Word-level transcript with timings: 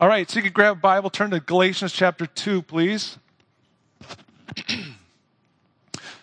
All 0.00 0.08
right, 0.08 0.30
so 0.30 0.38
you 0.38 0.44
can 0.44 0.52
grab 0.52 0.78
a 0.78 0.80
Bible, 0.80 1.10
turn 1.10 1.30
to 1.32 1.40
Galatians 1.40 1.92
chapter 1.92 2.24
2, 2.24 2.62
please. 2.62 3.18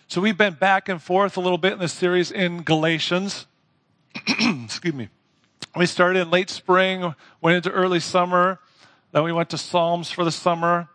so 0.08 0.20
we've 0.20 0.36
been 0.36 0.54
back 0.54 0.88
and 0.88 1.00
forth 1.00 1.36
a 1.36 1.40
little 1.40 1.58
bit 1.58 1.74
in 1.74 1.78
this 1.78 1.92
series 1.92 2.32
in 2.32 2.64
Galatians. 2.64 3.46
Excuse 4.26 4.94
me. 4.94 5.10
We 5.76 5.86
started 5.86 6.22
in 6.22 6.28
late 6.28 6.50
spring, 6.50 7.14
went 7.40 7.56
into 7.56 7.70
early 7.70 8.00
summer, 8.00 8.58
then 9.12 9.22
we 9.22 9.30
went 9.30 9.50
to 9.50 9.58
Psalms 9.58 10.10
for 10.10 10.24
the 10.24 10.32
summer. 10.32 10.88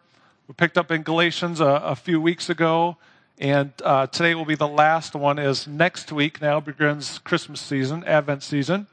We 0.50 0.54
picked 0.54 0.78
up 0.78 0.92
in 0.92 1.04
Galatians 1.04 1.62
a, 1.62 1.66
a 1.66 1.96
few 1.96 2.20
weeks 2.20 2.50
ago, 2.50 2.98
and 3.40 3.72
uh, 3.82 4.08
today 4.08 4.36
will 4.36 4.44
be 4.44 4.56
the 4.56 4.68
last 4.68 5.16
one. 5.16 5.40
Is 5.40 5.70
next 5.70 6.12
week 6.12 6.42
now 6.42 6.60
begins 6.60 7.20
Christmas 7.20 7.62
season, 7.62 8.04
Advent 8.04 8.44
season. 8.44 8.88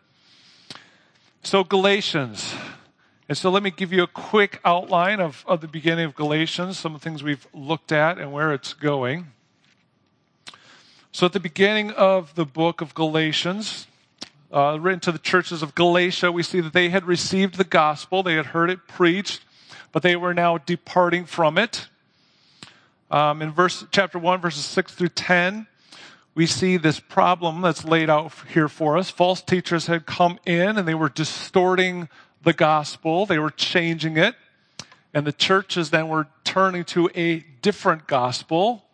So 1.43 1.65
Galatians, 1.65 2.55
and 3.31 3.39
so 3.39 3.49
let 3.49 3.63
me 3.63 3.71
give 3.71 3.93
you 3.93 4.03
a 4.03 4.09
quick 4.09 4.59
outline 4.65 5.21
of, 5.21 5.45
of 5.47 5.61
the 5.61 5.69
beginning 5.69 6.05
of 6.05 6.17
Galatians, 6.17 6.77
some 6.77 6.97
of 6.97 7.01
the 7.01 7.05
things 7.05 7.23
we've 7.23 7.47
looked 7.55 7.93
at 7.93 8.19
and 8.19 8.33
where 8.33 8.53
it's 8.53 8.75
going. 8.75 9.29
So 11.13 11.27
at 11.27 11.33
the 11.33 11.39
beginning 11.39 11.93
of 11.93 12.35
the 12.35 12.45
book 12.45 12.81
of 12.81 12.93
Galatians, 12.93 13.87
uh, 14.51 14.79
written 14.81 14.99
to 14.99 15.13
the 15.13 15.19
churches 15.21 15.63
of 15.63 15.77
Galatia, 15.77 16.33
we 16.33 16.43
see 16.43 16.59
that 16.61 16.73
they 16.73 16.89
had 16.89 17.05
received 17.05 17.55
the 17.55 17.63
gospel, 17.63 18.25
they 18.25 18.35
had 18.35 18.47
heard 18.47 18.69
it 18.69 18.89
preached, 18.89 19.43
but 19.93 20.03
they 20.03 20.17
were 20.17 20.35
now 20.35 20.59
departing 20.59 21.25
from 21.25 21.57
it. 21.57 21.87
Um, 23.13 23.43
in 23.43 23.53
verse 23.53 23.85
chapter 23.93 24.19
one, 24.19 24.41
verses 24.41 24.65
six 24.65 24.93
through 24.93 25.11
ten, 25.11 25.69
we 26.35 26.47
see 26.47 26.79
this 26.79 26.99
problem 26.99 27.61
that's 27.61 27.85
laid 27.85 28.11
out 28.11 28.33
here 28.53 28.69
for 28.69 28.99
us. 28.99 29.09
False 29.09 29.41
teachers 29.41 29.87
had 29.87 30.05
come 30.05 30.41
in 30.45 30.77
and 30.77 30.89
they 30.89 30.95
were 30.95 31.09
distorting 31.09 32.09
the 32.43 32.53
gospel, 32.53 33.27
they 33.27 33.39
were 33.39 33.51
changing 33.51 34.17
it, 34.17 34.35
and 35.13 35.27
the 35.27 35.33
churches 35.33 35.91
then 35.91 36.09
were 36.09 36.29
turning 36.45 36.85
to 36.85 37.11
a 37.15 37.45
different 37.63 38.07
gospel, 38.07 38.85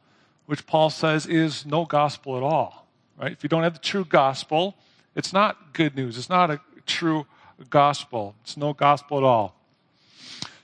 which 0.47 0.67
Paul 0.67 0.91
says 0.91 1.27
is 1.27 1.67
no 1.67 1.85
gospel 1.85 2.37
at 2.37 2.43
all. 2.43 2.87
Right? 3.21 3.33
If 3.33 3.43
you 3.43 3.49
don't 3.49 3.63
have 3.63 3.75
the 3.75 3.81
true 3.81 4.05
gospel, 4.05 4.77
it's 5.15 5.33
not 5.33 5.73
good 5.73 5.97
news. 5.97 6.19
It's 6.19 6.29
not 6.29 6.51
a 6.51 6.61
true 6.87 7.27
gospel. 7.71 8.35
It's 8.43 8.57
no 8.57 8.73
gospel 8.73 9.19
at 9.19 9.25
all. 9.25 9.55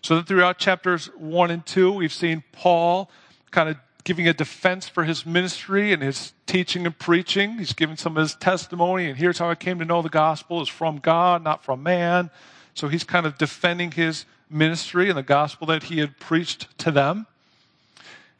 So 0.02 0.17
then 0.17 0.24
throughout 0.24 0.58
chapters 0.58 1.06
1 1.17 1.50
and 1.50 1.64
2, 1.64 1.92
we've 1.92 2.12
seen 2.12 2.42
Paul 2.52 3.08
kind 3.50 3.69
of 3.69 3.77
giving 4.05 4.27
a 4.27 4.33
defense 4.33 4.89
for 4.89 5.05
his 5.05 5.24
ministry 5.24 5.92
and 5.92 6.02
his 6.02 6.33
teaching 6.46 6.86
and 6.86 6.98
preaching. 6.98 7.58
He's 7.58 7.72
giving 7.72 7.96
some 7.96 8.17
of 8.17 8.20
his 8.22 8.34
testimony, 8.34 9.06
and 9.06 9.17
here's 9.17 9.39
how 9.39 9.48
I 9.48 9.55
came 9.55 9.78
to 9.78 9.84
know 9.84 10.02
the 10.02 10.08
gospel 10.08 10.61
is 10.61 10.69
from 10.69 10.98
God, 10.98 11.44
not 11.44 11.64
from 11.64 11.83
man. 11.83 12.30
So 12.75 12.89
he's 12.89 13.05
kind 13.05 13.27
of 13.27 13.39
defending 13.39 13.91
his 13.91 14.25
ministry 14.48 15.09
and 15.09 15.19
the 15.19 15.23
gospel 15.23 15.67
that 15.69 15.84
he 15.84 15.98
had 15.98 16.19
preached 16.19 16.77
to 16.79 16.91
them. 16.91 17.27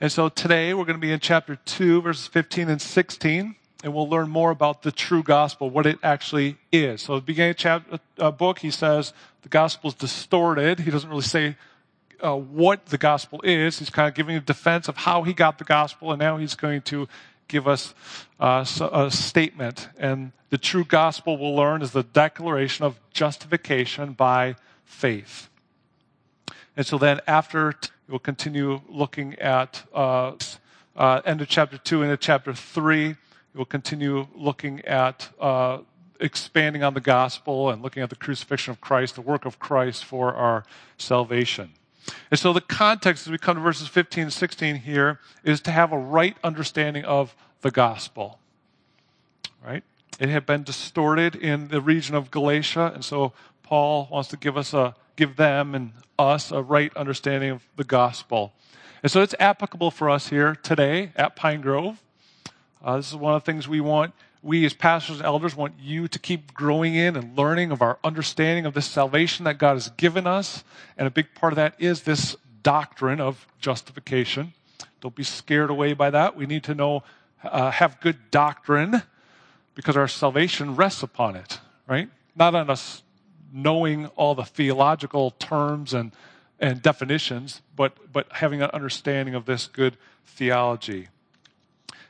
And 0.00 0.11
so 0.11 0.28
today 0.28 0.74
we're 0.74 0.84
going 0.84 0.98
to 0.98 1.00
be 1.00 1.12
in 1.12 1.20
chapter 1.20 1.56
2, 1.56 2.02
verses 2.02 2.27
15 2.27 2.69
and 2.69 2.83
16, 2.83 3.55
and 3.84 3.94
we'll 3.94 4.08
learn 4.08 4.30
more 4.30 4.50
about 4.50 4.83
the 4.83 4.92
true 4.92 5.22
gospel, 5.22 5.70
what 5.70 5.86
it 5.86 5.98
actually 6.02 6.56
is. 6.70 7.02
So 7.02 7.14
at 7.14 7.19
the 7.19 7.27
beginning 7.27 7.50
of 7.50 7.56
chapter, 7.56 8.00
uh, 8.19 8.30
book, 8.30 8.58
he 8.58 8.70
says 8.70 9.12
the 9.42 9.48
gospel 9.48 9.89
is 9.89 9.94
distorted. 9.94 10.80
He 10.80 10.91
doesn't 10.91 11.08
really 11.08 11.22
say 11.22 11.56
uh, 12.22 12.36
what 12.36 12.86
the 12.86 12.98
gospel 12.98 13.41
is. 13.42 13.78
He's 13.78 13.91
kind 13.91 14.08
of 14.08 14.14
giving 14.14 14.36
a 14.36 14.41
defense 14.41 14.89
of 14.89 14.96
how 14.96 15.22
he 15.22 15.33
got 15.33 15.58
the 15.58 15.64
gospel, 15.64 16.12
and 16.12 16.20
now 16.20 16.36
he's 16.36 16.55
going 16.55 16.83
to 16.83 17.08
give 17.48 17.68
us 17.68 17.94
uh, 18.40 18.64
a 18.92 19.10
statement. 19.10 19.88
And 19.98 20.32
the 20.50 20.58
true 20.58 20.84
gospel 20.84 21.38
we'll 21.38 21.54
learn 21.54 21.82
is 21.82 21.92
the 21.92 22.02
declaration 22.02 22.84
of 22.84 23.00
justification 23.12 24.12
by 24.12 24.56
faith. 24.84 25.48
And 26.76 26.86
so 26.86 26.98
then 26.98 27.20
after, 27.26 27.74
we'll 28.08 28.18
continue 28.18 28.80
looking 28.88 29.34
at 29.38 29.82
uh, 29.94 30.32
uh, 30.96 31.20
end 31.24 31.40
of 31.40 31.48
chapter 31.48 31.78
2 31.78 32.02
into 32.02 32.17
chapter 32.17 32.55
3. 32.55 33.17
We'll 33.55 33.64
continue 33.67 34.27
looking 34.34 34.80
at 34.86 35.28
uh, 35.38 35.78
expanding 36.20 36.83
on 36.83 36.94
the 36.94 37.00
gospel 37.00 37.70
and 37.70 37.83
looking 37.83 38.02
at 38.02 38.11
the 38.11 38.17
crucifixion 38.17 38.70
of 38.70 38.80
Christ, 38.80 39.17
the 39.17 39.20
work 39.20 39.44
of 39.44 39.58
Christ 39.58 40.05
for 40.05 40.34
our 40.34 40.64
salvation. 40.96 41.72
And 42.30 42.39
so 42.39 42.52
the 42.52 42.61
context 42.61 43.27
as 43.27 43.30
we 43.30 43.39
come 43.39 43.57
to 43.57 43.63
verses 43.63 43.89
15 43.89 44.24
and 44.24 44.33
16 44.33 44.77
here 44.77 45.20
is 45.45 45.61
to 45.63 45.70
have 45.70 45.92
a 45.92 45.98
right 45.98 46.36
understanding 46.42 47.05
of 47.05 47.36
the 47.61 47.70
gospel. 47.70 48.39
Right? 49.64 49.85
It 50.18 50.29
had 50.29 50.46
been 50.46 50.62
distorted 50.62 51.36
in 51.36 51.68
the 51.68 51.80
region 51.80 52.14
of 52.14 52.30
Galatia, 52.30 52.92
and 52.95 53.05
so 53.05 53.33
Paul 53.62 54.08
wants 54.11 54.29
to 54.30 54.36
give 54.36 54.57
us 54.57 54.74
a 54.74 54.95
give 55.17 55.36
them 55.36 55.74
and 55.74 55.92
us 56.18 56.51
a 56.51 56.62
right 56.62 56.95
understanding 56.96 57.51
of 57.51 57.62
the 57.77 57.85
gospel. 57.85 58.52
And 59.02 59.11
so 59.11 59.23
it's 59.23 59.35
applicable 59.39 59.91
for 59.91 60.08
us 60.08 60.29
here 60.29 60.55
today 60.55 61.12
at 61.17 61.36
Pine 61.36 61.61
Grove. 61.61 62.02
Uh, 62.82 62.96
this 62.96 63.08
is 63.08 63.16
one 63.16 63.34
of 63.34 63.42
the 63.42 63.52
things 63.52 63.68
we 63.68 63.80
want 63.80 64.12
we 64.42 64.66
as 64.66 64.74
pastors 64.74 65.16
and 65.16 65.24
elders 65.24 65.54
want 65.54 65.74
you 65.80 66.08
to 66.08 66.18
keep 66.18 66.52
growing 66.52 66.96
in 66.96 67.16
and 67.16 67.38
learning 67.38 67.70
of 67.70 67.80
our 67.80 67.98
understanding 68.02 68.66
of 68.66 68.74
this 68.74 68.86
salvation 68.86 69.44
that 69.44 69.56
God 69.56 69.74
has 69.74 69.88
given 69.90 70.26
us. 70.26 70.64
And 70.98 71.06
a 71.06 71.10
big 71.10 71.34
part 71.34 71.52
of 71.52 71.56
that 71.56 71.74
is 71.78 72.02
this 72.02 72.36
doctrine 72.62 73.20
of 73.20 73.46
justification. 73.60 74.52
Don't 75.00 75.14
be 75.14 75.22
scared 75.22 75.70
away 75.70 75.92
by 75.92 76.10
that. 76.10 76.36
We 76.36 76.46
need 76.46 76.64
to 76.64 76.74
know, 76.74 77.04
uh, 77.44 77.70
have 77.70 78.00
good 78.00 78.30
doctrine 78.30 79.02
because 79.74 79.96
our 79.96 80.08
salvation 80.08 80.74
rests 80.74 81.02
upon 81.02 81.36
it, 81.36 81.60
right? 81.86 82.10
Not 82.34 82.54
on 82.54 82.68
us 82.68 83.02
knowing 83.52 84.06
all 84.16 84.34
the 84.34 84.44
theological 84.44 85.30
terms 85.32 85.94
and, 85.94 86.10
and 86.58 86.82
definitions, 86.82 87.62
but, 87.76 88.12
but 88.12 88.26
having 88.32 88.60
an 88.60 88.70
understanding 88.72 89.34
of 89.34 89.44
this 89.44 89.68
good 89.68 89.96
theology. 90.24 91.08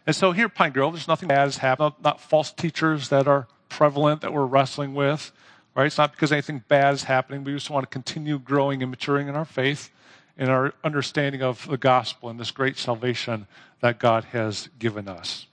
And 0.06 0.16
so 0.16 0.32
here 0.32 0.46
at 0.46 0.54
Pine 0.54 0.72
Grove, 0.72 0.94
there's 0.94 1.08
nothing 1.08 1.28
bad 1.28 1.44
has 1.44 1.58
happened, 1.58 1.84
not, 1.84 2.02
not 2.02 2.20
false 2.20 2.50
teachers 2.50 3.08
that 3.10 3.28
are 3.28 3.46
prevalent 3.68 4.20
that 4.22 4.32
we're 4.32 4.46
wrestling 4.46 4.94
with, 4.94 5.32
right? 5.74 5.86
It's 5.86 5.98
not 5.98 6.12
because 6.12 6.32
anything 6.32 6.64
bad 6.68 6.94
is 6.94 7.04
happening. 7.04 7.44
We 7.44 7.52
just 7.52 7.70
want 7.70 7.84
to 7.84 7.90
continue 7.90 8.38
growing 8.38 8.82
and 8.82 8.90
maturing 8.90 9.28
in 9.28 9.36
our 9.36 9.44
faith 9.44 9.90
and 10.36 10.50
our 10.50 10.74
understanding 10.82 11.42
of 11.42 11.66
the 11.68 11.76
gospel 11.76 12.28
and 12.28 12.40
this 12.40 12.50
great 12.50 12.76
salvation 12.78 13.46
that 13.80 13.98
God 13.98 14.24
has 14.24 14.68
given 14.78 15.08
us. 15.08 15.46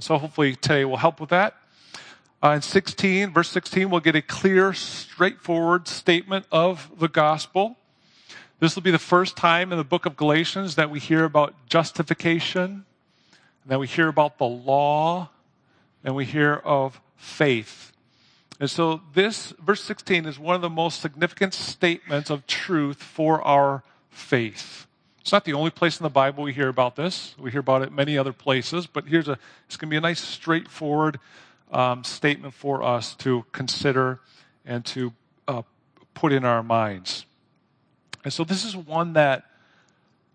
So 0.00 0.18
hopefully 0.18 0.56
today 0.56 0.84
will 0.84 0.96
help 0.96 1.20
with 1.20 1.30
that. 1.30 1.54
Uh, 2.42 2.50
in 2.50 2.62
16, 2.62 3.32
verse 3.32 3.48
16, 3.48 3.88
we'll 3.88 4.00
get 4.00 4.16
a 4.16 4.22
clear, 4.22 4.72
straightforward 4.74 5.88
statement 5.88 6.46
of 6.52 6.90
the 6.98 7.08
gospel. 7.08 7.76
This 8.60 8.74
will 8.74 8.82
be 8.82 8.90
the 8.90 8.98
first 8.98 9.36
time 9.36 9.72
in 9.72 9.78
the 9.78 9.84
book 9.84 10.04
of 10.04 10.16
Galatians 10.16 10.74
that 10.74 10.90
we 10.90 11.00
hear 11.00 11.24
about 11.24 11.54
justification, 11.68 12.84
then 13.66 13.78
we 13.78 13.86
hear 13.86 14.08
about 14.08 14.38
the 14.38 14.46
law, 14.46 15.30
and 16.02 16.14
we 16.14 16.24
hear 16.24 16.54
of 16.54 17.00
faith. 17.16 17.92
And 18.60 18.70
so 18.70 19.00
this, 19.14 19.52
verse 19.58 19.82
16, 19.82 20.26
is 20.26 20.38
one 20.38 20.54
of 20.54 20.62
the 20.62 20.70
most 20.70 21.00
significant 21.00 21.54
statements 21.54 22.30
of 22.30 22.46
truth 22.46 23.02
for 23.02 23.42
our 23.42 23.82
faith. 24.10 24.86
It's 25.20 25.32
not 25.32 25.44
the 25.44 25.54
only 25.54 25.70
place 25.70 25.98
in 25.98 26.04
the 26.04 26.10
Bible 26.10 26.44
we 26.44 26.52
hear 26.52 26.68
about 26.68 26.96
this. 26.96 27.34
We 27.38 27.50
hear 27.50 27.60
about 27.60 27.82
it 27.82 27.90
many 27.90 28.18
other 28.18 28.32
places, 28.32 28.86
but 28.86 29.06
here's 29.06 29.26
a, 29.26 29.38
it's 29.66 29.76
going 29.76 29.88
to 29.88 29.90
be 29.90 29.96
a 29.96 30.00
nice, 30.00 30.20
straightforward 30.20 31.18
um, 31.72 32.04
statement 32.04 32.52
for 32.52 32.82
us 32.82 33.14
to 33.16 33.44
consider 33.50 34.20
and 34.66 34.84
to 34.86 35.12
uh, 35.48 35.62
put 36.12 36.32
in 36.32 36.44
our 36.44 36.62
minds. 36.62 37.24
And 38.22 38.32
so 38.32 38.44
this 38.44 38.64
is 38.64 38.76
one 38.76 39.14
that 39.14 39.44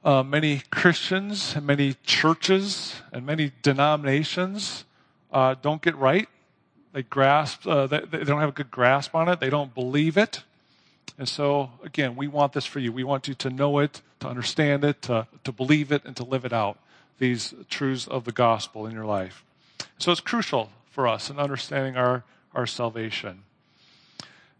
uh, 0.03 0.23
many 0.23 0.63
Christians 0.71 1.55
and 1.55 1.65
many 1.65 1.95
churches 2.05 3.01
and 3.11 3.25
many 3.25 3.51
denominations 3.61 4.85
uh, 5.31 5.55
don't 5.61 5.81
get 5.81 5.95
right. 5.95 6.27
They 6.93 7.03
grasp, 7.03 7.67
uh, 7.67 7.87
they, 7.87 7.99
they, 7.99 8.23
don't 8.23 8.39
have 8.39 8.49
a 8.49 8.53
good 8.53 8.71
grasp 8.71 9.13
on 9.13 9.29
it. 9.29 9.39
They 9.39 9.49
don't 9.49 9.73
believe 9.75 10.17
it. 10.17 10.43
And 11.17 11.27
so, 11.27 11.71
again, 11.83 12.15
we 12.15 12.27
want 12.27 12.53
this 12.53 12.65
for 12.65 12.79
you. 12.79 12.91
We 12.91 13.03
want 13.03 13.27
you 13.27 13.33
to 13.35 13.49
know 13.49 13.79
it, 13.79 14.01
to 14.21 14.27
understand 14.27 14.83
it, 14.83 15.01
to, 15.03 15.27
to 15.43 15.51
believe 15.51 15.91
it, 15.91 16.05
and 16.05 16.15
to 16.15 16.23
live 16.23 16.45
it 16.45 16.53
out, 16.53 16.79
these 17.19 17.53
truths 17.69 18.07
of 18.07 18.23
the 18.23 18.31
gospel 18.31 18.87
in 18.87 18.93
your 18.93 19.05
life. 19.05 19.43
So 19.97 20.11
it's 20.11 20.21
crucial 20.21 20.69
for 20.89 21.07
us 21.07 21.29
in 21.29 21.37
understanding 21.37 21.97
our, 21.97 22.23
our 22.55 22.65
salvation. 22.65 23.43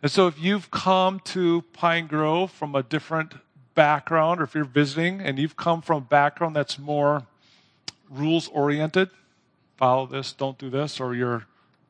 And 0.01 0.11
so 0.11 0.27
if 0.27 0.39
you've 0.39 0.69
come 0.69 1.19
to 1.25 1.63
Pine 1.73 2.07
Grove 2.07 2.51
from 2.51 2.75
a 2.75 2.83
different 2.83 3.33
background, 3.79 4.41
or 4.41 4.43
if 4.43 4.53
you're 4.53 4.65
visiting 4.65 5.21
and 5.21 5.39
you've 5.39 5.55
come 5.55 5.81
from 5.81 5.99
a 5.99 6.05
background 6.05 6.53
that's 6.53 6.77
more 6.77 7.25
rules 8.09 8.49
oriented, 8.49 9.09
follow 9.77 10.05
this, 10.05 10.33
don't 10.33 10.57
do 10.57 10.69
this, 10.69 10.99
or 10.99 11.15
you're 11.15 11.45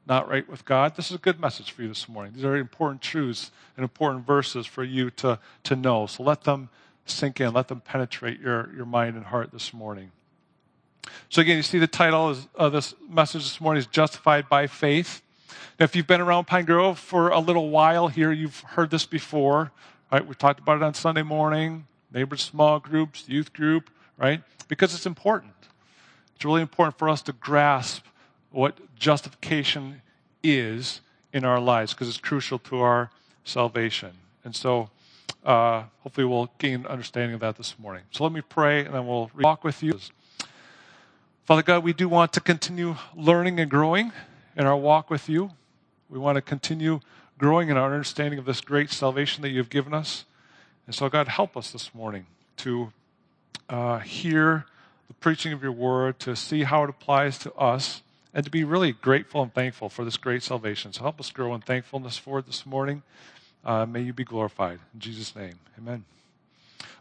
not 0.06 0.30
right 0.30 0.48
with 0.48 0.64
God, 0.66 0.96
this 0.96 1.10
is 1.10 1.16
a 1.16 1.20
good 1.20 1.40
message 1.40 1.72
for 1.72 1.82
you 1.82 1.88
this 1.88 2.08
morning. 2.08 2.34
These 2.36 2.46
are 2.46 2.56
important 2.56 3.02
truths 3.02 3.50
and 3.76 3.84
important 3.84 4.24
verses 4.28 4.68
for 4.68 4.84
you 4.84 5.10
to, 5.10 5.40
to 5.64 5.76
know. 5.76 6.06
So 6.06 6.22
let 6.22 6.44
them 6.44 6.70
sink 7.08 7.42
in, 7.42 7.54
let 7.54 7.70
them 7.70 7.82
penetrate 7.82 8.40
your, 8.40 8.72
your 8.76 8.86
mind 8.86 9.16
and 9.16 9.26
heart 9.26 9.50
this 9.52 9.74
morning. 9.74 10.12
So, 11.30 11.42
again, 11.42 11.58
you 11.58 11.64
see 11.64 11.80
the 11.80 11.88
title 11.88 12.38
of 12.54 12.72
this 12.72 12.94
message 13.10 13.42
this 13.42 13.60
morning 13.60 13.80
is 13.80 13.88
Justified 13.88 14.48
by 14.48 14.68
Faith. 14.68 15.24
Now, 15.80 15.86
if 15.86 15.96
you've 15.96 16.06
been 16.06 16.22
around 16.22 16.46
Pine 16.46 16.66
Grove 16.66 17.00
for 17.00 17.30
a 17.30 17.40
little 17.40 17.72
while 17.72 18.10
here, 18.10 18.32
you've 18.32 18.60
heard 18.60 18.92
this 18.92 19.08
before 19.08 19.72
right? 20.12 20.26
We 20.26 20.36
talked 20.36 20.60
about 20.60 20.78
it 20.78 20.84
on 20.84 20.94
Sunday 20.94 21.24
morning, 21.24 21.88
neighbors, 22.12 22.42
small 22.42 22.80
groups, 22.80 23.28
youth 23.28 23.54
group, 23.54 23.90
right? 24.18 24.42
Because 24.68 24.94
it's 24.94 25.06
important. 25.06 25.54
It's 26.36 26.46
really 26.46 26.62
important 26.62 26.98
for 26.98 27.10
us 27.10 27.22
to 27.24 27.34
grasp 27.34 28.06
what 28.52 28.78
justification 28.96 30.02
is 30.44 31.02
in 31.34 31.46
our 31.46 31.60
lives 31.60 31.94
because 31.94 32.08
it's 32.08 32.18
crucial 32.18 32.60
to 32.60 32.80
our 32.80 33.12
salvation. 33.44 34.12
And 34.44 34.56
so, 34.56 34.90
uh, 35.44 35.84
hopefully, 36.02 36.26
we'll 36.26 36.50
gain 36.58 36.86
understanding 36.86 37.34
of 37.34 37.42
that 37.42 37.58
this 37.58 37.78
morning. 37.78 38.04
So, 38.12 38.24
let 38.24 38.34
me 38.34 38.42
pray 38.42 38.86
and 38.86 38.94
then 38.94 39.06
we'll 39.06 39.30
walk 39.38 39.64
with 39.64 39.84
you. 39.84 40.00
Father 41.46 41.64
God, 41.64 41.84
we 41.84 41.94
do 41.94 42.08
want 42.08 42.34
to 42.34 42.42
continue 42.42 42.96
learning 43.16 43.60
and 43.60 43.70
growing 43.70 44.12
in 44.56 44.66
our 44.66 44.78
walk 44.78 45.10
with 45.10 45.28
you. 45.28 45.52
We 46.10 46.20
want 46.20 46.36
to 46.36 46.42
continue 46.42 47.00
growing 47.40 47.70
in 47.70 47.78
our 47.78 47.92
understanding 47.92 48.38
of 48.38 48.46
this 48.46 48.62
great 48.62 48.92
salvation 48.92 49.42
that 49.42 49.50
you've 49.50 49.70
given 49.70 49.94
us. 49.94 50.26
And 50.86 50.94
so, 50.94 51.10
God, 51.10 51.30
help 51.30 51.56
us 51.56 51.72
this 51.72 51.96
morning 51.96 52.26
to 52.58 52.92
uh, 53.70 54.00
hear 54.00 54.66
the 55.08 55.14
preaching 55.16 55.54
of 55.54 55.64
your 55.64 55.72
word, 55.72 56.20
to 56.20 56.36
see 56.36 56.64
how 56.64 56.84
it 56.84 56.90
applies 56.90 57.40
to 57.40 57.54
us, 57.54 58.04
and 58.34 58.44
to 58.44 58.52
be 58.52 58.64
really 58.64 58.92
grateful 58.92 59.42
and 59.42 59.54
thankful 59.54 59.90
for 59.90 60.04
this 60.04 60.18
great 60.18 60.44
salvation. 60.44 60.92
So, 60.92 61.02
help 61.02 61.20
us 61.20 61.32
grow 61.32 61.56
in 61.56 61.62
thankfulness 61.62 62.18
for 62.18 62.40
it 62.40 62.46
this 62.46 62.66
morning. 62.66 63.04
Uh, 63.64 63.86
may 63.86 64.02
you 64.02 64.14
be 64.14 64.26
glorified. 64.26 64.80
In 64.94 65.00
Jesus' 65.00 65.36
name, 65.36 65.60
amen. 65.78 66.04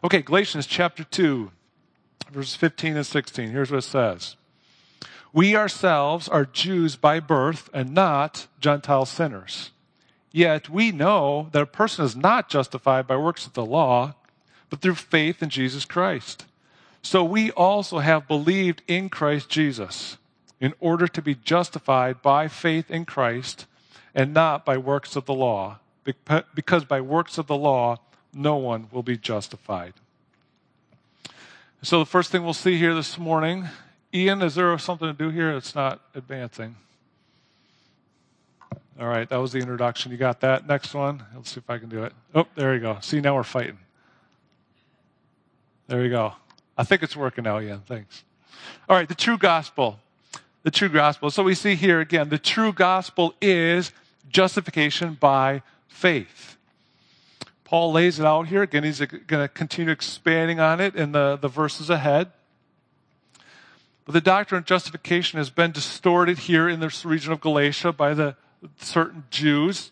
Okay, 0.03 0.21
Galatians 0.21 0.65
chapter 0.65 1.03
2, 1.03 1.51
verses 2.31 2.55
15 2.55 2.95
and 2.95 3.05
16. 3.05 3.49
Here's 3.49 3.71
what 3.71 3.79
it 3.79 3.81
says. 3.81 4.37
We 5.33 5.55
ourselves 5.55 6.29
are 6.29 6.45
Jews 6.45 6.95
by 6.95 7.19
birth 7.19 7.69
and 7.73 7.93
not 7.93 8.47
Gentile 8.59 9.05
sinners. 9.05 9.71
Yet 10.31 10.69
we 10.69 10.91
know 10.91 11.49
that 11.51 11.61
a 11.61 11.67
person 11.67 12.05
is 12.05 12.15
not 12.15 12.49
justified 12.49 13.07
by 13.07 13.17
works 13.17 13.45
of 13.45 13.53
the 13.53 13.65
law, 13.65 14.15
but 14.69 14.81
through 14.81 14.95
faith 14.95 15.41
in 15.41 15.49
Jesus 15.49 15.85
Christ. 15.85 16.45
So 17.01 17.23
we 17.23 17.51
also 17.51 17.99
have 17.99 18.27
believed 18.27 18.83
in 18.87 19.09
Christ 19.09 19.49
Jesus 19.49 20.17
in 20.59 20.73
order 20.79 21.07
to 21.07 21.21
be 21.21 21.35
justified 21.35 22.21
by 22.21 22.47
faith 22.47 22.91
in 22.91 23.05
Christ 23.05 23.65
and 24.13 24.33
not 24.33 24.65
by 24.65 24.77
works 24.77 25.15
of 25.15 25.25
the 25.25 25.33
law, 25.33 25.79
because 26.53 26.83
by 26.83 27.01
works 27.01 27.37
of 27.37 27.47
the 27.47 27.55
law 27.55 27.97
no 28.33 28.57
one 28.57 28.87
will 28.91 29.03
be 29.03 29.17
justified. 29.17 29.93
So 31.81 31.99
the 31.99 32.05
first 32.05 32.31
thing 32.31 32.43
we'll 32.43 32.53
see 32.53 32.77
here 32.77 32.93
this 32.93 33.17
morning 33.17 33.69
Ian, 34.13 34.41
is 34.41 34.55
there 34.55 34.75
something 34.79 35.07
to 35.07 35.13
do 35.13 35.29
here? 35.29 35.51
It's 35.51 35.75
not 35.75 36.01
advancing. 36.15 36.75
All 38.99 39.07
right, 39.07 39.29
that 39.29 39.37
was 39.37 39.53
the 39.53 39.59
introduction. 39.59 40.11
You 40.11 40.17
got 40.17 40.41
that. 40.41 40.67
Next 40.67 40.93
one. 40.93 41.23
Let's 41.33 41.51
see 41.51 41.59
if 41.59 41.69
I 41.69 41.77
can 41.77 41.87
do 41.87 42.03
it. 42.03 42.11
Oh, 42.35 42.47
there 42.55 42.73
you 42.73 42.81
go. 42.81 42.97
See, 42.99 43.21
now 43.21 43.35
we're 43.35 43.43
fighting. 43.43 43.77
There 45.87 46.03
you 46.03 46.09
go. 46.09 46.33
I 46.77 46.83
think 46.83 47.01
it's 47.01 47.15
working 47.15 47.45
now, 47.45 47.61
Ian. 47.61 47.81
Thanks. 47.85 48.25
All 48.89 48.97
right, 48.97 49.07
the 49.07 49.15
true 49.15 49.37
gospel. 49.37 49.99
The 50.63 50.71
true 50.71 50.89
gospel. 50.89 51.31
So 51.31 51.43
we 51.43 51.55
see 51.55 51.75
here 51.75 52.01
again, 52.01 52.27
the 52.27 52.37
true 52.37 52.73
gospel 52.73 53.33
is 53.41 53.93
justification 54.27 55.13
by 55.13 55.61
faith. 55.87 56.57
Paul 57.63 57.93
lays 57.93 58.19
it 58.19 58.25
out 58.25 58.47
here. 58.47 58.63
Again, 58.63 58.83
he's 58.83 58.99
going 58.99 59.41
to 59.43 59.47
continue 59.47 59.91
expanding 59.91 60.59
on 60.59 60.81
it 60.81 60.95
in 60.95 61.13
the, 61.13 61.37
the 61.37 61.47
verses 61.47 61.89
ahead. 61.89 62.31
But 64.03 64.11
the 64.13 64.21
doctrine 64.21 64.59
of 64.59 64.65
justification 64.65 65.37
has 65.37 65.49
been 65.49 65.71
distorted 65.71 66.39
here 66.39 66.67
in 66.67 66.81
this 66.81 67.05
region 67.05 67.31
of 67.31 67.39
Galatia 67.39 67.93
by 67.93 68.13
the 68.13 68.35
certain 68.77 69.23
Jews, 69.29 69.91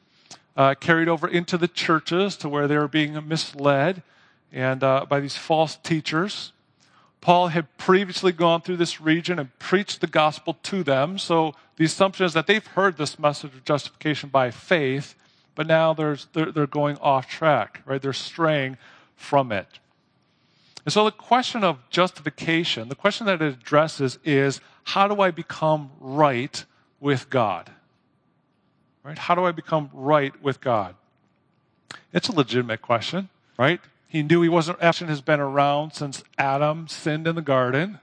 uh, 0.55 0.75
carried 0.75 1.07
over 1.07 1.27
into 1.27 1.57
the 1.57 1.67
churches 1.67 2.35
to 2.37 2.49
where 2.49 2.67
they 2.67 2.77
were 2.77 2.87
being 2.87 3.15
misled 3.27 4.01
and 4.51 4.83
uh, 4.83 5.05
by 5.07 5.19
these 5.19 5.37
false 5.37 5.75
teachers. 5.75 6.51
Paul 7.21 7.49
had 7.49 7.75
previously 7.77 8.31
gone 8.31 8.61
through 8.61 8.77
this 8.77 9.01
region 9.01 9.39
and 9.39 9.57
preached 9.59 10.01
the 10.01 10.07
gospel 10.07 10.57
to 10.63 10.83
them. 10.83 11.17
So 11.17 11.55
the 11.75 11.85
assumption 11.85 12.25
is 12.25 12.33
that 12.33 12.47
they've 12.47 12.65
heard 12.65 12.97
this 12.97 13.19
message 13.19 13.53
of 13.53 13.63
justification 13.63 14.29
by 14.29 14.51
faith, 14.51 15.15
but 15.55 15.67
now 15.67 15.93
they're, 15.93 16.17
they're 16.33 16.67
going 16.67 16.97
off 16.97 17.27
track, 17.27 17.81
right? 17.85 18.01
They're 18.01 18.13
straying 18.13 18.77
from 19.15 19.51
it. 19.51 19.67
And 20.85 20.93
so 20.93 21.03
the 21.03 21.11
question 21.11 21.63
of 21.63 21.79
justification, 21.89 22.87
the 22.87 22.95
question 22.95 23.25
that 23.25 23.41
it 23.41 23.53
addresses 23.53 24.19
is 24.23 24.61
how 24.85 25.07
do 25.07 25.21
I 25.21 25.31
become 25.31 25.91
right 25.99 26.63
with 27.01 27.29
God? 27.29 27.71
Right? 29.07 29.17
How 29.17 29.35
do 29.35 29.45
I 29.45 29.53
become 29.53 29.89
right 29.93 30.33
with 30.43 30.59
God? 30.59 30.93
It's 32.11 32.27
a 32.27 32.33
legitimate 32.33 32.81
question, 32.81 33.29
right? 33.57 33.79
He 34.09 34.21
knew 34.21 34.41
he 34.41 34.49
wasn't, 34.49 34.81
action 34.81 35.07
has 35.07 35.21
been 35.21 35.39
around 35.39 35.93
since 35.93 36.25
Adam 36.37 36.89
sinned 36.89 37.25
in 37.25 37.35
the 37.35 37.41
garden, 37.41 37.99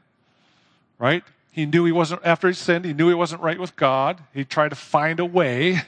right? 0.99 1.23
He 1.51 1.67
knew 1.67 1.85
he 1.85 1.93
wasn't, 1.93 2.23
after 2.25 2.49
he 2.49 2.55
sinned, 2.55 2.87
he 2.87 2.95
knew 2.95 3.09
he 3.09 3.15
wasn't 3.15 3.43
right 3.43 3.61
with 3.61 3.77
God. 3.77 4.23
He 4.33 4.47
tried 4.47 4.71
to 4.71 4.77
find 4.77 5.21
a 5.21 5.27
way 5.27 5.83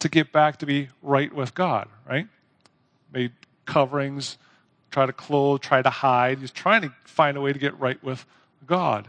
to 0.00 0.08
get 0.08 0.32
back 0.32 0.56
to 0.56 0.66
be 0.66 0.88
right 1.02 1.32
with 1.32 1.54
God, 1.54 1.88
right? 2.04 2.26
Made 3.12 3.30
coverings, 3.64 4.38
try 4.90 5.06
to 5.06 5.12
clothe, 5.12 5.60
try 5.60 5.82
to 5.82 5.90
hide. 5.90 6.40
He's 6.40 6.50
trying 6.50 6.82
to 6.82 6.92
find 7.04 7.36
a 7.36 7.40
way 7.40 7.52
to 7.52 7.58
get 7.60 7.78
right 7.78 8.02
with 8.02 8.26
God. 8.66 9.06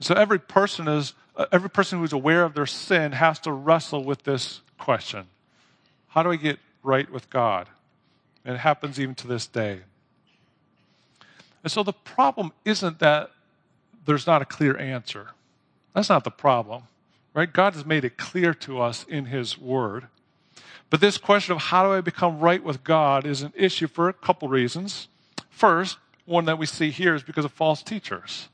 So 0.00 0.14
every 0.14 0.38
person 0.38 0.88
is 0.88 1.12
uh, 1.36 1.46
every 1.52 1.70
person 1.70 1.98
who's 1.98 2.12
aware 2.12 2.44
of 2.44 2.54
their 2.54 2.66
sin 2.66 3.12
has 3.12 3.38
to 3.40 3.52
wrestle 3.52 4.04
with 4.04 4.24
this 4.24 4.60
question. 4.80 5.26
How 6.08 6.24
do 6.24 6.32
I 6.32 6.36
get 6.36 6.58
right 6.82 7.08
with 7.08 7.30
God? 7.30 7.68
And 8.44 8.56
it 8.56 8.58
happens 8.58 8.98
even 8.98 9.14
to 9.16 9.28
this 9.28 9.46
day. 9.46 9.80
And 11.62 11.70
so 11.70 11.82
the 11.82 11.92
problem 11.92 12.52
isn't 12.64 12.98
that 12.98 13.30
there's 14.06 14.26
not 14.26 14.42
a 14.42 14.46
clear 14.46 14.76
answer. 14.76 15.28
That's 15.94 16.08
not 16.08 16.24
the 16.24 16.30
problem. 16.30 16.84
Right? 17.34 17.52
God 17.52 17.74
has 17.74 17.86
made 17.86 18.04
it 18.04 18.16
clear 18.16 18.54
to 18.54 18.80
us 18.80 19.04
in 19.08 19.26
his 19.26 19.56
word. 19.56 20.08
But 20.88 21.00
this 21.00 21.18
question 21.18 21.54
of 21.54 21.62
how 21.62 21.84
do 21.84 21.92
I 21.92 22.00
become 22.00 22.40
right 22.40 22.62
with 22.62 22.82
God 22.82 23.24
is 23.24 23.42
an 23.42 23.52
issue 23.54 23.86
for 23.86 24.08
a 24.08 24.12
couple 24.12 24.48
reasons. 24.48 25.06
First, 25.48 25.98
one 26.24 26.46
that 26.46 26.58
we 26.58 26.66
see 26.66 26.90
here 26.90 27.14
is 27.14 27.22
because 27.22 27.44
of 27.44 27.52
false 27.52 27.82
teachers. 27.82 28.48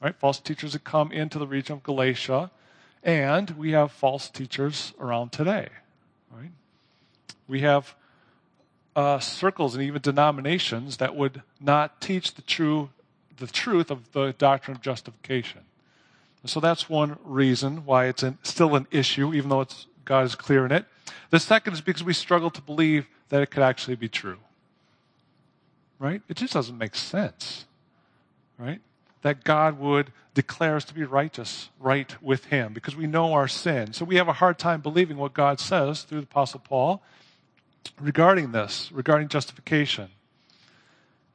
Right? 0.00 0.16
False 0.16 0.40
teachers 0.40 0.72
that 0.72 0.84
come 0.84 1.12
into 1.12 1.38
the 1.38 1.46
region 1.46 1.74
of 1.74 1.82
Galatia, 1.82 2.50
and 3.02 3.50
we 3.50 3.72
have 3.72 3.92
false 3.92 4.28
teachers 4.28 4.92
around 4.98 5.32
today. 5.32 5.68
Right? 6.30 6.50
We 7.48 7.60
have 7.60 7.94
uh, 8.94 9.18
circles 9.18 9.74
and 9.74 9.82
even 9.82 10.02
denominations 10.02 10.98
that 10.98 11.16
would 11.16 11.42
not 11.60 12.00
teach 12.00 12.34
the 12.34 12.42
true 12.42 12.90
the 13.38 13.46
truth 13.46 13.90
of 13.90 14.12
the 14.12 14.34
doctrine 14.38 14.76
of 14.76 14.82
justification. 14.82 15.62
So 16.44 16.60
that's 16.60 16.88
one 16.88 17.18
reason 17.24 17.84
why 17.84 18.06
it's 18.06 18.22
an, 18.22 18.38
still 18.42 18.76
an 18.76 18.86
issue, 18.90 19.32
even 19.32 19.48
though 19.48 19.62
it's 19.62 19.86
God 20.04 20.24
is 20.24 20.34
clear 20.34 20.66
in 20.66 20.72
it. 20.72 20.86
The 21.30 21.40
second 21.40 21.72
is 21.72 21.80
because 21.80 22.04
we 22.04 22.12
struggle 22.12 22.50
to 22.50 22.60
believe 22.60 23.06
that 23.30 23.42
it 23.42 23.50
could 23.50 23.62
actually 23.62 23.96
be 23.96 24.08
true. 24.08 24.38
Right? 25.98 26.20
It 26.28 26.36
just 26.36 26.52
doesn't 26.52 26.76
make 26.76 26.94
sense. 26.94 27.64
Right? 28.58 28.80
That 29.22 29.44
God 29.44 29.78
would 29.78 30.12
declare 30.34 30.76
us 30.76 30.84
to 30.86 30.94
be 30.94 31.04
righteous, 31.04 31.68
right 31.78 32.14
with 32.22 32.46
Him, 32.46 32.72
because 32.72 32.96
we 32.96 33.06
know 33.06 33.32
our 33.32 33.48
sin. 33.48 33.92
So 33.92 34.04
we 34.04 34.16
have 34.16 34.28
a 34.28 34.32
hard 34.34 34.58
time 34.58 34.80
believing 34.80 35.16
what 35.16 35.34
God 35.34 35.60
says 35.60 36.02
through 36.02 36.20
the 36.20 36.26
Apostle 36.26 36.60
Paul 36.60 37.02
regarding 38.00 38.52
this, 38.52 38.90
regarding 38.92 39.28
justification. 39.28 40.08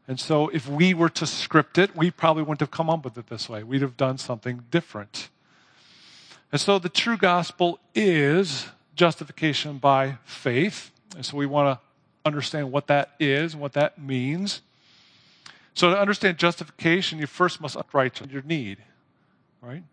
And 0.07 0.19
so 0.19 0.47
if 0.49 0.67
we 0.67 0.93
were 0.93 1.09
to 1.09 1.25
script 1.25 1.77
it, 1.77 1.95
we 1.95 2.11
probably 2.11 2.43
wouldn't 2.43 2.61
have 2.61 2.71
come 2.71 2.89
up 2.89 3.03
with 3.03 3.17
it 3.17 3.27
this 3.27 3.49
way. 3.49 3.63
We'd 3.63 3.81
have 3.81 3.97
done 3.97 4.17
something 4.17 4.63
different. 4.71 5.29
And 6.51 6.61
so 6.61 6.79
the 6.79 6.89
true 6.89 7.17
gospel 7.17 7.79
is 7.93 8.67
justification 8.95 9.77
by 9.79 10.17
faith. 10.23 10.91
And 11.15 11.25
so 11.25 11.35
we 11.35 11.45
want 11.45 11.77
to 11.77 11.85
understand 12.25 12.71
what 12.71 12.87
that 12.87 13.11
is 13.19 13.53
and 13.53 13.61
what 13.61 13.73
that 13.73 13.99
means. 13.99 14.61
So 15.77 15.91
to 15.91 15.99
understand 15.99 16.39
justification, 16.39 17.19
you 17.19 17.27
first 17.27 17.61
must 17.61 17.77
upright 17.77 18.19
your 18.31 18.41
need. 18.41 18.79
Right? 19.61 19.83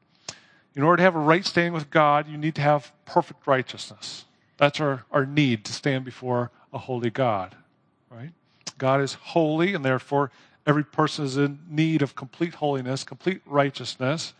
In 0.74 0.82
order 0.82 0.96
to 0.96 1.02
have 1.02 1.14
a 1.14 1.18
right 1.18 1.44
standing 1.44 1.74
with 1.74 1.90
God, 1.90 2.26
you 2.26 2.38
need 2.38 2.54
to 2.54 2.62
have 2.62 2.90
perfect 3.04 3.46
righteousness. 3.46 4.24
That's 4.56 4.80
our, 4.80 5.04
our 5.12 5.26
need 5.26 5.62
to 5.66 5.74
stand 5.74 6.06
before 6.06 6.50
a 6.72 6.78
holy 6.78 7.10
God. 7.10 7.54
Right? 8.08 8.30
God 8.78 9.02
is 9.02 9.12
holy, 9.12 9.74
and 9.74 9.84
therefore 9.84 10.30
every 10.66 10.84
person 10.84 11.26
is 11.26 11.36
in 11.36 11.58
need 11.68 12.00
of 12.00 12.16
complete 12.16 12.54
holiness, 12.54 13.04
complete 13.04 13.42
righteousness 13.44 14.32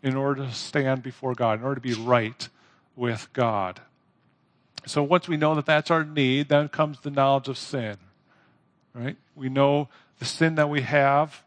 in 0.00 0.14
order 0.14 0.44
to 0.44 0.52
stand 0.52 1.02
before 1.02 1.34
God, 1.34 1.58
in 1.58 1.64
order 1.64 1.74
to 1.74 1.80
be 1.80 1.94
right 1.94 2.48
with 2.94 3.28
God. 3.32 3.80
So 4.86 5.02
once 5.02 5.26
we 5.26 5.36
know 5.36 5.56
that 5.56 5.66
that's 5.66 5.90
our 5.90 6.04
need, 6.04 6.50
then 6.50 6.68
comes 6.68 7.00
the 7.00 7.10
knowledge 7.10 7.48
of 7.48 7.58
sin. 7.58 7.96
Right? 8.94 9.16
We 9.34 9.48
know 9.48 9.88
the 10.18 10.24
sin 10.24 10.54
that 10.56 10.68
we 10.68 10.82
have. 10.82 11.42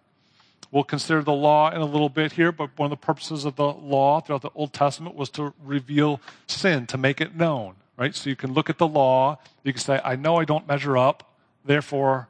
We'll 0.71 0.83
consider 0.83 1.23
the 1.23 1.33
law 1.33 1.71
in 1.71 1.79
a 1.79 1.85
little 1.85 2.09
bit 2.09 2.33
here, 2.33 2.51
but 2.51 2.77
one 2.77 2.91
of 2.91 2.99
the 2.99 3.05
purposes 3.05 3.45
of 3.45 3.55
the 3.55 3.67
law 3.67 4.19
throughout 4.19 4.41
the 4.41 4.51
Old 4.53 4.73
Testament 4.73 5.15
was 5.15 5.29
to 5.31 5.53
reveal 5.63 6.19
sin, 6.45 6.85
to 6.87 6.97
make 6.97 7.21
it 7.21 7.35
known. 7.35 7.75
Right? 7.95 8.13
So 8.13 8.29
you 8.29 8.35
can 8.35 8.53
look 8.53 8.69
at 8.69 8.77
the 8.77 8.87
law, 8.87 9.39
you 9.63 9.73
can 9.73 9.81
say, 9.81 9.99
I 10.03 10.15
know 10.15 10.35
I 10.35 10.45
don't 10.45 10.67
measure 10.67 10.97
up, 10.97 11.27
Therefore, 11.67 12.29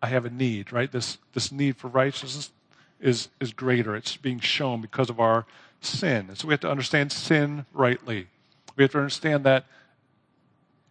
I 0.00 0.06
have 0.06 0.24
a 0.24 0.30
need, 0.30 0.72
right? 0.72 0.90
This, 0.90 1.18
this 1.34 1.50
need 1.50 1.76
for 1.76 1.88
righteousness 1.88 2.52
is, 3.00 3.28
is 3.40 3.52
greater. 3.52 3.96
It's 3.96 4.16
being 4.16 4.38
shown 4.38 4.80
because 4.80 5.10
of 5.10 5.18
our 5.18 5.46
sin. 5.80 6.26
And 6.28 6.38
so 6.38 6.46
we 6.46 6.54
have 6.54 6.60
to 6.60 6.70
understand 6.70 7.10
sin 7.10 7.66
rightly. 7.74 8.28
We 8.76 8.84
have 8.84 8.92
to 8.92 8.98
understand 8.98 9.44
that 9.44 9.66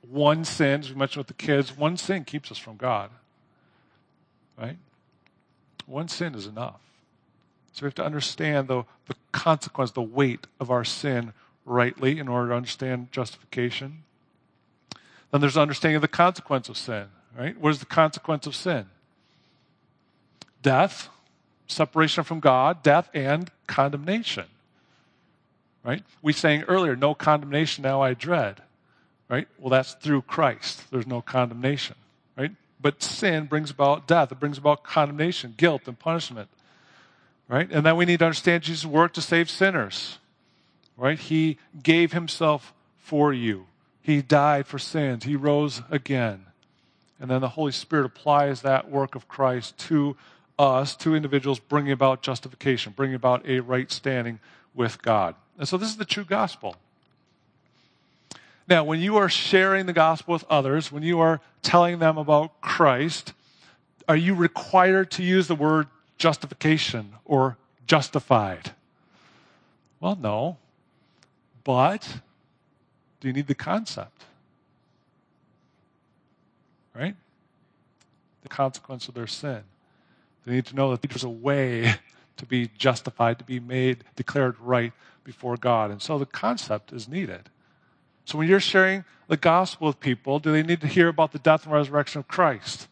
one 0.01 0.43
sin, 0.43 0.81
as 0.81 0.89
we 0.89 0.95
mentioned 0.97 1.21
with 1.21 1.27
the 1.27 1.33
kids, 1.33 1.75
one 1.75 1.95
sin 1.95 2.25
keeps 2.25 2.51
us 2.51 2.57
from 2.57 2.75
God. 2.75 3.09
Right? 4.57 4.77
One 5.85 6.07
sin 6.07 6.35
is 6.35 6.47
enough. 6.47 6.79
So 7.73 7.83
we 7.83 7.87
have 7.87 7.95
to 7.95 8.05
understand 8.05 8.67
the, 8.67 8.83
the 9.07 9.15
consequence, 9.31 9.91
the 9.91 10.01
weight 10.01 10.47
of 10.59 10.71
our 10.71 10.85
sin 10.85 11.33
rightly 11.65 12.19
in 12.19 12.27
order 12.27 12.49
to 12.49 12.55
understand 12.55 13.11
justification. 13.11 14.03
Then 15.31 15.41
there's 15.41 15.57
understanding 15.57 15.97
of 15.97 16.01
the 16.01 16.07
consequence 16.07 16.69
of 16.69 16.77
sin, 16.77 17.07
right? 17.37 17.59
What 17.59 17.71
is 17.71 17.79
the 17.79 17.85
consequence 17.85 18.47
of 18.47 18.55
sin? 18.55 18.85
Death, 20.61 21.09
separation 21.67 22.23
from 22.23 22.39
God, 22.39 22.81
death, 22.81 23.09
and 23.13 23.51
condemnation. 23.67 24.45
Right? 25.83 26.03
We 26.21 26.33
saying 26.33 26.63
earlier, 26.63 26.95
no 26.95 27.13
condemnation 27.13 27.83
now 27.83 28.01
I 28.01 28.13
dread. 28.13 28.61
Right? 29.27 29.47
Well, 29.59 29.69
that's 29.69 29.93
through 29.93 30.23
Christ. 30.23 30.89
There's 30.91 31.05
no 31.05 31.21
condemnation. 31.21 31.95
Right? 32.37 32.51
But 32.81 33.01
sin 33.01 33.45
brings 33.45 33.71
about 33.71 34.07
death. 34.07 34.31
It 34.31 34.39
brings 34.39 34.57
about 34.57 34.83
condemnation, 34.83 35.53
guilt, 35.57 35.83
and 35.87 35.97
punishment. 35.97 36.49
Right? 37.47 37.69
And 37.71 37.85
then 37.85 37.95
we 37.95 38.05
need 38.05 38.19
to 38.19 38.25
understand 38.25 38.63
Jesus' 38.63 38.85
work 38.85 39.13
to 39.13 39.21
save 39.21 39.49
sinners. 39.49 40.17
Right? 40.97 41.19
He 41.19 41.57
gave 41.81 42.13
himself 42.13 42.73
for 42.97 43.33
you. 43.33 43.67
He 44.01 44.21
died 44.21 44.67
for 44.67 44.79
sins. 44.79 45.23
He 45.23 45.35
rose 45.35 45.81
again. 45.89 46.45
And 47.19 47.31
then 47.31 47.41
the 47.41 47.49
Holy 47.49 47.71
Spirit 47.71 48.05
applies 48.05 48.61
that 48.61 48.89
work 48.89 49.15
of 49.15 49.27
Christ 49.27 49.77
to 49.79 50.15
us, 50.59 50.95
to 50.97 51.15
individuals, 51.15 51.59
bringing 51.59 51.91
about 51.91 52.21
justification, 52.21 52.93
bringing 52.95 53.15
about 53.15 53.47
a 53.47 53.61
right 53.61 53.91
standing 53.91 54.39
with 54.73 55.01
God. 55.01 55.35
And 55.57 55.67
so 55.67 55.77
this 55.77 55.89
is 55.89 55.97
the 55.97 56.05
true 56.05 56.25
gospel. 56.25 56.75
Now, 58.67 58.83
when 58.83 58.99
you 58.99 59.17
are 59.17 59.29
sharing 59.29 59.85
the 59.85 59.93
gospel 59.93 60.33
with 60.33 60.43
others, 60.49 60.91
when 60.91 61.03
you 61.03 61.19
are 61.19 61.39
telling 61.61 61.99
them 61.99 62.17
about 62.17 62.61
Christ, 62.61 63.33
are 64.07 64.15
you 64.15 64.33
required 64.33 65.11
to 65.11 65.23
use 65.23 65.47
the 65.47 65.55
word 65.55 65.87
justification 66.17 67.13
or 67.25 67.57
justified? 67.85 68.71
Well, 69.99 70.17
no. 70.19 70.57
But 71.63 72.07
do 73.19 73.27
you 73.27 73.33
need 73.33 73.47
the 73.47 73.55
concept? 73.55 74.23
Right? 76.95 77.15
The 78.41 78.49
consequence 78.49 79.07
of 79.07 79.13
their 79.13 79.27
sin. 79.27 79.63
They 80.45 80.53
need 80.53 80.65
to 80.67 80.75
know 80.75 80.91
that 80.91 81.01
there's 81.01 81.23
a 81.23 81.29
way 81.29 81.95
to 82.37 82.45
be 82.45 82.69
justified, 82.77 83.37
to 83.39 83.45
be 83.45 83.59
made, 83.59 84.03
declared 84.15 84.59
right 84.59 84.93
before 85.23 85.57
God. 85.57 85.91
And 85.91 86.01
so 86.01 86.17
the 86.17 86.25
concept 86.25 86.93
is 86.93 87.07
needed. 87.07 87.49
So 88.25 88.39
when 88.39 88.47
you're 88.47 88.59
sharing 88.59 89.05
the 89.27 89.37
gospel 89.37 89.87
with 89.87 89.99
people, 89.99 90.39
do 90.39 90.51
they 90.51 90.63
need 90.63 90.81
to 90.81 90.87
hear 90.87 91.07
about 91.07 91.31
the 91.31 91.39
death 91.39 91.63
and 91.63 91.73
resurrection 91.73 92.19
of 92.19 92.27
Christ? 92.27 92.87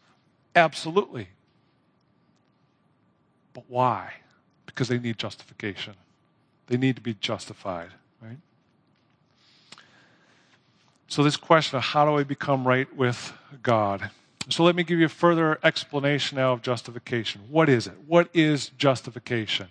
Absolutely. 0.54 1.28
But 3.52 3.64
why? 3.68 4.14
Because 4.66 4.88
they 4.88 4.98
need 4.98 5.18
justification. 5.18 5.94
They 6.68 6.76
need 6.76 6.96
to 6.96 7.02
be 7.02 7.14
justified, 7.14 7.90
right? 8.22 8.38
So, 11.08 11.22
this 11.22 11.36
question 11.36 11.76
of 11.76 11.84
how 11.84 12.06
do 12.06 12.18
I 12.18 12.24
become 12.24 12.66
right 12.66 12.92
with 12.96 13.32
God? 13.62 14.10
So, 14.48 14.64
let 14.64 14.74
me 14.74 14.82
give 14.82 14.98
you 14.98 15.06
a 15.06 15.10
further 15.10 15.58
explanation 15.62 16.36
now 16.36 16.52
of 16.52 16.62
justification. 16.62 17.42
What 17.50 17.68
is 17.68 17.86
it? 17.86 17.94
What 18.06 18.28
is 18.32 18.70
justification? 18.70 19.68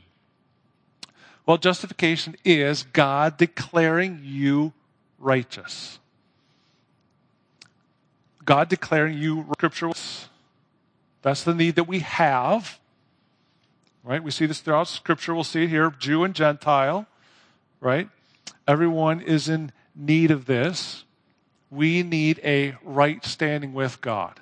Well, 1.46 1.58
justification 1.58 2.38
is 2.46 2.84
God 2.84 3.38
declaring 3.38 4.22
you 4.24 4.72
righteous. 5.24 6.00
God 8.46 8.70
declaring 8.70 9.18
you 9.18 9.46
scripture. 9.54 9.92
That's 11.22 11.44
the 11.44 11.56
need 11.56 11.76
that 11.76 11.86
we 11.86 12.00
have. 12.00 12.80
Right? 14.04 14.22
We 14.22 14.32
see 14.32 14.46
this 14.46 14.60
throughout 14.60 14.90
scripture. 14.90 15.34
We'll 15.34 15.46
see 15.46 15.64
it 15.64 15.70
here, 15.70 15.94
Jew 15.98 16.24
and 16.24 16.34
Gentile. 16.34 17.08
Right? 17.80 18.10
Everyone 18.68 19.22
is 19.22 19.48
in 19.48 19.72
need 19.96 20.32
of 20.32 20.46
this 20.46 21.04
we 21.74 22.04
need 22.04 22.40
a 22.44 22.76
right 22.84 23.26
standing 23.26 23.74
with 23.74 24.00
God. 24.00 24.40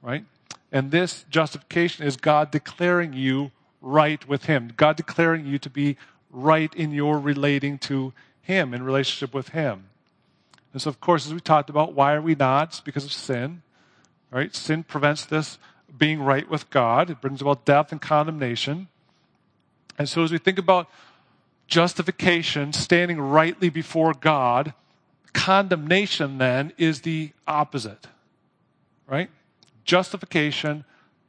Right? 0.00 0.24
And 0.72 0.90
this 0.90 1.24
justification 1.28 2.06
is 2.06 2.16
God 2.16 2.50
declaring 2.50 3.12
you 3.12 3.50
right 3.82 4.26
with 4.26 4.44
Him, 4.44 4.72
God 4.76 4.96
declaring 4.96 5.46
you 5.46 5.58
to 5.58 5.70
be 5.70 5.96
right 6.30 6.72
in 6.74 6.92
your 6.92 7.18
relating 7.18 7.76
to 7.78 8.12
Him, 8.50 8.74
in 8.74 8.82
relationship 8.82 9.34
with 9.34 9.50
Him. 9.50 9.84
And 10.72 10.82
so, 10.82 10.90
of 10.90 11.00
course, 11.00 11.26
as 11.26 11.34
we 11.34 11.40
talked 11.40 11.70
about, 11.70 11.94
why 11.94 12.14
are 12.14 12.22
we 12.22 12.34
not? 12.34 12.68
It's 12.68 12.80
because 12.80 13.04
of 13.04 13.12
sin. 13.12 13.62
Right? 14.30 14.54
Sin 14.54 14.82
prevents 14.84 15.24
this 15.24 15.58
being 15.96 16.22
right 16.22 16.48
with 16.48 16.70
God. 16.70 17.10
It 17.10 17.20
brings 17.20 17.40
about 17.40 17.64
death 17.64 17.90
and 17.92 18.00
condemnation. 18.00 18.88
And 19.98 20.08
so, 20.08 20.22
as 20.22 20.32
we 20.32 20.38
think 20.38 20.58
about 20.58 20.88
justification, 21.66 22.72
standing 22.72 23.20
rightly 23.20 23.68
before 23.68 24.14
God, 24.14 24.74
Condemnation, 25.32 26.38
then, 26.38 26.72
is 26.76 27.02
the 27.02 27.30
opposite, 27.46 28.08
right? 29.06 29.30
Justification, 29.84 30.84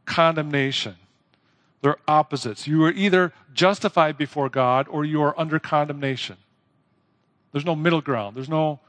condemnation. 0.06 0.96
They're 1.82 1.98
opposites. 2.08 2.68
You 2.68 2.84
are 2.86 2.92
either 2.92 3.32
justified 3.54 4.18
before 4.18 4.50
God 4.50 4.88
or 4.90 5.06
you 5.06 5.22
are 5.22 5.40
under 5.40 5.60
condemnation. 5.60 6.38
There's 7.51 7.65
no 7.65 7.75
middle 7.75 8.01
ground. 8.01 8.36
There's 8.36 8.50
no 8.50 8.79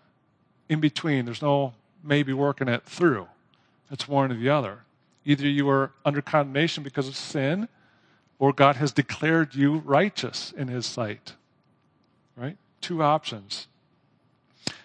in 0.69 0.81
between. 0.81 1.25
There's 1.25 1.42
no 1.42 1.75
maybe 2.02 2.33
working 2.33 2.69
it 2.69 2.85
through. 2.85 3.28
It's 3.90 4.09
one 4.09 4.33
or 4.33 4.37
the 4.37 4.49
other. 4.49 4.81
Either 5.25 5.47
you 5.47 5.69
are 5.69 5.92
under 6.04 6.23
condemnation 6.23 6.83
because 6.83 7.07
of 7.07 7.16
sin, 7.16 7.69
or 8.38 8.52
God 8.52 8.76
has 8.76 8.90
declared 8.92 9.54
you 9.54 9.78
righteous 9.78 10.52
in 10.57 10.69
His 10.69 10.87
sight. 10.87 11.35
Right? 12.37 12.57
Two 12.81 13.02
options. 13.02 13.69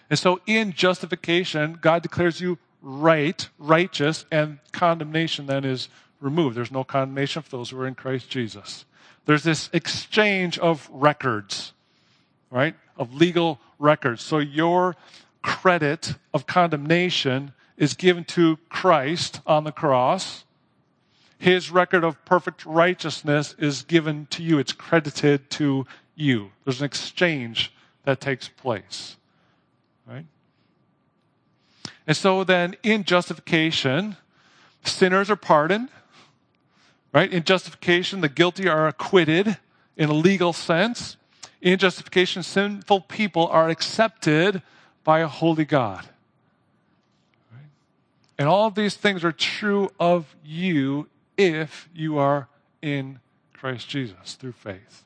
And 0.09 0.19
so 0.19 0.39
in 0.45 0.73
justification, 0.73 1.79
God 1.81 2.03
declares 2.03 2.39
you 2.39 2.57
right, 2.81 3.47
righteous, 3.57 4.25
and 4.31 4.59
condemnation 4.71 5.47
then 5.47 5.65
is 5.65 5.89
removed. 6.19 6.55
There's 6.55 6.71
no 6.71 6.83
condemnation 6.83 7.41
for 7.41 7.49
those 7.49 7.69
who 7.69 7.79
are 7.79 7.87
in 7.87 7.95
Christ 7.95 8.29
Jesus. 8.29 8.85
There's 9.25 9.43
this 9.43 9.69
exchange 9.73 10.57
of 10.59 10.89
records, 10.91 11.73
right? 12.49 12.75
Of 12.95 13.13
legal 13.13 13.59
records. 13.79 14.21
So 14.23 14.39
your 14.39 14.95
credit 15.41 16.15
of 16.33 16.47
condemnation 16.47 17.53
is 17.77 17.93
given 17.93 18.23
to 18.25 18.57
Christ 18.69 19.41
on 19.45 19.63
the 19.63 19.71
cross. 19.71 20.43
His 21.37 21.69
record 21.69 22.03
of 22.03 22.23
perfect 22.25 22.65
righteousness 22.65 23.55
is 23.59 23.83
given 23.83 24.25
to 24.31 24.41
you. 24.43 24.57
It's 24.57 24.73
credited 24.73 25.49
to 25.51 25.85
you. 26.15 26.51
There's 26.65 26.79
an 26.79 26.85
exchange 26.85 27.71
that 28.03 28.19
takes 28.19 28.47
place. 28.47 29.17
Right? 30.07 30.25
And 32.07 32.17
so 32.17 32.43
then 32.43 32.75
in 32.81 33.03
justification, 33.03 34.17
sinners 34.83 35.29
are 35.29 35.35
pardoned. 35.35 35.89
Right? 37.13 37.31
In 37.31 37.43
justification, 37.43 38.21
the 38.21 38.29
guilty 38.29 38.67
are 38.67 38.87
acquitted 38.87 39.57
in 39.95 40.09
a 40.09 40.13
legal 40.13 40.53
sense. 40.53 41.17
In 41.67 41.77
justification, 41.77 42.43
sinful 42.43 43.01
people 43.01 43.45
are 43.47 43.67
accepted 43.67 44.61
by 45.03 45.19
a 45.19 45.27
holy 45.27 45.65
God. 45.65 46.07
And 48.39 48.47
all 48.47 48.67
of 48.67 48.75
these 48.75 48.95
things 48.95 49.25
are 49.25 49.33
true 49.33 49.91
of 49.99 50.33
you 50.45 51.09
if 51.35 51.89
you 51.93 52.19
are 52.19 52.47
in 52.81 53.19
Christ 53.51 53.89
Jesus 53.89 54.35
through 54.35 54.53
faith. 54.53 55.03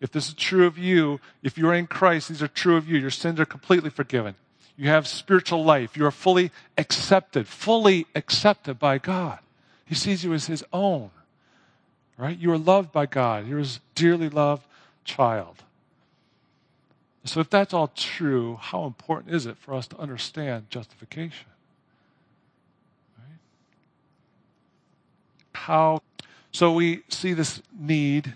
If 0.00 0.10
this 0.10 0.28
is 0.28 0.32
true 0.32 0.66
of 0.66 0.78
you, 0.78 1.20
if 1.42 1.58
you're 1.58 1.74
in 1.74 1.86
Christ, 1.86 2.30
these 2.30 2.42
are 2.42 2.48
true 2.48 2.76
of 2.78 2.88
you. 2.88 2.96
Your 2.96 3.10
sins 3.10 3.38
are 3.38 3.44
completely 3.44 3.90
forgiven. 3.90 4.36
You 4.78 4.88
have 4.88 5.06
spiritual 5.06 5.62
life. 5.62 5.98
You 5.98 6.06
are 6.06 6.10
fully 6.10 6.50
accepted, 6.78 7.46
fully 7.46 8.06
accepted 8.14 8.78
by 8.78 8.96
God. 8.96 9.38
He 9.84 9.94
sees 9.94 10.24
you 10.24 10.32
as 10.32 10.46
his 10.46 10.64
own. 10.72 11.10
Right? 12.16 12.38
You 12.38 12.52
are 12.52 12.58
loved 12.58 12.90
by 12.90 13.04
God. 13.04 13.46
You're 13.46 13.62
dearly 13.94 14.30
loved 14.30 14.64
child. 15.04 15.62
So 17.24 17.40
if 17.40 17.48
that's 17.48 17.72
all 17.72 17.88
true, 17.88 18.58
how 18.60 18.84
important 18.84 19.34
is 19.34 19.46
it 19.46 19.56
for 19.56 19.74
us 19.74 19.86
to 19.88 19.96
understand 19.98 20.70
justification? 20.70 21.46
Right? 23.18 23.38
How 25.52 26.02
so 26.50 26.72
we 26.72 27.02
see 27.08 27.32
this 27.32 27.62
need 27.78 28.34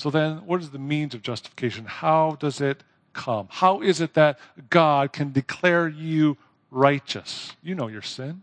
so 0.00 0.08
then, 0.08 0.46
what 0.46 0.62
is 0.62 0.70
the 0.70 0.78
means 0.78 1.14
of 1.14 1.20
justification? 1.20 1.84
How 1.84 2.38
does 2.40 2.62
it 2.62 2.84
come? 3.12 3.48
How 3.50 3.82
is 3.82 4.00
it 4.00 4.14
that 4.14 4.38
God 4.70 5.12
can 5.12 5.30
declare 5.30 5.88
you 5.88 6.38
righteous? 6.70 7.54
You 7.62 7.74
know 7.74 7.88
your 7.88 8.00
sin, 8.00 8.40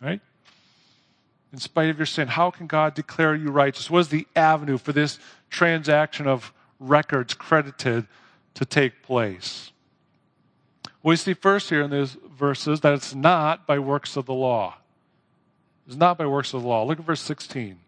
right? 0.00 0.20
In 1.52 1.58
spite 1.58 1.90
of 1.90 1.98
your 1.98 2.06
sin, 2.06 2.28
how 2.28 2.52
can 2.52 2.68
God 2.68 2.94
declare 2.94 3.34
you 3.34 3.50
righteous? 3.50 3.90
What 3.90 3.98
is 3.98 4.08
the 4.08 4.24
avenue 4.36 4.78
for 4.78 4.92
this 4.92 5.18
transaction 5.50 6.28
of 6.28 6.52
records 6.80 7.34
credited 7.34 8.08
to 8.54 8.64
take 8.64 9.02
place? 9.02 9.70
We 11.02 11.16
see 11.16 11.34
first 11.34 11.70
here 11.70 11.82
in 11.82 11.90
these 11.90 12.16
verses 12.36 12.80
that 12.80 12.94
it's 12.94 13.14
not 13.14 13.66
by 13.66 13.78
works 13.78 14.16
of 14.16 14.26
the 14.26 14.34
law. 14.34 14.76
It's 15.86 15.96
not 15.96 16.18
by 16.18 16.26
works 16.26 16.52
of 16.52 16.62
the 16.62 16.68
law. 16.68 16.84
Look 16.84 16.98
at 16.98 17.04
verse 17.04 17.20
16. 17.20 17.78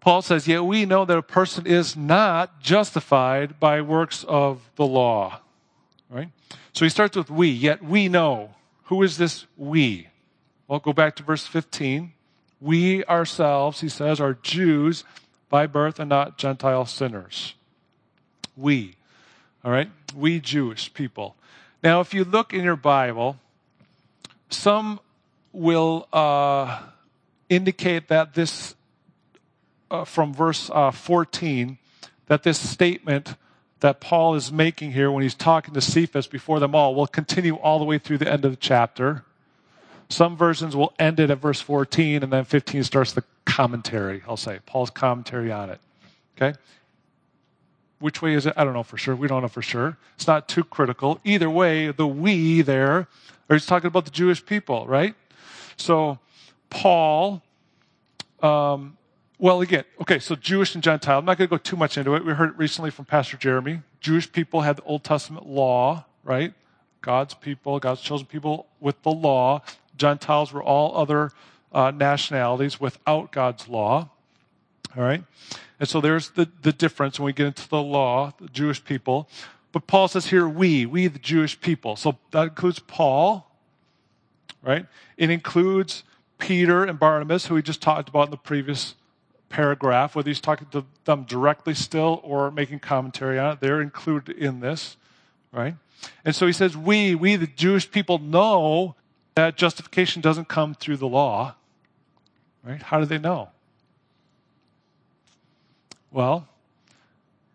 Paul 0.00 0.22
says, 0.22 0.48
Yet 0.48 0.64
we 0.64 0.86
know 0.86 1.04
that 1.04 1.16
a 1.16 1.22
person 1.22 1.66
is 1.66 1.96
not 1.96 2.60
justified 2.60 3.60
by 3.60 3.82
works 3.82 4.24
of 4.24 4.68
the 4.76 4.86
law. 4.86 5.40
Right? 6.08 6.28
So 6.72 6.84
he 6.84 6.88
starts 6.88 7.16
with 7.16 7.30
we, 7.30 7.48
yet 7.48 7.82
we 7.82 8.08
know. 8.08 8.54
Who 8.84 9.02
is 9.02 9.18
this 9.18 9.46
we? 9.56 10.08
Well, 10.66 10.80
go 10.80 10.92
back 10.92 11.16
to 11.16 11.22
verse 11.22 11.46
15. 11.46 12.12
We 12.60 13.04
ourselves, 13.04 13.80
he 13.80 13.88
says, 13.88 14.20
are 14.20 14.34
Jews 14.34 15.04
by 15.50 15.66
birth 15.66 16.00
and 16.00 16.08
not 16.08 16.38
Gentile 16.38 16.86
sinners. 16.86 17.54
We. 18.56 18.94
All 19.62 19.70
right? 19.70 19.90
We 20.16 20.40
Jewish 20.40 20.94
people. 20.94 21.36
Now, 21.82 22.00
if 22.00 22.14
you 22.14 22.24
look 22.24 22.54
in 22.54 22.64
your 22.64 22.76
Bible, 22.76 23.36
some 24.48 25.00
will 25.52 26.08
uh, 26.12 26.80
indicate 27.48 28.08
that 28.08 28.34
this, 28.34 28.74
uh, 29.90 30.04
from 30.04 30.32
verse 30.32 30.70
uh, 30.72 30.90
14, 30.90 31.78
that 32.26 32.42
this 32.44 32.58
statement 32.58 33.34
that 33.80 34.00
Paul 34.00 34.34
is 34.34 34.52
making 34.52 34.92
here 34.92 35.10
when 35.10 35.22
he's 35.22 35.34
talking 35.34 35.74
to 35.74 35.80
Cephas 35.80 36.26
before 36.26 36.60
them 36.60 36.74
all 36.74 36.94
will 36.94 37.06
continue 37.06 37.56
all 37.56 37.78
the 37.78 37.84
way 37.84 37.98
through 37.98 38.18
the 38.18 38.30
end 38.30 38.44
of 38.44 38.52
the 38.52 38.56
chapter. 38.56 39.24
Some 40.10 40.36
versions 40.36 40.74
will 40.74 40.92
end 40.98 41.20
it 41.20 41.30
at 41.30 41.38
verse 41.38 41.60
14, 41.60 42.22
and 42.24 42.32
then 42.32 42.44
15 42.44 42.82
starts 42.84 43.12
the 43.12 43.22
commentary, 43.46 44.22
I'll 44.28 44.36
say, 44.36 44.58
Paul's 44.66 44.90
commentary 44.90 45.52
on 45.52 45.70
it. 45.70 45.80
Okay? 46.36 46.58
Which 48.00 48.20
way 48.20 48.34
is 48.34 48.44
it? 48.44 48.54
I 48.56 48.64
don't 48.64 48.72
know 48.74 48.82
for 48.82 48.98
sure. 48.98 49.14
We 49.14 49.28
don't 49.28 49.42
know 49.42 49.48
for 49.48 49.62
sure. 49.62 49.96
It's 50.16 50.26
not 50.26 50.48
too 50.48 50.64
critical. 50.64 51.20
Either 51.24 51.48
way, 51.48 51.92
the 51.92 52.06
we 52.06 52.62
there, 52.62 53.06
or 53.48 53.56
he's 53.56 53.66
talking 53.66 53.86
about 53.86 54.04
the 54.04 54.10
Jewish 54.10 54.44
people, 54.44 54.86
right? 54.86 55.14
So, 55.76 56.18
Paul, 56.70 57.42
um, 58.42 58.96
well, 59.38 59.60
again, 59.60 59.84
okay, 60.00 60.18
so 60.18 60.34
Jewish 60.34 60.74
and 60.74 60.82
Gentile. 60.82 61.18
I'm 61.18 61.24
not 61.24 61.38
going 61.38 61.48
to 61.48 61.50
go 61.50 61.58
too 61.58 61.76
much 61.76 61.96
into 61.96 62.14
it. 62.16 62.24
We 62.24 62.32
heard 62.32 62.50
it 62.50 62.58
recently 62.58 62.90
from 62.90 63.04
Pastor 63.04 63.36
Jeremy. 63.36 63.80
Jewish 64.00 64.30
people 64.30 64.62
had 64.62 64.76
the 64.76 64.82
Old 64.82 65.04
Testament 65.04 65.46
law, 65.46 66.04
right? 66.24 66.52
God's 67.00 67.34
people, 67.34 67.78
God's 67.78 68.00
chosen 68.00 68.26
people 68.26 68.66
with 68.80 69.00
the 69.02 69.10
law. 69.10 69.62
Gentiles 70.00 70.50
were 70.52 70.62
all 70.62 70.96
other 70.96 71.30
uh, 71.72 71.90
nationalities 71.92 72.80
without 72.80 73.30
God's 73.30 73.68
law. 73.68 74.08
All 74.96 75.02
right? 75.02 75.22
And 75.78 75.88
so 75.88 76.00
there's 76.00 76.30
the, 76.30 76.48
the 76.62 76.72
difference 76.72 77.20
when 77.20 77.26
we 77.26 77.32
get 77.32 77.46
into 77.46 77.68
the 77.68 77.82
law, 77.82 78.32
the 78.40 78.48
Jewish 78.48 78.82
people. 78.82 79.28
But 79.72 79.86
Paul 79.86 80.08
says 80.08 80.26
here, 80.26 80.48
we, 80.48 80.86
we 80.86 81.06
the 81.06 81.18
Jewish 81.18 81.60
people. 81.60 81.96
So 81.96 82.18
that 82.32 82.42
includes 82.44 82.80
Paul, 82.80 83.46
right? 84.62 84.86
It 85.16 85.30
includes 85.30 86.02
Peter 86.38 86.84
and 86.84 86.98
Barnabas, 86.98 87.46
who 87.46 87.54
we 87.54 87.62
just 87.62 87.82
talked 87.82 88.08
about 88.08 88.24
in 88.24 88.30
the 88.30 88.36
previous 88.36 88.94
paragraph, 89.48 90.16
whether 90.16 90.30
he's 90.30 90.40
talking 90.40 90.68
to 90.68 90.84
them 91.04 91.24
directly 91.24 91.74
still 91.74 92.20
or 92.24 92.50
making 92.50 92.80
commentary 92.80 93.38
on 93.38 93.52
it. 93.52 93.60
They're 93.60 93.82
included 93.82 94.36
in 94.36 94.60
this, 94.60 94.96
right? 95.52 95.74
And 96.24 96.34
so 96.34 96.46
he 96.46 96.52
says, 96.52 96.76
we, 96.76 97.14
we 97.14 97.36
the 97.36 97.46
Jewish 97.46 97.90
people 97.90 98.18
know 98.18 98.96
that 99.34 99.56
justification 99.56 100.20
doesn't 100.20 100.48
come 100.48 100.74
through 100.74 100.96
the 100.96 101.06
law, 101.06 101.54
right? 102.64 102.82
How 102.82 102.98
do 103.00 103.06
they 103.06 103.18
know? 103.18 103.50
Well, 106.10 106.48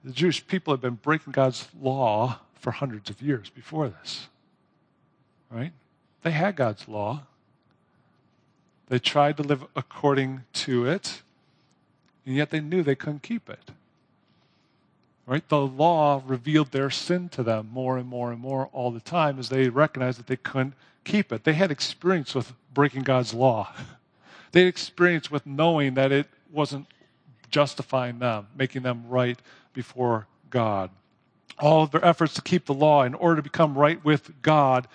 the 0.03 0.11
Jewish 0.11 0.45
people 0.45 0.73
had 0.73 0.81
been 0.81 0.95
breaking 0.95 1.33
God's 1.33 1.67
law 1.79 2.39
for 2.53 2.71
hundreds 2.71 3.09
of 3.09 3.21
years 3.21 3.49
before 3.49 3.89
this. 3.89 4.27
Right? 5.51 5.73
They 6.23 6.31
had 6.31 6.55
God's 6.55 6.87
law. 6.87 7.23
They 8.87 8.99
tried 8.99 9.37
to 9.37 9.43
live 9.43 9.65
according 9.75 10.43
to 10.53 10.85
it, 10.85 11.21
and 12.25 12.35
yet 12.35 12.51
they 12.51 12.59
knew 12.59 12.83
they 12.83 12.95
couldn't 12.95 13.23
keep 13.23 13.49
it. 13.49 13.71
Right? 15.25 15.47
The 15.49 15.61
law 15.61 16.21
revealed 16.25 16.71
their 16.71 16.91
sin 16.91 17.29
to 17.29 17.43
them 17.43 17.69
more 17.71 17.97
and 17.97 18.07
more 18.07 18.31
and 18.31 18.39
more 18.39 18.67
all 18.71 18.91
the 18.91 18.99
time 18.99 19.39
as 19.39 19.49
they 19.49 19.69
recognized 19.69 20.19
that 20.19 20.27
they 20.27 20.37
couldn't 20.37 20.75
keep 21.05 21.31
it. 21.31 21.43
They 21.45 21.53
had 21.53 21.71
experience 21.71 22.35
with 22.35 22.53
breaking 22.73 23.03
God's 23.03 23.33
law. 23.33 23.73
They 24.51 24.61
had 24.61 24.69
experience 24.69 25.29
with 25.29 25.45
knowing 25.45 25.95
that 25.95 26.13
it 26.13 26.27
wasn't 26.49 26.87
justifying 27.49 28.19
them, 28.19 28.47
making 28.55 28.83
them 28.83 29.03
right 29.09 29.37
before 29.73 30.27
God. 30.49 30.91
All 31.59 31.83
of 31.83 31.91
their 31.91 32.05
efforts 32.05 32.35
to 32.35 32.41
keep 32.41 32.65
the 32.65 32.73
law 32.73 33.03
in 33.03 33.15
order 33.15 33.35
to 33.35 33.41
become 33.41 33.77
right 33.77 34.01
with 34.05 34.41
God 34.41 34.87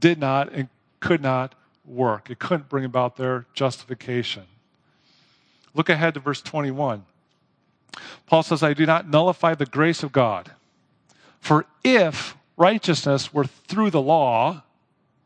did 0.00 0.18
not 0.18 0.52
and 0.52 0.68
could 0.98 1.22
not 1.22 1.54
work. 1.84 2.30
It 2.30 2.40
couldn't 2.40 2.68
bring 2.68 2.84
about 2.84 3.16
their 3.16 3.46
justification. 3.54 4.42
Look 5.72 5.88
ahead 5.88 6.14
to 6.14 6.20
verse 6.20 6.42
21. 6.42 7.04
Paul 8.26 8.42
says, 8.42 8.62
I 8.62 8.74
do 8.74 8.86
not 8.86 9.08
nullify 9.08 9.54
the 9.54 9.66
grace 9.66 10.02
of 10.02 10.10
God. 10.10 10.50
For 11.40 11.66
if 11.84 12.36
righteousness 12.56 13.32
were 13.32 13.44
through 13.44 13.90
the 13.90 14.02
law, 14.02 14.62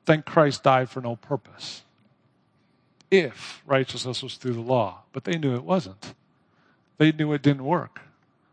then 0.07 0.23
Christ 0.23 0.63
died 0.63 0.91
for 0.91 1.01
no 1.01 1.17
purpose. 1.17 1.83
If 3.11 3.63
righteousness 3.67 4.23
was 4.23 4.37
through 4.37 4.55
the 4.55 4.61
law. 4.61 5.03
But 5.13 5.25
they 5.25 5.39
knew 5.39 5.55
it 5.55 5.65
wasn't. 5.65 6.15
They 6.99 7.13
knew 7.13 7.33
it 7.33 7.43
didn't 7.43 7.65
work. 7.65 8.01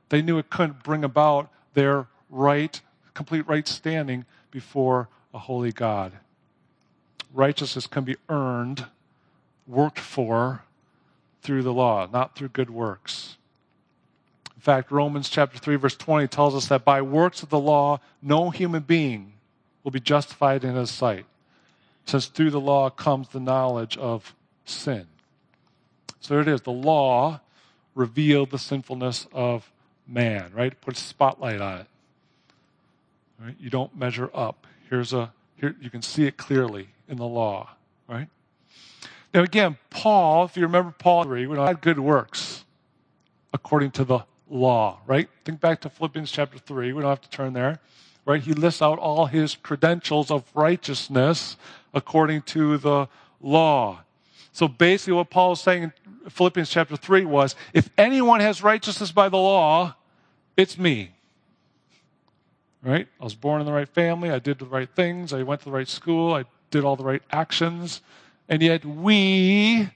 They 0.10 0.22
knew 0.22 0.38
it 0.38 0.50
couldn't 0.50 0.84
bring 0.84 1.04
about 1.04 1.50
their 1.74 2.08
right, 2.30 2.80
complete 3.14 3.48
right 3.48 3.68
standing 3.68 4.26
before 4.52 5.08
a 5.34 5.40
holy 5.40 5.72
God. 5.72 6.14
Righteousness 7.34 7.88
can 7.88 8.04
be 8.04 8.18
earned, 8.30 8.86
worked 9.68 10.00
for 10.00 10.64
through 11.42 11.64
the 11.64 11.74
law, 11.74 12.08
not 12.12 12.36
through 12.36 12.50
good 12.50 12.70
works. 12.70 13.38
In 14.56 14.62
fact, 14.62 14.92
Romans 14.92 15.30
chapter 15.30 15.58
3 15.58 15.76
verse 15.78 15.96
20 15.96 16.28
tells 16.28 16.54
us 16.54 16.68
that 16.68 16.86
by 16.86 17.02
works 17.02 17.42
of 17.42 17.50
the 17.50 17.60
law 17.60 18.00
no 18.22 18.50
human 18.50 18.84
being 18.84 19.34
will 19.84 19.92
be 19.92 20.00
justified 20.00 20.64
in 20.64 20.76
his 20.76 20.92
sight, 20.92 21.26
since 22.06 22.28
through 22.28 22.52
the 22.52 22.60
law 22.60 22.90
comes 22.90 23.30
the 23.30 23.40
knowledge 23.40 23.98
of 23.98 24.36
sin. 24.66 25.08
So 26.20 26.34
there 26.34 26.42
it 26.42 26.48
is. 26.48 26.62
The 26.62 26.72
law 26.72 27.42
revealed 27.96 28.52
the 28.52 28.60
sinfulness 28.60 29.28
of 29.34 29.72
man, 30.08 30.52
right? 30.54 30.80
Put 30.82 30.98
a 30.98 31.00
spotlight 31.00 31.62
on 31.62 31.80
it. 31.82 31.88
Right? 33.40 33.56
You 33.60 33.70
don't 33.70 33.96
measure 33.98 34.30
up. 34.34 34.68
Here's 34.90 35.14
a 35.14 35.34
here 35.56 35.76
you 35.80 35.90
can 35.90 36.02
see 36.02 36.26
it 36.26 36.38
clearly 36.38 36.90
in 37.08 37.18
the 37.18 37.26
law, 37.26 37.70
right? 38.08 38.28
Now 39.34 39.44
again, 39.44 39.78
Paul, 39.90 40.46
if 40.46 40.58
you 40.58 40.64
remember 40.64 40.94
Paul, 40.98 41.24
3, 41.24 41.48
we 41.48 41.58
had 41.58 41.82
good 41.82 42.00
works 42.00 42.66
according 43.54 43.92
to 43.92 44.04
the 44.04 44.20
law, 44.50 45.00
right? 45.06 45.30
Think 45.46 45.62
back 45.62 45.82
to 45.82 45.90
Philippians 45.90 46.32
chapter 46.32 46.58
3. 46.58 46.94
We 46.94 47.02
don't 47.02 47.10
have 47.10 47.22
to 47.22 47.30
turn 47.30 47.54
there. 47.54 47.80
Right? 48.24 48.42
He 48.42 48.54
lists 48.54 48.84
out 48.84 49.00
all 49.00 49.26
his 49.26 49.56
credentials 49.56 50.30
of 50.30 50.44
righteousness 50.54 51.58
according 51.94 52.42
to 52.44 52.78
the 52.78 53.08
law. 53.42 54.04
So 54.52 54.68
basically, 54.68 55.14
what 55.14 55.30
Paul 55.30 55.54
is 55.54 55.62
saying 55.62 55.84
in 55.84 55.94
Philippians 56.30 56.70
chapter 56.70 56.96
3 56.96 57.26
was 57.26 57.56
if 57.74 57.90
anyone 57.98 58.40
has 58.40 58.62
righteousness 58.62 59.12
by 59.12 59.30
the 59.30 59.38
law, 59.38 59.96
it's 60.58 60.78
me. 60.78 61.12
Right? 62.84 63.08
I 63.20 63.24
was 63.24 63.36
born 63.36 63.62
in 63.62 63.68
the 63.68 63.74
right 63.74 63.88
family. 63.88 64.32
I 64.32 64.40
did 64.40 64.60
the 64.60 64.66
right 64.66 64.90
things. 64.90 65.34
I 65.34 65.44
went 65.44 65.62
to 65.62 65.66
the 65.66 65.72
right 65.72 65.88
school. 65.88 66.34
I 66.34 66.46
did 66.72 66.84
all 66.84 66.96
the 66.96 67.04
right 67.04 67.22
actions. 67.32 68.02
And 68.50 68.62
yet 68.62 68.84
we 68.84 69.90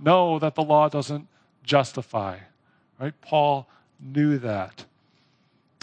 know 0.00 0.38
that 0.38 0.54
the 0.54 0.62
law 0.62 0.88
doesn't 0.88 1.26
justify. 1.64 2.38
Right? 3.00 3.14
Paul 3.20 3.68
knew 4.00 4.38
that. 4.38 4.84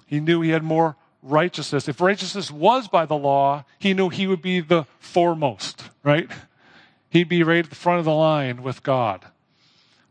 He 0.07 0.19
knew 0.19 0.41
he 0.41 0.51
had 0.51 0.63
more 0.63 0.95
righteousness. 1.25 1.87
If 1.87 1.99
righteousness 1.99 2.51
was 2.51 2.87
by 2.87 3.05
the 3.05 3.17
law, 3.17 3.65
he 3.79 3.93
knew 3.93 4.09
he 4.09 4.27
would 4.27 4.41
be 4.41 4.59
the 4.61 4.85
foremost, 4.99 5.89
right? 6.03 6.29
He'd 7.09 7.29
be 7.29 7.43
right 7.43 7.63
at 7.63 7.69
the 7.69 7.75
front 7.75 7.99
of 7.99 8.05
the 8.05 8.13
line 8.13 8.61
with 8.61 8.83
God. 8.83 9.25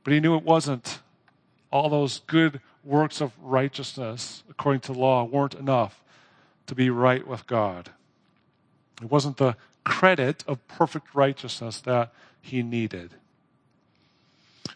But 0.02 0.12
he 0.12 0.20
knew 0.20 0.36
it 0.36 0.44
wasn't. 0.44 1.00
All 1.70 1.88
those 1.88 2.20
good 2.26 2.60
works 2.84 3.20
of 3.20 3.32
righteousness, 3.42 4.42
according 4.48 4.80
to 4.82 4.92
law, 4.92 5.24
weren't 5.24 5.54
enough 5.54 6.02
to 6.66 6.74
be 6.74 6.90
right 6.90 7.26
with 7.26 7.46
God. 7.46 7.90
It 9.02 9.10
wasn't 9.10 9.38
the 9.38 9.56
credit 9.84 10.44
of 10.46 10.66
perfect 10.68 11.14
righteousness 11.14 11.80
that 11.80 12.12
he 12.40 12.62
needed. 12.62 13.10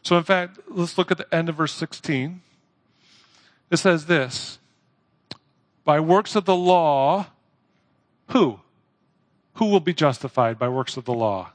So, 0.03 0.17
in 0.17 0.25
fact, 0.25 0.59
let's 0.69 0.99
look 0.99 1.11
at 1.11 1.19
the 1.19 1.35
end 1.35 1.49
of 1.49 1.57
verse 1.57 1.73
16. 1.75 2.41
It 3.71 3.77
says 3.77 4.07
this 4.07 4.59
By 5.89 6.01
works 6.01 6.37
of 6.37 6.45
the 6.45 6.55
law, 6.55 7.29
who? 8.27 8.61
Who 9.55 9.71
will 9.71 9.81
be 9.81 9.95
justified 9.95 10.59
by 10.59 10.69
works 10.69 10.99
of 10.99 11.07
the 11.07 11.15
law? 11.15 11.53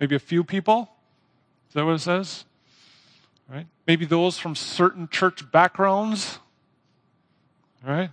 Maybe 0.00 0.16
a 0.16 0.18
few 0.18 0.42
people? 0.42 0.90
Is 1.68 1.74
that 1.74 1.84
what 1.84 1.92
it 1.92 2.00
says? 2.00 2.44
Right? 3.48 3.68
Maybe 3.86 4.04
those 4.04 4.40
from 4.40 4.56
certain 4.56 5.08
church 5.08 5.48
backgrounds? 5.52 6.40
Right? 7.86 8.10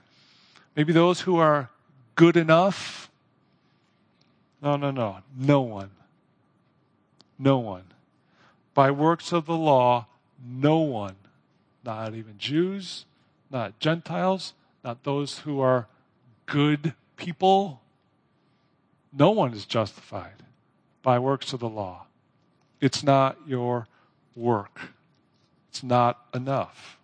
Maybe 0.75 0.93
those 0.93 1.21
who 1.21 1.37
are 1.37 1.71
good 2.13 2.37
enough? 2.37 3.09
No, 4.61 4.75
no, 4.75 4.91
no. 4.91 5.17
No 5.35 5.61
one. 5.61 5.89
No 7.39 7.57
one. 7.57 7.85
By 8.75 8.91
works 8.91 9.31
of 9.31 9.47
the 9.47 9.57
law, 9.57 10.05
no 10.45 10.77
one, 10.77 11.15
not 11.83 12.13
even 12.13 12.37
Jews, 12.37 13.05
not 13.49 13.79
Gentiles, 13.79 14.53
not 14.83 15.03
those 15.03 15.39
who 15.39 15.59
are 15.59 15.87
good 16.45 16.93
people, 17.17 17.81
no 19.13 19.31
one 19.31 19.53
is 19.53 19.65
justified 19.65 20.43
by 21.03 21.19
works 21.19 21.53
of 21.53 21.59
the 21.59 21.69
law. 21.69 22.05
It's 22.79 23.03
not 23.03 23.37
your 23.45 23.87
work. 24.35 24.79
It's 25.69 25.83
not 25.83 26.25
enough. 26.33 26.97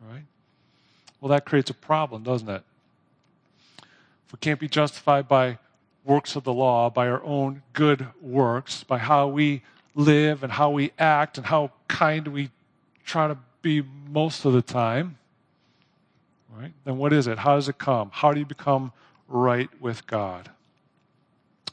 Right? 0.00 0.24
Well, 1.20 1.28
that 1.30 1.44
creates 1.44 1.70
a 1.70 1.74
problem, 1.74 2.22
doesn't 2.22 2.48
it? 2.48 2.62
If 4.26 4.32
we 4.32 4.38
can't 4.40 4.58
be 4.58 4.68
justified 4.68 5.28
by 5.28 5.58
works 6.04 6.34
of 6.34 6.44
the 6.44 6.52
law, 6.52 6.90
by 6.90 7.08
our 7.08 7.22
own 7.22 7.62
good 7.72 8.08
works, 8.20 8.82
by 8.82 8.98
how 8.98 9.28
we 9.28 9.62
live 9.94 10.42
and 10.42 10.52
how 10.52 10.70
we 10.70 10.92
act 10.98 11.36
and 11.36 11.46
how 11.46 11.70
kind 11.86 12.28
we 12.28 12.50
try 13.04 13.28
to 13.28 13.36
be 13.60 13.84
most 14.08 14.44
of 14.44 14.52
the 14.52 14.62
time, 14.62 15.18
right? 16.56 16.72
Then 16.84 16.98
what 16.98 17.12
is 17.12 17.26
it? 17.26 17.38
How 17.38 17.56
does 17.56 17.68
it 17.68 17.78
come? 17.78 18.10
How 18.12 18.32
do 18.32 18.40
you 18.40 18.46
become 18.46 18.92
right 19.28 19.68
with 19.80 20.06
God? 20.06 20.50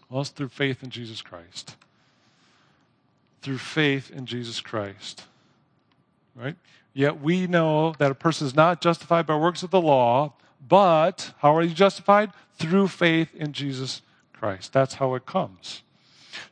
Well, 0.10 0.22
it's 0.22 0.30
through 0.30 0.50
faith 0.50 0.84
in 0.84 0.90
Jesus 0.90 1.22
Christ. 1.22 1.76
Through 3.42 3.60
faith 3.60 4.12
in 4.12 4.26
Jesus 4.26 4.60
Christ. 4.60 5.26
Right? 6.36 6.56
Yet 6.94 7.22
we 7.22 7.48
know 7.48 7.94
that 8.00 8.12
a 8.12 8.16
person 8.16 8.48
is 8.48 8.56
not 8.56 8.82
justified 8.82 9.28
by 9.28 9.36
works 9.36 9.64
of 9.64 9.72
the 9.72 9.82
law, 9.82 10.34
but 10.68 11.34
how 11.40 11.56
are 11.56 11.62
you 11.62 11.74
justified? 11.74 12.32
Through 12.58 12.88
faith 12.88 13.34
in 13.36 13.54
Jesus 13.54 14.02
Christ. 14.34 14.74
That's 14.74 14.96
how 14.96 15.16
it 15.16 15.26
comes. 15.26 15.84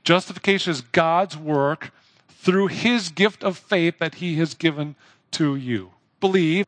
Justification 0.04 0.72
is 0.72 0.82
God's 0.82 1.36
work 1.38 1.92
through 2.30 2.68
his 2.68 3.10
gift 3.10 3.44
of 3.44 3.58
faith 3.58 4.00
that 4.00 4.16
he 4.16 4.36
has 4.36 4.54
given 4.54 4.96
to 5.32 5.56
you. 5.56 5.92
Believe. 6.20 6.66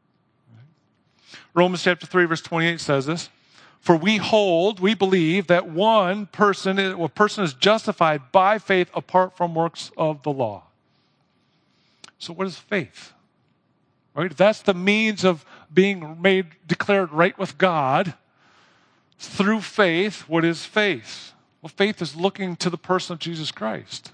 Romans 1.54 1.84
chapter 1.84 2.06
3, 2.06 2.26
verse 2.26 2.42
28 2.42 2.80
says 2.80 3.06
this. 3.06 3.30
For 3.80 3.96
we 3.96 4.18
hold, 4.18 4.80
we 4.80 4.94
believe 4.94 5.48
that 5.48 5.70
one 5.70 6.26
person, 6.28 6.78
a 6.78 7.10
person 7.10 7.44
is 7.44 7.54
justified 7.54 8.32
by 8.32 8.60
faith 8.60 8.90
apart 8.94 9.38
from 9.38 9.56
works 9.56 9.92
of 9.98 10.24
the 10.24 10.32
law. 10.32 10.64
So, 12.18 12.34
what 12.34 12.48
is 12.48 12.58
faith? 12.58 13.14
Right? 14.14 14.32
If 14.32 14.38
that's 14.38 14.62
the 14.62 14.74
means 14.74 15.24
of 15.24 15.46
being 15.74 16.22
made 16.22 16.48
declared 16.68 17.12
right 17.14 17.38
with 17.38 17.58
God 17.58 18.16
through 19.18 19.62
faith, 19.62 20.22
what 20.28 20.44
is 20.44 20.66
faith? 20.66 21.34
Well, 21.62 21.72
faith 21.74 22.02
is 22.02 22.16
looking 22.16 22.58
to 22.58 22.70
the 22.70 22.78
person 22.78 23.14
of 23.14 23.20
Jesus 23.20 23.52
Christ. 23.52 24.12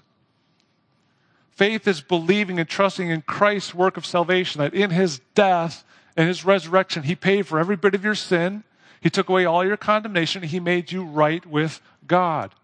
Faith 1.50 1.88
is 1.88 2.00
believing 2.00 2.60
and 2.60 2.68
trusting 2.68 3.08
in 3.08 3.22
Christ's 3.22 3.74
work 3.74 3.96
of 3.96 4.04
salvation, 4.04 4.60
that 4.60 4.74
in 4.74 4.90
his 4.90 5.20
death 5.34 5.84
and 6.16 6.28
his 6.28 6.44
resurrection, 6.44 7.02
he 7.04 7.14
paid 7.14 7.46
for 7.46 7.58
every 7.58 7.76
bit 7.76 7.94
of 7.94 8.04
your 8.04 8.14
sin 8.14 8.64
he 9.00 9.10
took 9.10 9.28
away 9.28 9.44
all 9.44 9.64
your 9.64 9.76
condemnation. 9.76 10.42
He 10.42 10.60
made 10.60 10.90
you 10.90 11.04
right 11.04 11.46
with 11.46 11.80
God. 12.06 12.54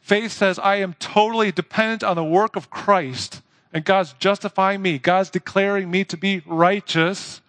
Faith 0.00 0.32
says, 0.32 0.58
I 0.58 0.76
am 0.76 0.94
totally 0.94 1.52
dependent 1.52 2.02
on 2.02 2.16
the 2.16 2.24
work 2.24 2.56
of 2.56 2.70
Christ, 2.70 3.42
and 3.70 3.84
God's 3.84 4.14
justifying 4.14 4.80
me. 4.80 4.98
God's 4.98 5.30
declaring 5.30 5.90
me 5.90 6.04
to 6.04 6.16
be 6.16 6.42
righteous, 6.46 7.42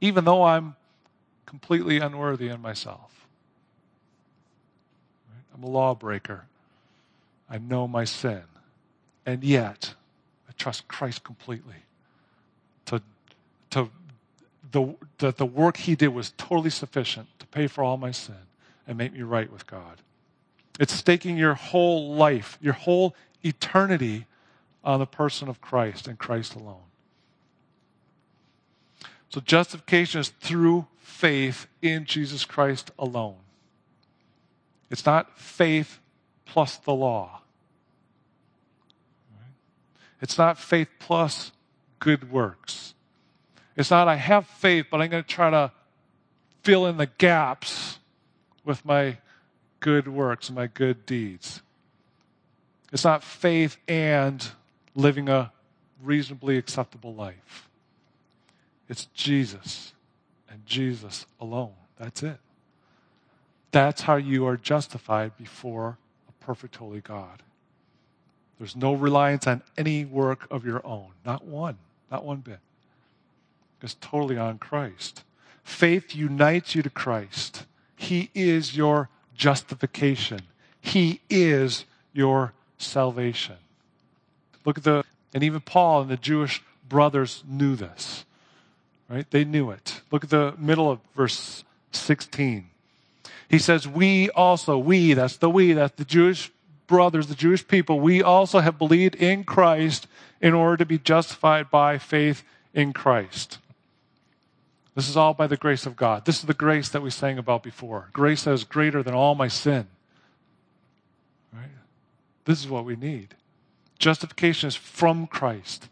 even 0.00 0.24
though 0.24 0.44
I'm 0.44 0.76
completely 1.44 1.98
unworthy 1.98 2.48
in 2.48 2.62
myself. 2.62 3.26
I'm 5.54 5.62
a 5.64 5.68
lawbreaker. 5.68 6.46
I 7.50 7.58
know 7.58 7.86
my 7.86 8.04
sin. 8.04 8.42
And 9.26 9.44
yet, 9.44 9.94
I 10.48 10.52
trust 10.56 10.88
Christ 10.88 11.24
completely 11.24 11.76
to, 12.86 13.02
to 13.70 13.90
the, 14.72 14.94
the, 15.18 15.32
the 15.32 15.46
work 15.46 15.76
he 15.76 15.94
did 15.94 16.08
was 16.08 16.32
totally 16.36 16.70
sufficient 16.70 17.28
to 17.38 17.46
pay 17.46 17.66
for 17.66 17.84
all 17.84 17.96
my 17.96 18.10
sin 18.10 18.34
and 18.86 18.98
make 18.98 19.12
me 19.12 19.22
right 19.22 19.50
with 19.52 19.66
God. 19.66 19.98
It's 20.80 20.92
staking 20.92 21.36
your 21.36 21.54
whole 21.54 22.14
life, 22.14 22.58
your 22.60 22.72
whole 22.72 23.14
eternity 23.44 24.26
on 24.82 24.98
the 24.98 25.06
person 25.06 25.48
of 25.48 25.60
Christ 25.60 26.08
and 26.08 26.18
Christ 26.18 26.54
alone. 26.54 26.82
So 29.28 29.40
justification 29.40 30.20
is 30.20 30.28
through 30.28 30.86
faith 30.98 31.66
in 31.80 32.04
Jesus 32.04 32.44
Christ 32.44 32.90
alone. 32.98 33.36
It's 34.90 35.06
not 35.06 35.38
faith 35.38 36.00
plus 36.44 36.76
the 36.76 36.92
law. 36.92 37.40
It's 40.20 40.38
not 40.38 40.58
faith 40.58 40.88
plus 40.98 41.52
good 41.98 42.30
works. 42.30 42.91
It's 43.76 43.90
not, 43.90 44.08
I 44.08 44.16
have 44.16 44.46
faith, 44.46 44.86
but 44.90 45.00
I'm 45.00 45.10
going 45.10 45.22
to 45.22 45.28
try 45.28 45.50
to 45.50 45.72
fill 46.62 46.86
in 46.86 46.96
the 46.96 47.06
gaps 47.06 47.98
with 48.64 48.84
my 48.84 49.18
good 49.80 50.06
works 50.06 50.50
my 50.50 50.66
good 50.68 51.04
deeds. 51.06 51.60
It's 52.92 53.04
not 53.04 53.24
faith 53.24 53.78
and 53.88 54.46
living 54.94 55.28
a 55.28 55.52
reasonably 56.02 56.56
acceptable 56.56 57.14
life. 57.14 57.68
It's 58.88 59.06
Jesus 59.06 59.92
and 60.48 60.64
Jesus 60.66 61.26
alone. 61.40 61.72
That's 61.98 62.22
it. 62.22 62.38
That's 63.72 64.02
how 64.02 64.16
you 64.16 64.46
are 64.46 64.56
justified 64.56 65.36
before 65.36 65.96
a 66.28 66.44
perfect 66.44 66.76
holy 66.76 67.00
God. 67.00 67.42
There's 68.58 68.76
no 68.76 68.92
reliance 68.92 69.46
on 69.46 69.62
any 69.76 70.04
work 70.04 70.46
of 70.50 70.64
your 70.64 70.86
own, 70.86 71.08
not 71.24 71.44
one, 71.44 71.78
not 72.10 72.24
one 72.24 72.38
bit 72.38 72.60
is 73.84 73.94
totally 74.00 74.38
on 74.38 74.58
Christ. 74.58 75.22
Faith 75.64 76.14
unites 76.14 76.74
you 76.74 76.82
to 76.82 76.90
Christ. 76.90 77.66
He 77.96 78.30
is 78.34 78.76
your 78.76 79.08
justification. 79.34 80.40
He 80.80 81.20
is 81.30 81.84
your 82.12 82.52
salvation. 82.78 83.56
Look 84.64 84.78
at 84.78 84.84
the, 84.84 85.04
and 85.34 85.42
even 85.42 85.60
Paul 85.60 86.02
and 86.02 86.10
the 86.10 86.16
Jewish 86.16 86.62
brothers 86.88 87.42
knew 87.46 87.76
this, 87.76 88.24
right? 89.08 89.28
They 89.30 89.44
knew 89.44 89.70
it. 89.70 90.00
Look 90.10 90.24
at 90.24 90.30
the 90.30 90.54
middle 90.58 90.90
of 90.90 91.00
verse 91.14 91.64
16. 91.92 92.68
He 93.48 93.58
says, 93.58 93.86
We 93.86 94.30
also, 94.30 94.78
we, 94.78 95.14
that's 95.14 95.36
the 95.36 95.50
we, 95.50 95.72
that's 95.72 95.94
the 95.96 96.04
Jewish 96.04 96.50
brothers, 96.92 97.28
the 97.28 97.34
Jewish 97.34 97.66
people, 97.66 98.00
we 98.00 98.22
also 98.22 98.60
have 98.60 98.76
believed 98.76 99.14
in 99.14 99.44
Christ 99.44 100.06
in 100.42 100.52
order 100.52 100.76
to 100.76 100.84
be 100.84 100.98
justified 100.98 101.70
by 101.70 101.96
faith 101.96 102.44
in 102.74 102.92
Christ. 102.92 103.56
This 104.94 105.08
is 105.08 105.16
all 105.16 105.32
by 105.32 105.46
the 105.46 105.56
grace 105.56 105.86
of 105.86 105.96
God. 105.96 106.24
This 106.26 106.40
is 106.40 106.44
the 106.44 106.54
grace 106.54 106.88
that 106.90 107.02
we 107.02 107.10
sang 107.10 107.38
about 107.38 107.62
before. 107.62 108.08
Grace 108.12 108.44
that 108.44 108.52
is 108.52 108.64
greater 108.64 109.02
than 109.02 109.14
all 109.14 109.34
my 109.34 109.48
sin. 109.48 109.86
Right? 111.52 111.70
This 112.44 112.60
is 112.60 112.68
what 112.68 112.84
we 112.84 112.96
need. 112.96 113.34
Justification 113.98 114.68
is 114.68 114.76
from 114.76 115.26
Christ. 115.26 115.88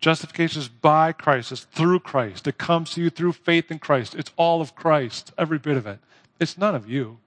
Justification 0.00 0.62
is 0.62 0.68
by 0.68 1.10
Christ. 1.12 1.50
It's 1.50 1.62
through 1.62 2.00
Christ. 2.00 2.46
It 2.46 2.58
comes 2.58 2.92
to 2.92 3.02
you 3.02 3.10
through 3.10 3.32
faith 3.32 3.70
in 3.70 3.80
Christ. 3.80 4.14
It's 4.14 4.30
all 4.36 4.60
of 4.60 4.76
Christ, 4.76 5.32
every 5.36 5.58
bit 5.58 5.76
of 5.76 5.86
it. 5.86 5.98
It's 6.38 6.56
none 6.56 6.76
of 6.76 6.88
you. 6.88 7.18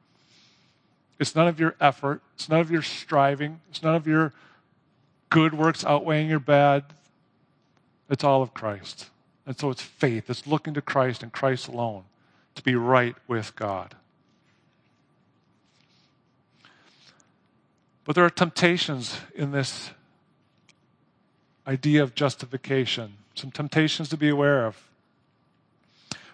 It's 1.19 1.35
none 1.35 1.47
of 1.47 1.59
your 1.59 1.75
effort. 1.81 2.21
It's 2.35 2.47
none 2.47 2.61
of 2.61 2.71
your 2.71 2.81
striving. 2.81 3.59
It's 3.69 3.83
none 3.83 3.95
of 3.95 4.07
your 4.07 4.33
good 5.29 5.53
works 5.53 5.83
outweighing 5.83 6.29
your 6.29 6.39
bad. 6.39 6.83
It's 8.09 8.23
all 8.23 8.41
of 8.41 8.53
Christ. 8.53 9.09
And 9.45 9.57
so 9.57 9.69
it's 9.69 9.81
faith. 9.81 10.29
It's 10.29 10.45
looking 10.45 10.73
to 10.75 10.81
Christ 10.81 11.23
and 11.23 11.31
Christ 11.31 11.67
alone 11.67 12.03
to 12.55 12.63
be 12.63 12.75
right 12.75 13.15
with 13.27 13.55
God. 13.55 13.95
But 18.03 18.15
there 18.15 18.25
are 18.25 18.29
temptations 18.29 19.19
in 19.35 19.51
this 19.51 19.91
idea 21.67 22.03
of 22.03 22.15
justification, 22.15 23.13
some 23.35 23.51
temptations 23.51 24.09
to 24.09 24.17
be 24.17 24.29
aware 24.29 24.65
of. 24.65 24.89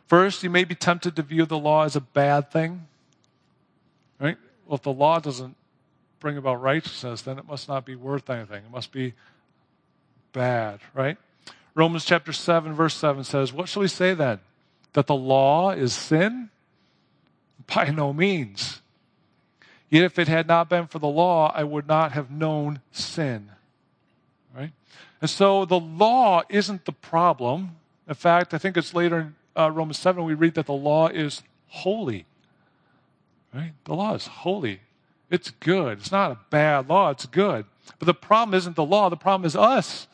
First, 0.07 0.41
you 0.43 0.49
may 0.49 0.63
be 0.63 0.75
tempted 0.75 1.15
to 1.17 1.21
view 1.21 1.45
the 1.45 1.57
law 1.57 1.83
as 1.83 1.95
a 1.95 2.01
bad 2.01 2.49
thing. 2.49 2.87
Right? 4.19 4.37
Well, 4.65 4.75
if 4.75 4.83
the 4.83 4.93
law 4.93 5.19
doesn't 5.19 5.55
bring 6.19 6.37
about 6.37 6.61
righteousness, 6.61 7.21
then 7.21 7.37
it 7.37 7.47
must 7.47 7.67
not 7.67 7.85
be 7.85 7.95
worth 7.95 8.29
anything. 8.29 8.63
It 8.63 8.71
must 8.71 8.91
be 8.91 9.13
bad, 10.31 10.79
right? 10.93 11.17
Romans 11.77 12.05
chapter 12.05 12.33
7, 12.33 12.73
verse 12.73 12.95
7 12.95 13.23
says, 13.23 13.53
What 13.53 13.69
shall 13.69 13.83
we 13.83 13.87
say 13.87 14.15
then? 14.15 14.39
That 14.93 15.05
the 15.05 15.15
law 15.15 15.69
is 15.69 15.93
sin? 15.93 16.49
By 17.67 17.91
no 17.91 18.13
means. 18.13 18.81
Yet 19.87 20.03
if 20.03 20.17
it 20.17 20.27
had 20.27 20.47
not 20.47 20.69
been 20.69 20.87
for 20.87 20.97
the 20.97 21.07
law, 21.07 21.51
I 21.53 21.63
would 21.63 21.87
not 21.87 22.13
have 22.13 22.31
known 22.31 22.81
sin. 22.91 23.51
Right? 24.55 24.71
And 25.21 25.29
so 25.29 25.65
the 25.65 25.79
law 25.79 26.41
isn't 26.49 26.85
the 26.85 26.93
problem. 26.93 27.75
In 28.07 28.15
fact, 28.15 28.55
I 28.55 28.57
think 28.57 28.75
it's 28.75 28.95
later 28.95 29.19
in 29.19 29.35
uh, 29.55 29.69
Romans 29.69 29.99
7 29.99 30.23
we 30.23 30.33
read 30.33 30.55
that 30.55 30.65
the 30.65 30.73
law 30.73 31.09
is 31.09 31.43
holy. 31.67 32.25
Right? 33.53 33.73
The 33.83 33.93
law 33.93 34.15
is 34.15 34.25
holy. 34.25 34.81
It's 35.29 35.51
good. 35.51 35.99
It's 35.99 36.11
not 36.11 36.31
a 36.31 36.39
bad 36.49 36.89
law, 36.89 37.11
it's 37.11 37.27
good. 37.27 37.65
But 37.99 38.07
the 38.07 38.15
problem 38.15 38.57
isn't 38.57 38.75
the 38.75 38.83
law, 38.83 39.11
the 39.11 39.15
problem 39.15 39.45
is 39.45 39.55
us. 39.55 40.07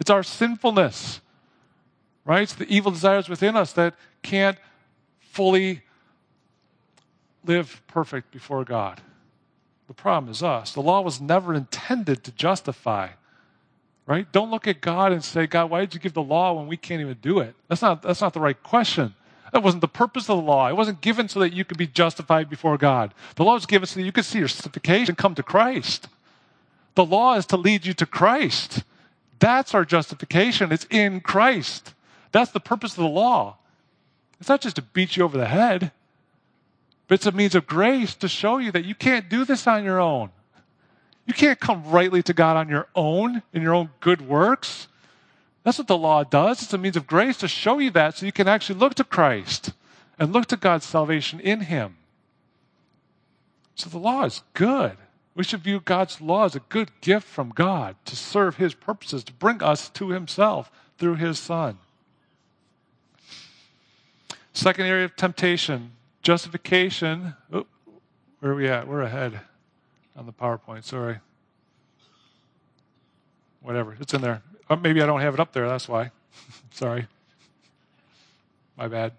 It's 0.00 0.10
our 0.10 0.22
sinfulness. 0.22 1.20
Right? 2.24 2.42
It's 2.42 2.54
the 2.54 2.68
evil 2.68 2.92
desires 2.92 3.28
within 3.28 3.56
us 3.56 3.72
that 3.72 3.94
can't 4.22 4.58
fully 5.20 5.82
live 7.44 7.82
perfect 7.86 8.30
before 8.30 8.64
God. 8.64 9.00
The 9.88 9.94
problem 9.94 10.30
is 10.30 10.42
us. 10.42 10.72
The 10.72 10.80
law 10.80 11.00
was 11.00 11.20
never 11.20 11.54
intended 11.54 12.22
to 12.24 12.32
justify. 12.32 13.08
Right? 14.06 14.30
Don't 14.32 14.50
look 14.50 14.66
at 14.66 14.80
God 14.80 15.12
and 15.12 15.22
say, 15.22 15.46
God, 15.46 15.70
why 15.70 15.80
did 15.80 15.94
you 15.94 16.00
give 16.00 16.14
the 16.14 16.22
law 16.22 16.52
when 16.52 16.66
we 16.66 16.76
can't 16.76 17.00
even 17.00 17.18
do 17.20 17.40
it? 17.40 17.54
That's 17.68 17.82
not, 17.82 18.02
that's 18.02 18.20
not 18.20 18.32
the 18.32 18.40
right 18.40 18.60
question. 18.62 19.14
That 19.52 19.62
wasn't 19.62 19.82
the 19.82 19.88
purpose 19.88 20.24
of 20.24 20.38
the 20.38 20.42
law. 20.42 20.68
It 20.68 20.76
wasn't 20.76 21.02
given 21.02 21.28
so 21.28 21.40
that 21.40 21.52
you 21.52 21.64
could 21.64 21.76
be 21.76 21.86
justified 21.86 22.48
before 22.48 22.78
God. 22.78 23.12
The 23.36 23.44
law 23.44 23.54
was 23.54 23.66
given 23.66 23.86
so 23.86 24.00
that 24.00 24.06
you 24.06 24.12
could 24.12 24.24
see 24.24 24.38
your 24.38 24.48
justification 24.48 25.14
come 25.14 25.34
to 25.34 25.42
Christ. 25.42 26.08
The 26.94 27.04
law 27.04 27.34
is 27.34 27.46
to 27.46 27.56
lead 27.56 27.84
you 27.84 27.92
to 27.94 28.06
Christ. 28.06 28.82
That's 29.42 29.74
our 29.74 29.84
justification. 29.84 30.70
It's 30.70 30.86
in 30.88 31.20
Christ. 31.20 31.94
That's 32.30 32.52
the 32.52 32.60
purpose 32.60 32.92
of 32.92 32.98
the 32.98 33.08
law. 33.08 33.56
It's 34.38 34.48
not 34.48 34.60
just 34.60 34.76
to 34.76 34.82
beat 34.82 35.16
you 35.16 35.24
over 35.24 35.36
the 35.36 35.48
head, 35.48 35.90
but 37.08 37.16
it's 37.16 37.26
a 37.26 37.32
means 37.32 37.56
of 37.56 37.66
grace 37.66 38.14
to 38.14 38.28
show 38.28 38.58
you 38.58 38.70
that 38.70 38.84
you 38.84 38.94
can't 38.94 39.28
do 39.28 39.44
this 39.44 39.66
on 39.66 39.82
your 39.82 39.98
own. 39.98 40.30
You 41.26 41.34
can't 41.34 41.58
come 41.58 41.82
rightly 41.90 42.22
to 42.22 42.32
God 42.32 42.56
on 42.56 42.68
your 42.68 42.86
own, 42.94 43.42
in 43.52 43.62
your 43.62 43.74
own 43.74 43.90
good 43.98 44.20
works. 44.28 44.86
That's 45.64 45.78
what 45.78 45.88
the 45.88 45.98
law 45.98 46.22
does. 46.22 46.62
It's 46.62 46.72
a 46.72 46.78
means 46.78 46.96
of 46.96 47.08
grace 47.08 47.38
to 47.38 47.48
show 47.48 47.80
you 47.80 47.90
that 47.90 48.16
so 48.16 48.26
you 48.26 48.32
can 48.32 48.46
actually 48.46 48.78
look 48.78 48.94
to 48.94 49.04
Christ 49.04 49.72
and 50.20 50.32
look 50.32 50.46
to 50.46 50.56
God's 50.56 50.86
salvation 50.86 51.40
in 51.40 51.62
Him. 51.62 51.96
So 53.74 53.90
the 53.90 53.98
law 53.98 54.22
is 54.22 54.44
good. 54.54 54.98
We 55.34 55.44
should 55.44 55.60
view 55.60 55.80
God's 55.80 56.20
law 56.20 56.44
as 56.44 56.54
a 56.54 56.60
good 56.60 56.90
gift 57.00 57.26
from 57.26 57.50
God 57.50 57.96
to 58.04 58.16
serve 58.16 58.56
His 58.56 58.74
purposes, 58.74 59.24
to 59.24 59.32
bring 59.32 59.62
us 59.62 59.88
to 59.90 60.10
Himself 60.10 60.70
through 60.98 61.14
His 61.14 61.38
Son. 61.38 61.78
Second 64.52 64.86
area 64.86 65.06
of 65.06 65.16
temptation 65.16 65.92
justification. 66.22 67.34
Oh, 67.52 67.66
where 68.40 68.52
are 68.52 68.54
we 68.54 68.68
at? 68.68 68.88
We're 68.88 69.02
ahead 69.02 69.40
on 70.16 70.26
the 70.26 70.32
PowerPoint. 70.32 70.84
Sorry. 70.84 71.18
Whatever. 73.60 73.96
It's 74.00 74.14
in 74.14 74.22
there. 74.22 74.42
Or 74.70 74.76
maybe 74.76 75.02
I 75.02 75.06
don't 75.06 75.20
have 75.20 75.34
it 75.34 75.40
up 75.40 75.52
there. 75.52 75.68
That's 75.68 75.88
why. 75.88 76.10
Sorry. 76.70 77.06
My 78.76 78.88
bad. 78.88 79.12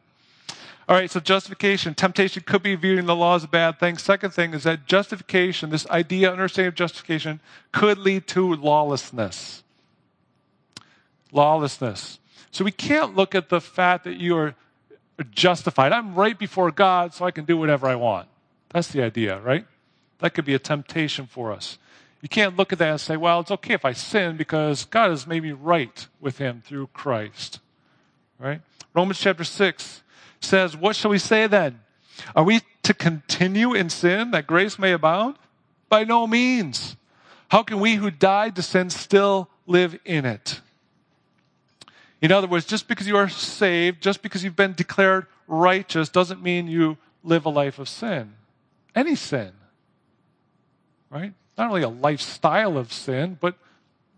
All 0.88 0.96
right, 0.96 1.10
so 1.10 1.20
justification. 1.20 1.94
Temptation 1.94 2.44
could 2.46 2.62
be 2.62 2.76
viewing 2.76 3.06
the 3.06 3.16
law 3.16 3.36
as 3.36 3.44
a 3.46 3.48
bad 3.48 3.80
thing. 3.80 3.98
Second 3.98 4.32
thing 4.32 4.54
is 4.54 4.64
that 4.64 4.86
justification, 4.86 5.70
this 5.70 5.88
idea, 5.90 6.32
understanding 6.32 6.70
of 6.70 6.76
justification, 6.76 7.40
could 7.72 7.98
lead 7.98 8.28
to 8.28 8.54
lawlessness. 8.54 9.64
Lawlessness. 11.32 12.20
So 12.52 12.66
we 12.66 12.72
can't 12.72 13.16
look 13.16 13.34
at 13.34 13.50
the 13.50 13.62
fact 13.62 14.04
that 14.04 14.18
you 14.18 14.38
are 14.38 14.56
justified. 15.32 15.94
I'm 15.94 16.16
right 16.16 16.38
before 16.38 16.70
God, 16.70 17.14
so 17.14 17.26
I 17.26 17.32
can 17.32 17.46
do 17.46 17.58
whatever 17.58 17.88
I 17.88 17.96
want. 17.96 18.28
That's 18.70 18.90
the 18.90 19.04
idea, 19.04 19.40
right? 19.40 19.66
That 20.20 20.34
could 20.34 20.46
be 20.46 20.54
a 20.54 20.60
temptation 20.60 21.28
for 21.28 21.52
us. 21.52 21.78
You 22.22 22.30
can't 22.30 22.58
look 22.58 22.72
at 22.72 22.80
that 22.80 22.90
and 22.90 23.02
say, 23.02 23.18
well, 23.18 23.40
it's 23.40 23.52
okay 23.52 23.74
if 23.74 23.86
I 23.86 23.94
sin 23.94 24.38
because 24.38 24.86
God 24.86 25.10
has 25.10 25.28
made 25.28 25.44
me 25.44 25.52
right 25.52 26.08
with 26.20 26.38
Him 26.38 26.62
through 26.66 26.88
Christ. 26.88 27.60
Right? 28.40 28.62
Romans 28.94 29.20
chapter 29.20 29.44
6 29.44 30.03
says, 30.44 30.76
What 30.76 30.96
shall 30.96 31.12
we 31.12 31.20
say 31.20 31.48
then? 31.48 31.80
Are 32.36 32.44
we 32.44 32.62
to 32.84 32.94
continue 32.94 33.74
in 33.74 33.90
sin 33.90 34.32
that 34.32 34.48
grace 34.48 34.78
may 34.78 34.92
abound? 34.92 35.36
By 35.90 36.04
no 36.04 36.28
means. 36.28 36.96
How 37.50 37.64
can 37.64 37.80
we 37.80 37.96
who 37.96 38.10
died 38.10 38.56
to 38.56 38.62
sin 38.62 38.90
still 38.90 39.50
live 39.68 39.98
in 40.06 40.26
it? 40.26 40.62
In 42.22 42.32
other 42.32 42.48
words, 42.48 42.66
just 42.66 42.88
because 42.88 43.08
you 43.08 43.18
are 43.18 43.30
saved, 43.30 44.02
just 44.02 44.22
because 44.22 44.44
you've 44.44 44.56
been 44.56 44.74
declared 44.74 45.28
righteous, 45.48 46.10
doesn't 46.10 46.42
mean 46.42 46.68
you 46.68 46.98
live 47.24 47.46
a 47.46 47.50
life 47.50 47.80
of 47.80 47.90
sin. 47.90 48.34
Any 48.96 49.16
sin. 49.16 49.52
Right? 51.10 51.34
not 51.58 51.70
only 51.70 51.84
a 51.84 51.90
lifestyle 51.90 52.78
of 52.78 52.92
sin, 52.92 53.38
but 53.40 53.56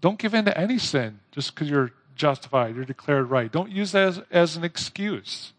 don't 0.01 0.17
give 0.17 0.33
in 0.33 0.45
to 0.45 0.57
any 0.57 0.77
sin 0.77 1.19
just 1.31 1.53
because 1.53 1.69
you're 1.69 1.91
justified, 2.15 2.75
you're 2.75 2.85
declared 2.85 3.29
right. 3.29 3.51
Don't 3.51 3.71
use 3.71 3.91
that 3.91 4.07
as, 4.07 4.21
as 4.31 4.55
an 4.55 4.63
excuse. 4.63 5.51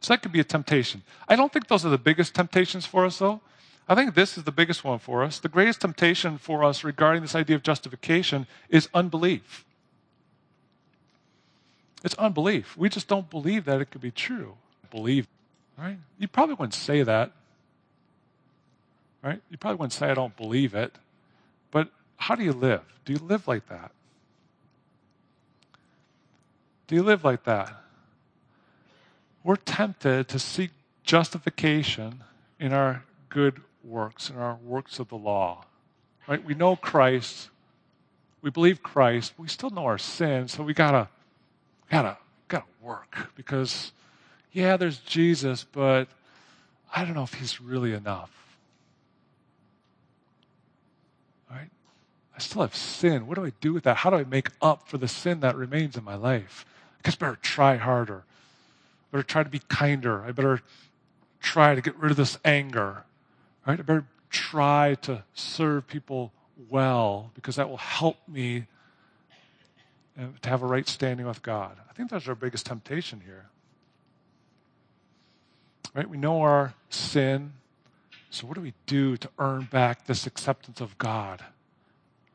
So 0.00 0.12
that 0.12 0.22
could 0.22 0.32
be 0.32 0.40
a 0.40 0.44
temptation. 0.44 1.02
I 1.28 1.36
don't 1.36 1.52
think 1.52 1.68
those 1.68 1.84
are 1.84 1.90
the 1.90 1.98
biggest 1.98 2.34
temptations 2.34 2.86
for 2.86 3.04
us, 3.04 3.18
though. 3.18 3.40
I 3.88 3.94
think 3.94 4.14
this 4.14 4.36
is 4.36 4.44
the 4.44 4.52
biggest 4.52 4.84
one 4.84 4.98
for 4.98 5.24
us. 5.24 5.38
The 5.38 5.48
greatest 5.48 5.80
temptation 5.80 6.38
for 6.38 6.62
us 6.62 6.84
regarding 6.84 7.22
this 7.22 7.34
idea 7.34 7.56
of 7.56 7.62
justification 7.62 8.46
is 8.68 8.88
unbelief. 8.92 9.64
It's 12.04 12.14
unbelief. 12.14 12.76
We 12.76 12.88
just 12.88 13.08
don't 13.08 13.28
believe 13.28 13.64
that 13.64 13.80
it 13.80 13.90
could 13.90 14.02
be 14.02 14.10
true. 14.10 14.54
Believe, 14.90 15.26
right? 15.76 15.98
You 16.18 16.28
probably 16.28 16.54
wouldn't 16.54 16.74
say 16.74 17.02
that 17.02 17.32
right? 19.22 19.40
You 19.50 19.58
probably 19.58 19.76
wouldn't 19.76 19.92
say, 19.92 20.10
I 20.10 20.14
don't 20.14 20.36
believe 20.36 20.74
it. 20.74 20.94
But 21.70 21.88
how 22.16 22.34
do 22.34 22.44
you 22.44 22.52
live? 22.52 22.82
Do 23.04 23.12
you 23.12 23.18
live 23.18 23.48
like 23.48 23.68
that? 23.68 23.90
Do 26.86 26.94
you 26.94 27.02
live 27.02 27.24
like 27.24 27.44
that? 27.44 27.74
We're 29.44 29.56
tempted 29.56 30.28
to 30.28 30.38
seek 30.38 30.70
justification 31.02 32.22
in 32.58 32.72
our 32.72 33.04
good 33.28 33.60
works, 33.82 34.30
in 34.30 34.36
our 34.36 34.56
works 34.56 34.98
of 34.98 35.08
the 35.08 35.16
law. 35.16 35.64
Right? 36.26 36.44
We 36.44 36.54
know 36.54 36.76
Christ. 36.76 37.50
We 38.42 38.50
believe 38.50 38.82
Christ. 38.82 39.32
we 39.38 39.48
still 39.48 39.70
know 39.70 39.86
our 39.86 39.98
sin, 39.98 40.48
so 40.48 40.62
we 40.62 40.74
gotta 40.74 41.08
gotta 41.90 42.18
gotta 42.48 42.66
work 42.80 43.30
because 43.34 43.92
yeah, 44.52 44.76
there's 44.76 44.98
Jesus, 44.98 45.64
but 45.64 46.08
I 46.94 47.04
don't 47.04 47.14
know 47.14 47.22
if 47.22 47.34
he's 47.34 47.60
really 47.60 47.94
enough. 47.94 48.30
Right? 51.50 51.70
I 52.34 52.38
still 52.38 52.62
have 52.62 52.74
sin. 52.74 53.26
What 53.26 53.36
do 53.36 53.44
I 53.44 53.52
do 53.60 53.72
with 53.72 53.84
that? 53.84 53.96
How 53.98 54.10
do 54.10 54.16
I 54.16 54.24
make 54.24 54.50
up 54.62 54.88
for 54.88 54.98
the 54.98 55.08
sin 55.08 55.40
that 55.40 55.56
remains 55.56 55.96
in 55.96 56.04
my 56.04 56.14
life? 56.14 56.64
I 56.98 57.00
guess 57.02 57.16
better 57.16 57.36
try 57.36 57.76
harder. 57.76 58.24
I 59.10 59.16
better 59.16 59.22
try 59.22 59.42
to 59.42 59.48
be 59.48 59.60
kinder. 59.68 60.22
I 60.24 60.32
better 60.32 60.60
try 61.40 61.74
to 61.74 61.80
get 61.80 61.96
rid 61.96 62.10
of 62.10 62.16
this 62.16 62.38
anger. 62.44 63.04
Right? 63.66 63.78
I 63.78 63.82
better 63.82 64.06
try 64.30 64.96
to 65.02 65.24
serve 65.34 65.86
people 65.86 66.32
well 66.68 67.30
because 67.34 67.56
that 67.56 67.68
will 67.68 67.76
help 67.76 68.16
me 68.26 68.66
uh, 70.18 70.24
to 70.42 70.48
have 70.48 70.62
a 70.62 70.66
right 70.66 70.86
standing 70.88 71.26
with 71.26 71.42
God. 71.42 71.76
I 71.88 71.92
think 71.92 72.10
that's 72.10 72.28
our 72.28 72.34
biggest 72.34 72.66
temptation 72.66 73.22
here. 73.24 73.46
Right? 75.94 76.08
We 76.08 76.16
know 76.16 76.42
our 76.42 76.74
sin. 76.90 77.52
So, 78.30 78.46
what 78.46 78.54
do 78.54 78.60
we 78.60 78.74
do 78.84 79.16
to 79.16 79.30
earn 79.38 79.64
back 79.70 80.06
this 80.06 80.26
acceptance 80.26 80.80
of 80.80 80.98
God? 80.98 81.42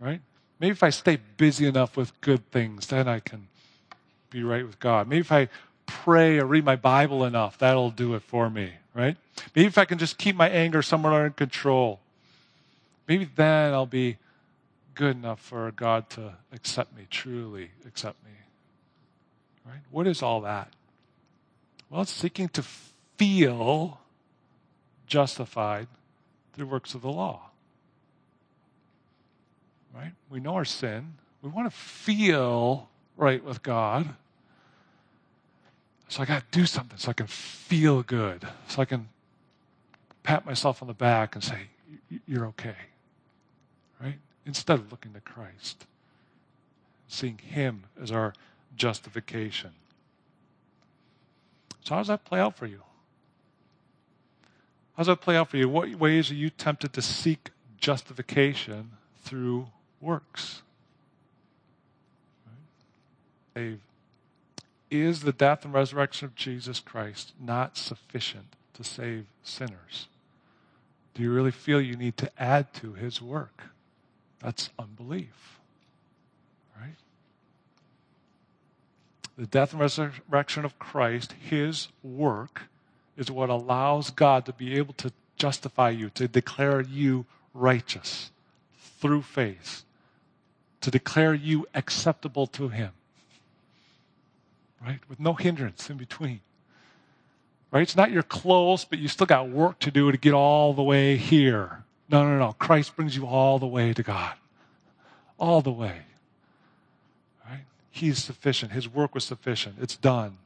right? 0.03 0.21
Maybe 0.59 0.71
if 0.71 0.83
I 0.83 0.89
stay 0.89 1.17
busy 1.37 1.65
enough 1.65 1.97
with 1.97 2.19
good 2.21 2.51
things, 2.51 2.87
then 2.87 3.07
I 3.07 3.19
can 3.19 3.47
be 4.29 4.43
right 4.43 4.65
with 4.65 4.79
God. 4.79 5.07
Maybe 5.07 5.21
if 5.21 5.31
I 5.31 5.47
pray 6.03 6.39
or 6.39 6.45
read 6.45 6.65
my 6.65 6.75
Bible 6.75 7.25
enough, 7.25 7.57
that'll 7.57 7.91
do 7.91 8.15
it 8.15 8.23
for 8.23 8.49
me, 8.49 8.73
right? 8.93 9.17
Maybe 9.55 9.67
if 9.67 9.77
I 9.77 9.85
can 9.85 9.97
just 9.97 10.17
keep 10.17 10.35
my 10.35 10.49
anger 10.49 10.81
somewhere 10.81 11.13
under 11.13 11.29
control, 11.29 11.99
maybe 13.07 13.29
then 13.35 13.73
I'll 13.73 13.85
be 13.85 14.17
good 14.95 15.15
enough 15.15 15.39
for 15.39 15.71
God 15.71 16.09
to 16.11 16.33
accept 16.51 16.95
me, 16.95 17.07
truly 17.09 17.71
accept 17.85 18.23
me. 18.23 18.31
Right? 19.65 19.81
What 19.91 20.07
is 20.07 20.21
all 20.21 20.41
that? 20.41 20.73
Well, 21.89 22.01
it's 22.01 22.11
seeking 22.11 22.49
to 22.49 22.63
feel 23.17 23.99
justified 25.07 25.87
through 26.53 26.67
works 26.67 26.93
of 26.93 27.01
the 27.01 27.11
law 27.11 27.49
right? 29.93 30.13
We 30.29 30.39
know 30.39 30.55
our 30.55 30.65
sin. 30.65 31.15
We 31.41 31.49
want 31.49 31.71
to 31.71 31.77
feel 31.77 32.89
right 33.15 33.43
with 33.43 33.63
God. 33.63 34.15
So 36.13 36.21
I 36.21 36.25
got 36.25 36.51
to 36.51 36.59
do 36.59 36.67
something 36.67 36.99
so 36.99 37.09
I 37.09 37.13
can 37.13 37.25
feel 37.25 38.03
good, 38.03 38.47
so 38.67 38.83
I 38.83 38.85
can 38.85 39.09
pat 40.21 40.45
myself 40.45 40.83
on 40.83 40.87
the 40.87 40.93
back 40.93 41.33
and 41.33 41.43
say, 41.43 41.57
You're 42.27 42.45
okay. 42.49 42.75
Right? 43.99 44.19
Instead 44.45 44.77
of 44.77 44.91
looking 44.91 45.13
to 45.13 45.21
Christ, 45.21 45.87
seeing 47.07 47.39
Him 47.39 47.85
as 47.99 48.11
our 48.11 48.35
justification. 48.75 49.71
So, 51.83 51.95
how 51.95 52.01
does 52.01 52.09
that 52.09 52.23
play 52.25 52.39
out 52.39 52.55
for 52.55 52.67
you? 52.67 52.83
How 54.95 55.01
does 55.01 55.07
that 55.07 55.19
play 55.19 55.35
out 55.35 55.49
for 55.49 55.57
you? 55.57 55.67
What 55.67 55.95
ways 55.95 56.29
are 56.29 56.35
you 56.35 56.51
tempted 56.51 56.93
to 56.93 57.01
seek 57.01 57.49
justification 57.79 58.91
through 59.23 59.65
works? 59.99 60.61
Right? 63.55 63.79
Is 64.93 65.21
the 65.21 65.31
death 65.31 65.65
and 65.65 65.73
resurrection 65.73 66.27
of 66.27 66.35
Jesus 66.35 66.79
Christ 66.79 67.33
not 67.41 67.77
sufficient 67.77 68.55
to 68.75 68.83
save 68.83 69.25
sinners? 69.41 70.07
Do 71.15 71.23
you 71.23 71.33
really 71.33 71.49
feel 71.49 71.81
you 71.81 71.95
need 71.95 72.15
to 72.17 72.29
add 72.39 72.71
to 72.75 72.93
his 72.93 73.19
work? 73.19 73.63
That's 74.39 74.69
unbelief. 74.77 75.57
Right? 76.79 76.93
The 79.35 79.47
death 79.47 79.71
and 79.71 79.81
resurrection 79.81 80.63
of 80.63 80.77
Christ, 80.77 81.33
his 81.41 81.87
work, 82.03 82.61
is 83.17 83.31
what 83.31 83.49
allows 83.49 84.11
God 84.11 84.45
to 84.45 84.53
be 84.53 84.75
able 84.77 84.93
to 84.95 85.11
justify 85.37 85.89
you, 85.89 86.11
to 86.11 86.27
declare 86.27 86.81
you 86.81 87.25
righteous 87.55 88.29
through 88.99 89.23
faith, 89.23 89.85
to 90.81 90.91
declare 90.91 91.33
you 91.33 91.65
acceptable 91.73 92.45
to 92.45 92.67
him. 92.69 92.91
Right? 94.83 94.99
With 95.07 95.19
no 95.19 95.33
hindrance 95.33 95.89
in 95.89 95.97
between. 95.97 96.41
Right? 97.71 97.81
It's 97.81 97.95
not 97.95 98.11
you're 98.11 98.23
close, 98.23 98.85
but 98.85 98.99
you 98.99 99.07
still 99.07 99.25
got 99.25 99.49
work 99.49 99.79
to 99.79 99.91
do 99.91 100.11
to 100.11 100.17
get 100.17 100.33
all 100.33 100.73
the 100.73 100.83
way 100.83 101.15
here. 101.17 101.83
No, 102.09 102.23
no, 102.23 102.37
no. 102.37 102.53
Christ 102.53 102.95
brings 102.95 103.15
you 103.15 103.25
all 103.25 103.59
the 103.59 103.67
way 103.67 103.93
to 103.93 104.03
God. 104.03 104.35
All 105.39 105.61
the 105.61 105.71
way. 105.71 106.01
Right? 107.49 107.63
He's 107.89 108.23
sufficient. 108.23 108.73
His 108.73 108.87
work 108.87 109.15
was 109.15 109.23
sufficient. 109.23 109.75
It's 109.81 109.95
done. 109.95 110.37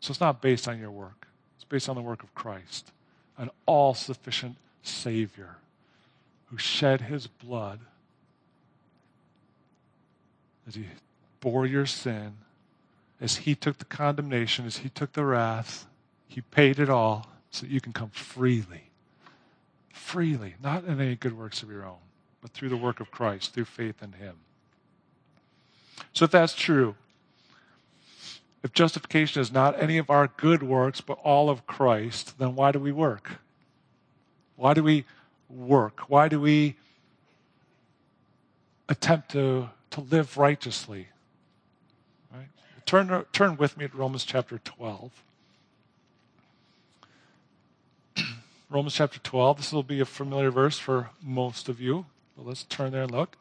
So 0.00 0.10
it's 0.10 0.20
not 0.20 0.40
based 0.40 0.68
on 0.68 0.78
your 0.78 0.90
work. 0.90 1.26
It's 1.56 1.64
based 1.64 1.88
on 1.88 1.96
the 1.96 2.02
work 2.02 2.22
of 2.22 2.34
Christ, 2.34 2.92
an 3.36 3.50
all 3.66 3.94
sufficient 3.94 4.56
Savior 4.82 5.56
who 6.46 6.58
shed 6.58 7.00
his 7.00 7.26
blood 7.26 7.80
as 10.66 10.74
he 10.74 10.86
bore 11.40 11.66
your 11.66 11.86
sin, 11.86 12.34
as 13.20 13.36
he 13.36 13.54
took 13.54 13.78
the 13.78 13.84
condemnation, 13.84 14.66
as 14.66 14.78
he 14.78 14.88
took 14.88 15.12
the 15.12 15.24
wrath. 15.24 15.86
He 16.26 16.40
paid 16.40 16.78
it 16.78 16.90
all 16.90 17.28
so 17.50 17.66
that 17.66 17.72
you 17.72 17.80
can 17.80 17.92
come 17.92 18.10
freely. 18.10 18.90
Freely, 19.92 20.54
not 20.62 20.84
in 20.84 21.00
any 21.00 21.14
good 21.16 21.36
works 21.36 21.62
of 21.62 21.70
your 21.70 21.84
own, 21.84 21.98
but 22.42 22.50
through 22.50 22.68
the 22.68 22.76
work 22.76 23.00
of 23.00 23.10
Christ, 23.10 23.54
through 23.54 23.66
faith 23.66 24.02
in 24.02 24.12
him. 24.12 24.36
So 26.12 26.24
if 26.24 26.30
that's 26.30 26.54
true, 26.54 26.96
if 28.62 28.72
justification 28.72 29.40
is 29.40 29.52
not 29.52 29.80
any 29.80 29.98
of 29.98 30.10
our 30.10 30.28
good 30.28 30.62
works, 30.62 31.00
but 31.00 31.18
all 31.22 31.50
of 31.50 31.66
Christ, 31.66 32.38
then 32.38 32.54
why 32.54 32.72
do 32.72 32.78
we 32.78 32.92
work? 32.92 33.38
Why 34.56 34.74
do 34.74 34.82
we 34.82 35.04
work? 35.48 36.08
Why 36.08 36.28
do 36.28 36.40
we 36.40 36.76
attempt 38.88 39.30
to, 39.32 39.68
to 39.90 40.00
live 40.00 40.36
righteously? 40.36 41.08
Turn, 42.86 43.24
turn 43.32 43.56
with 43.56 43.78
me 43.78 43.88
to 43.88 43.96
Romans 43.96 44.24
chapter 44.24 44.58
12. 44.58 45.10
Romans 48.70 48.94
chapter 48.94 49.18
12. 49.20 49.56
This 49.56 49.72
will 49.72 49.82
be 49.82 50.00
a 50.00 50.04
familiar 50.04 50.50
verse 50.50 50.78
for 50.78 51.10
most 51.22 51.68
of 51.70 51.80
you. 51.80 52.04
But 52.36 52.46
let's 52.46 52.64
turn 52.64 52.92
there 52.92 53.04
and 53.04 53.10
look. 53.10 53.38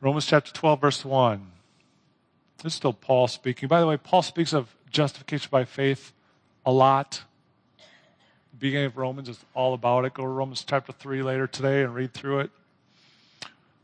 Romans 0.00 0.26
chapter 0.26 0.52
12, 0.52 0.80
verse 0.80 1.04
1. 1.04 1.46
This 2.58 2.72
is 2.72 2.76
still 2.76 2.92
Paul 2.92 3.28
speaking. 3.28 3.68
By 3.68 3.80
the 3.80 3.86
way, 3.86 3.96
Paul 3.96 4.22
speaks 4.22 4.52
of 4.52 4.74
justification 4.90 5.48
by 5.48 5.64
faith 5.64 6.12
a 6.66 6.72
lot. 6.72 7.22
The 8.50 8.58
beginning 8.58 8.86
of 8.86 8.96
Romans 8.96 9.28
is 9.28 9.38
all 9.54 9.74
about 9.74 10.04
it. 10.04 10.14
Go 10.14 10.22
to 10.22 10.28
Romans 10.28 10.64
chapter 10.68 10.92
3 10.92 11.22
later 11.22 11.46
today 11.46 11.82
and 11.82 11.94
read 11.94 12.12
through 12.12 12.40
it. 12.40 12.50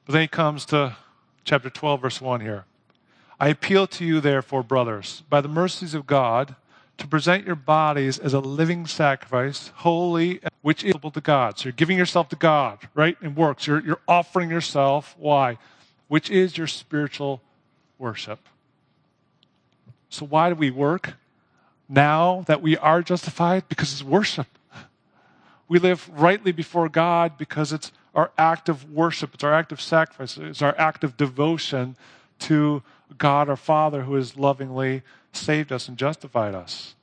But 0.09 0.15
then 0.15 0.23
he 0.23 0.29
comes 0.29 0.65
to 0.67 0.97
chapter 1.45 1.69
12, 1.69 2.01
verse 2.01 2.21
1 2.21 2.41
here. 2.41 2.65
I 3.39 3.49
appeal 3.49 3.87
to 3.89 4.05
you, 4.05 4.21
therefore, 4.21 4.63
brothers, 4.63 5.23
by 5.29 5.43
the 5.43 5.49
mercies 5.49 5.93
of 5.93 6.07
God, 6.07 6.57
to 6.97 7.07
present 7.07 7.47
your 7.47 7.55
bodies 7.55 8.19
as 8.19 8.33
a 8.33 8.41
living 8.41 8.87
sacrifice, 8.87 9.71
holy, 9.77 10.41
which 10.63 10.83
is 10.83 10.97
able 10.97 11.11
to 11.11 11.21
God. 11.21 11.59
So 11.59 11.67
you're 11.67 11.73
giving 11.75 11.99
yourself 11.99 12.31
to 12.31 12.37
God, 12.37 12.81
right? 12.95 13.19
In 13.21 13.37
works. 13.37 13.67
You're, 13.67 13.81
you're 13.81 14.01
offering 14.09 14.51
yourself. 14.51 15.15
Why? 15.19 15.59
which 16.09 16.31
is 16.31 16.59
your 16.59 16.67
spiritual 16.67 17.41
worship. 17.99 18.41
So, 20.09 20.27
why 20.27 20.49
do 20.49 20.55
we 20.55 20.71
work 20.71 21.15
now 21.89 22.45
that 22.47 22.63
we 22.63 22.77
are 22.79 23.03
justified? 23.03 23.69
Because 23.69 23.93
it's 23.93 24.03
worship. 24.03 24.47
We 25.69 25.79
live 25.79 26.11
rightly 26.19 26.51
before 26.51 26.89
God 26.89 27.37
because 27.37 27.75
it's 27.75 27.93
our 28.19 28.33
act 28.37 28.69
of 28.69 28.91
worship, 28.91 29.33
it's 29.33 29.45
our 29.45 29.55
act 29.55 29.71
of 29.71 29.81
sacrifice, 29.81 30.37
it's 30.37 30.61
our 30.61 30.77
act 30.77 31.05
of 31.05 31.17
devotion 31.17 31.95
to 32.41 32.83
God 33.17 33.49
our 33.49 33.55
Father 33.55 34.03
who 34.03 34.17
has 34.17 34.37
lovingly 34.37 35.03
saved 35.33 35.71
us 35.71 35.87
and 35.87 35.97
justified 35.97 36.53
us. 36.53 36.97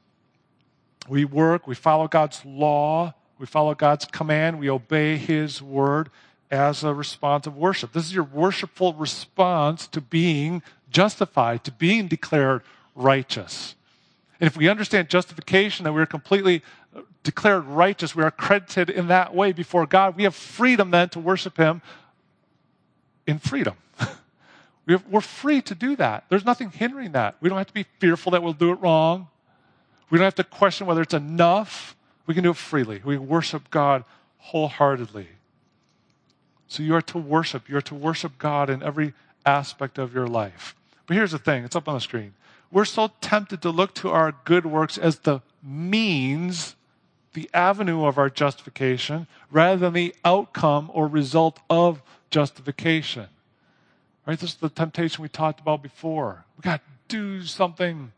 We 1.08 1.24
work, 1.24 1.68
we 1.68 1.76
follow 1.76 2.10
God's 2.10 2.44
law, 2.44 3.14
we 3.40 3.46
follow 3.46 3.74
God's 3.76 4.04
command, 4.04 4.60
we 4.60 4.70
obey 4.70 5.16
His 5.16 5.62
word, 5.62 6.10
as 6.52 6.84
a 6.84 6.94
response 6.94 7.48
of 7.48 7.56
worship. 7.56 7.94
This 7.94 8.08
is 8.08 8.14
your 8.14 8.26
worshipful 8.26 8.94
response 8.94 9.88
to 9.88 10.02
being 10.02 10.62
justified, 10.92 11.64
to 11.64 11.72
being 11.72 12.10
declared 12.10 12.62
righteous. 12.94 13.76
And 14.42 14.48
if 14.48 14.58
we 14.58 14.68
understand 14.68 15.10
justification, 15.10 15.86
that 15.86 15.94
we're 15.94 16.06
completely 16.06 16.62
declared 17.24 17.66
righteous, 17.66 18.16
we 18.16 18.24
are 18.24 18.32
credited 18.32 18.90
in 18.90 19.08
that 19.08 19.34
way 19.34 19.52
before 19.52 19.86
God, 19.86 20.16
we 20.16 20.24
have 20.24 20.36
freedom 20.36 20.92
then 20.92 21.10
to 21.10 21.20
worship 21.20 21.58
Him 21.58 21.82
in 23.28 23.40
freedom. 23.40 23.76
We're 24.86 25.22
free 25.22 25.62
to 25.64 25.76
do 25.76 25.96
that. 25.96 26.26
There's 26.30 26.46
nothing 26.46 26.70
hindering 26.70 27.14
that. 27.14 27.36
We 27.42 27.50
don't 27.50 27.58
have 27.58 27.68
to 27.68 27.74
be 27.74 27.86
fearful 28.00 28.32
that 28.34 28.44
we'll 28.44 28.54
do 28.54 28.72
it 28.72 28.76
wrong. 28.76 29.28
We 30.10 30.18
don't 30.18 30.26
have 30.26 30.36
to 30.36 30.44
question 30.44 30.86
whether 30.86 31.02
it's 31.02 31.14
enough. 31.14 31.96
We 32.28 32.34
can 32.34 32.44
do 32.44 32.52
it 32.52 32.58
freely. 32.58 33.02
We 33.04 33.18
worship 33.18 33.70
God 33.72 34.04
wholeheartedly. 34.38 35.28
So 36.68 36.84
you 36.84 36.96
are 36.96 37.02
to 37.02 37.18
worship. 37.18 37.68
You 37.68 37.78
are 37.78 37.82
to 37.82 37.96
worship 37.96 38.38
God 38.38 38.70
in 38.70 38.84
every 38.84 39.14
aspect 39.46 39.98
of 39.98 40.14
your 40.14 40.28
life. 40.28 40.76
But 41.08 41.18
here's 41.18 41.32
the 41.32 41.40
thing 41.40 41.64
it's 41.64 41.76
up 41.76 41.88
on 41.88 41.96
the 41.96 42.02
screen. 42.02 42.34
We're 42.72 42.86
so 42.86 43.12
tempted 43.22 43.62
to 43.62 43.70
look 43.70 43.94
to 43.96 44.10
our 44.10 44.36
good 44.44 44.66
works 44.66 44.98
as 44.98 45.20
the 45.20 45.42
means, 45.64 46.76
the 47.36 47.50
avenue 47.54 48.06
of 48.06 48.18
our 48.18 48.30
justification, 48.30 49.28
rather 49.52 49.78
than 49.78 49.94
the 49.94 50.16
outcome 50.26 50.90
or 50.94 51.08
result 51.08 51.60
of 51.70 52.02
justification. 52.32 53.28
Right? 54.26 54.40
This 54.40 54.52
is 54.52 54.56
the 54.56 54.70
temptation 54.70 55.22
we 55.22 55.30
talked 55.30 55.60
about 55.60 55.84
before. 55.84 56.46
We 56.58 56.64
got 56.64 56.82
to 56.82 56.92
do 57.08 57.44
something. 57.44 58.12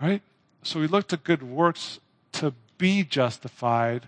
Right? 0.00 0.22
So 0.62 0.80
we 0.80 0.88
look 0.88 1.06
to 1.08 1.16
good 1.16 1.42
works 1.42 2.00
to 2.32 2.52
be 2.78 3.04
justified 3.04 4.06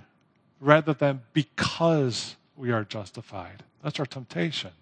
rather 0.60 0.92
than 0.92 1.22
because 1.32 2.36
we 2.56 2.72
are 2.72 2.84
justified. 2.84 3.62
That's 3.84 4.00
our 4.00 4.06
temptation. 4.06 4.72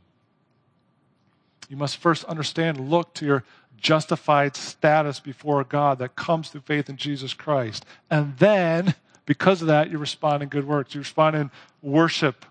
You 1.68 1.76
must 1.76 1.96
first 1.96 2.24
understand, 2.24 2.90
look 2.90 3.12
to 3.14 3.26
your 3.26 3.44
justified 3.80 4.56
status 4.56 5.20
before 5.20 5.62
God 5.64 5.98
that 5.98 6.16
comes 6.16 6.48
through 6.48 6.62
faith 6.62 6.88
in 6.88 6.96
Jesus 6.96 7.34
Christ. 7.34 7.84
And 8.10 8.36
then, 8.38 8.94
because 9.24 9.60
of 9.62 9.68
that, 9.68 9.90
you 9.90 9.98
respond 9.98 10.42
in 10.42 10.48
good 10.48 10.66
works. 10.66 10.94
You 10.94 11.00
respond 11.00 11.36
in 11.36 11.50
worship. 11.82 12.44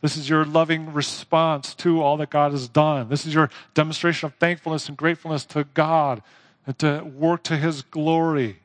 This 0.00 0.16
is 0.16 0.28
your 0.28 0.44
loving 0.44 0.92
response 0.92 1.74
to 1.76 2.02
all 2.02 2.16
that 2.16 2.30
God 2.30 2.52
has 2.52 2.68
done. 2.68 3.08
This 3.08 3.24
is 3.24 3.34
your 3.34 3.50
demonstration 3.74 4.26
of 4.26 4.34
thankfulness 4.34 4.88
and 4.88 4.96
gratefulness 4.96 5.44
to 5.46 5.64
God 5.74 6.22
and 6.66 6.78
to 6.80 7.02
work 7.04 7.44
to 7.44 7.56
His 7.56 7.82
glory. 7.82 8.58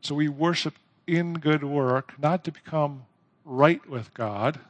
So 0.00 0.14
we 0.14 0.28
worship 0.28 0.74
in 1.06 1.34
good 1.34 1.62
work, 1.62 2.14
not 2.18 2.44
to 2.44 2.52
become 2.52 3.04
right 3.44 3.86
with 3.88 4.12
God, 4.14 4.60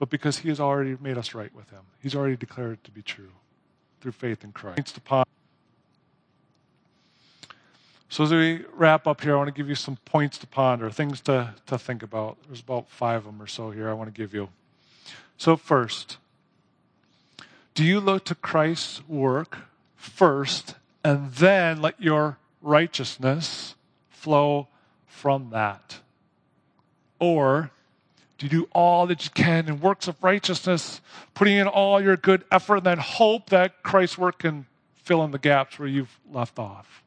but 0.00 0.08
because 0.08 0.38
He 0.38 0.48
has 0.48 0.58
already 0.58 0.96
made 1.00 1.16
us 1.16 1.34
right 1.34 1.54
with 1.54 1.70
Him. 1.70 1.82
He's 2.02 2.16
already 2.16 2.34
declared 2.36 2.72
it 2.72 2.84
to 2.84 2.90
be 2.90 3.02
true 3.02 3.30
through 4.00 4.12
faith 4.12 4.42
in 4.42 4.50
Christ. 4.50 4.98
So, 8.08 8.24
as 8.24 8.32
we 8.32 8.64
wrap 8.74 9.06
up 9.06 9.20
here, 9.20 9.34
I 9.34 9.36
want 9.36 9.48
to 9.48 9.54
give 9.54 9.68
you 9.68 9.76
some 9.76 9.96
points 10.04 10.38
to 10.38 10.46
ponder, 10.46 10.90
things 10.90 11.20
to, 11.22 11.54
to 11.66 11.78
think 11.78 12.02
about. 12.02 12.38
There's 12.48 12.60
about 12.60 12.88
five 12.90 13.18
of 13.18 13.24
them 13.26 13.40
or 13.40 13.46
so 13.46 13.70
here 13.70 13.88
I 13.88 13.92
want 13.92 14.12
to 14.12 14.18
give 14.18 14.34
you. 14.34 14.48
So, 15.36 15.56
first, 15.56 16.16
do 17.74 17.84
you 17.84 18.00
look 18.00 18.24
to 18.24 18.34
Christ's 18.34 19.06
work 19.06 19.58
first 19.94 20.74
and 21.04 21.30
then 21.34 21.80
let 21.80 22.00
your 22.02 22.38
righteousness 22.62 23.76
flow 24.08 24.66
from 25.06 25.50
that? 25.50 26.00
Or 27.18 27.70
you 28.42 28.48
do 28.48 28.68
all 28.72 29.06
that 29.06 29.24
you 29.24 29.30
can 29.30 29.68
in 29.68 29.80
works 29.80 30.08
of 30.08 30.22
righteousness, 30.22 31.00
putting 31.34 31.56
in 31.56 31.66
all 31.66 32.00
your 32.00 32.16
good 32.16 32.44
effort 32.50 32.76
and 32.76 32.86
then 32.86 32.98
hope 32.98 33.50
that 33.50 33.82
Christ's 33.82 34.18
work 34.18 34.38
can 34.38 34.66
fill 35.02 35.22
in 35.24 35.30
the 35.30 35.38
gaps 35.38 35.78
where 35.78 35.88
you've 35.88 36.18
left 36.32 36.58
off. 36.58 37.02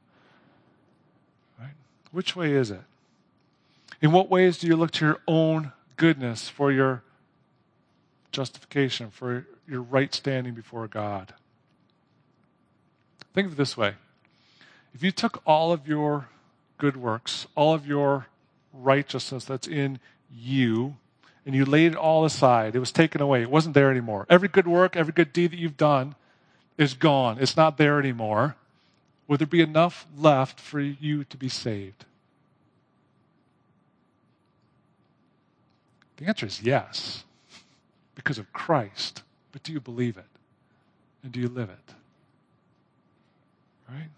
Right? 1.60 1.72
Which 2.12 2.36
way 2.36 2.54
is 2.54 2.72
it? 2.72 2.82
In 4.02 4.12
what 4.12 4.30
ways 4.30 4.58
do 4.58 4.68
you 4.68 4.76
look 4.76 4.92
to 4.92 5.06
your 5.06 5.22
own 5.28 5.72
goodness 5.96 6.50
for 6.50 6.72
your 6.72 7.04
justification, 8.32 9.10
for 9.10 9.48
your 9.68 9.82
right 9.82 10.14
standing 10.14 10.54
before 10.54 10.88
God? 10.88 11.34
Think 13.34 13.48
of 13.48 13.54
it 13.54 13.58
this 13.58 13.76
way 13.76 13.96
if 14.94 15.02
you 15.02 15.12
took 15.12 15.42
all 15.46 15.72
of 15.72 15.88
your 15.88 16.28
good 16.78 16.98
works, 16.98 17.48
all 17.56 17.74
of 17.74 17.88
your 17.88 18.28
righteousness 18.74 19.46
that's 19.46 19.68
in 19.68 20.00
you, 20.32 20.98
and 21.46 21.54
you 21.54 21.66
laid 21.66 21.92
it 21.94 21.98
all 21.98 22.26
aside, 22.26 22.76
it 22.76 22.80
was 22.80 22.92
taken 22.92 23.22
away, 23.22 23.42
it 23.42 23.50
wasn't 23.50 23.74
there 23.74 23.92
anymore. 23.92 24.26
Every 24.30 24.48
good 24.48 24.68
work, 24.68 24.96
every 24.96 25.14
good 25.14 25.34
deed 25.34 25.52
that 25.52 25.60
you've 25.60 25.78
done 25.78 26.16
is 26.78 26.94
gone, 26.94 27.38
it's 27.40 27.58
not 27.58 27.78
there 27.78 28.00
anymore. 28.00 28.56
Would 29.28 29.40
there 29.40 29.48
be 29.48 29.62
enough 29.62 30.06
left 30.18 30.60
for 30.60 30.80
you 30.80 31.24
to 31.26 31.38
be 31.38 31.50
saved? 31.50 32.06
The 36.18 36.26
answer 36.26 36.46
is 36.46 36.62
yes, 36.62 37.24
because 38.16 38.38
of 38.38 38.52
Christ. 38.54 39.24
But 39.52 39.64
do 39.64 39.72
you 39.72 39.80
believe 39.80 40.18
it? 40.18 40.26
And 41.24 41.32
do 41.32 41.40
you 41.40 41.48
live 41.48 41.70
it? 41.70 41.94
Right? 43.90 44.10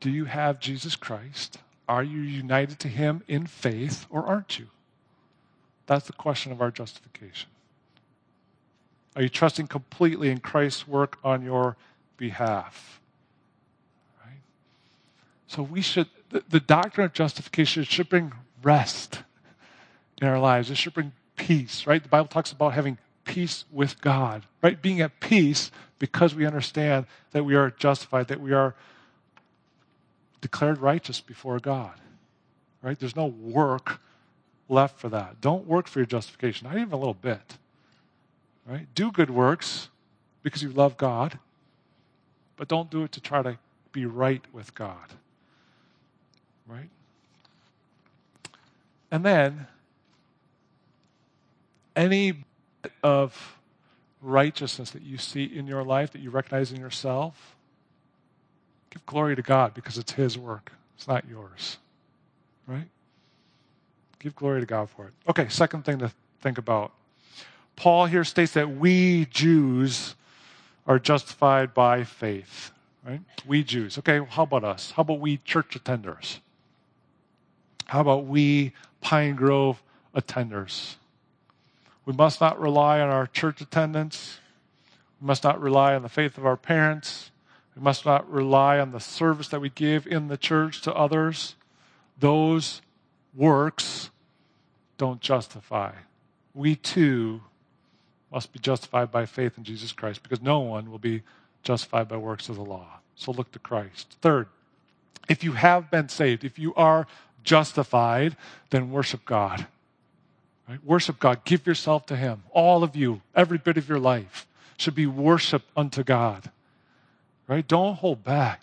Do 0.00 0.10
you 0.10 0.26
have 0.26 0.60
Jesus 0.60 0.96
Christ? 0.96 1.58
Are 1.88 2.02
you 2.02 2.20
united 2.20 2.78
to 2.80 2.88
him 2.88 3.22
in 3.26 3.46
faith 3.46 4.06
or 4.10 4.26
aren't 4.26 4.58
you? 4.58 4.66
That's 5.88 6.06
the 6.06 6.12
question 6.12 6.52
of 6.52 6.60
our 6.60 6.70
justification. 6.70 7.48
Are 9.16 9.22
you 9.22 9.30
trusting 9.30 9.68
completely 9.68 10.28
in 10.28 10.38
Christ's 10.38 10.86
work 10.86 11.18
on 11.24 11.42
your 11.42 11.76
behalf? 12.18 13.00
Right? 14.24 14.36
So 15.46 15.62
we 15.62 15.80
should, 15.80 16.08
the, 16.28 16.44
the 16.46 16.60
doctrine 16.60 17.06
of 17.06 17.14
justification 17.14 17.84
should 17.84 18.10
bring 18.10 18.32
rest 18.62 19.22
in 20.20 20.28
our 20.28 20.38
lives. 20.38 20.70
It 20.70 20.76
should 20.76 20.92
bring 20.92 21.12
peace, 21.36 21.86
right? 21.86 22.02
The 22.02 22.08
Bible 22.08 22.28
talks 22.28 22.52
about 22.52 22.74
having 22.74 22.98
peace 23.24 23.64
with 23.72 23.98
God, 24.02 24.44
right? 24.62 24.80
Being 24.80 25.00
at 25.00 25.18
peace 25.20 25.70
because 25.98 26.34
we 26.34 26.44
understand 26.44 27.06
that 27.30 27.44
we 27.44 27.54
are 27.54 27.70
justified, 27.70 28.28
that 28.28 28.42
we 28.42 28.52
are 28.52 28.74
declared 30.42 30.78
righteous 30.78 31.22
before 31.22 31.58
God. 31.58 31.94
Right? 32.82 32.98
There's 32.98 33.16
no 33.16 33.26
work 33.26 34.00
left 34.68 34.98
for 34.98 35.08
that. 35.08 35.40
Don't 35.40 35.66
work 35.66 35.86
for 35.86 35.98
your 35.98 36.06
justification, 36.06 36.68
not 36.68 36.76
even 36.76 36.92
a 36.92 36.96
little 36.96 37.14
bit. 37.14 37.58
Right? 38.66 38.86
Do 38.94 39.10
good 39.10 39.30
works 39.30 39.88
because 40.42 40.62
you 40.62 40.70
love 40.70 40.96
God, 40.96 41.38
but 42.56 42.68
don't 42.68 42.90
do 42.90 43.02
it 43.02 43.12
to 43.12 43.20
try 43.20 43.42
to 43.42 43.58
be 43.92 44.04
right 44.04 44.44
with 44.52 44.74
God. 44.74 45.14
Right? 46.66 46.90
And 49.10 49.24
then 49.24 49.66
any 51.96 52.44
of 53.02 53.58
righteousness 54.20 54.90
that 54.90 55.02
you 55.02 55.16
see 55.16 55.44
in 55.44 55.66
your 55.66 55.82
life 55.82 56.12
that 56.12 56.20
you 56.20 56.30
recognize 56.30 56.72
in 56.72 56.80
yourself, 56.80 57.56
Give 58.90 59.04
glory 59.06 59.36
to 59.36 59.42
God 59.42 59.74
because 59.74 59.98
it's 59.98 60.12
His 60.12 60.38
work, 60.38 60.72
it's 60.96 61.08
not 61.08 61.28
yours. 61.28 61.78
Right? 62.66 62.88
Give 64.18 64.34
glory 64.34 64.60
to 64.60 64.66
God 64.66 64.90
for 64.90 65.06
it. 65.06 65.14
Okay, 65.28 65.48
second 65.48 65.84
thing 65.84 65.98
to 65.98 66.12
think 66.40 66.58
about. 66.58 66.92
Paul 67.76 68.06
here 68.06 68.24
states 68.24 68.52
that 68.52 68.76
we 68.76 69.26
Jews 69.26 70.16
are 70.86 70.98
justified 70.98 71.74
by 71.74 72.02
faith. 72.04 72.72
Right? 73.06 73.20
We 73.46 73.62
Jews. 73.62 73.98
Okay, 73.98 74.20
how 74.28 74.42
about 74.42 74.64
us? 74.64 74.90
How 74.90 75.02
about 75.02 75.20
we 75.20 75.38
church 75.38 75.78
attenders? 75.78 76.40
How 77.86 78.00
about 78.00 78.26
we 78.26 78.72
Pine 79.00 79.36
Grove 79.36 79.82
attenders? 80.14 80.96
We 82.04 82.12
must 82.12 82.40
not 82.40 82.60
rely 82.60 83.00
on 83.00 83.08
our 83.08 83.26
church 83.26 83.60
attendance. 83.60 84.40
We 85.20 85.26
must 85.26 85.44
not 85.44 85.60
rely 85.60 85.94
on 85.94 86.02
the 86.02 86.08
faith 86.08 86.36
of 86.36 86.44
our 86.44 86.56
parents. 86.56 87.30
We 87.76 87.82
must 87.82 88.04
not 88.04 88.30
rely 88.30 88.78
on 88.80 88.90
the 88.90 88.98
service 88.98 89.48
that 89.48 89.60
we 89.60 89.70
give 89.70 90.06
in 90.06 90.28
the 90.28 90.36
church 90.36 90.82
to 90.82 90.94
others. 90.94 91.54
Those 92.18 92.82
works 93.34 94.10
don't 94.96 95.20
justify. 95.20 95.92
We 96.54 96.74
too 96.74 97.42
must 98.32 98.52
be 98.52 98.58
justified 98.58 99.10
by 99.10 99.26
faith 99.26 99.56
in 99.56 99.64
Jesus 99.64 99.92
Christ 99.92 100.22
because 100.22 100.42
no 100.42 100.60
one 100.60 100.90
will 100.90 100.98
be 100.98 101.22
justified 101.62 102.08
by 102.08 102.16
works 102.16 102.48
of 102.48 102.56
the 102.56 102.64
law. 102.64 102.98
So 103.14 103.32
look 103.32 103.52
to 103.52 103.58
Christ. 103.58 104.16
Third, 104.20 104.48
if 105.28 105.42
you 105.42 105.52
have 105.52 105.90
been 105.90 106.08
saved, 106.08 106.44
if 106.44 106.58
you 106.58 106.74
are 106.74 107.06
justified, 107.44 108.36
then 108.70 108.90
worship 108.90 109.24
God. 109.24 109.66
Right? 110.68 110.84
Worship 110.84 111.18
God. 111.18 111.44
Give 111.44 111.66
yourself 111.66 112.06
to 112.06 112.16
Him. 112.16 112.42
All 112.50 112.82
of 112.82 112.94
you, 112.94 113.22
every 113.34 113.58
bit 113.58 113.76
of 113.76 113.88
your 113.88 113.98
life 113.98 114.46
should 114.76 114.94
be 114.94 115.06
worship 115.06 115.62
unto 115.76 116.02
God 116.02 116.50
right? 117.48 117.66
Don't 117.66 117.94
hold 117.94 118.22
back. 118.22 118.62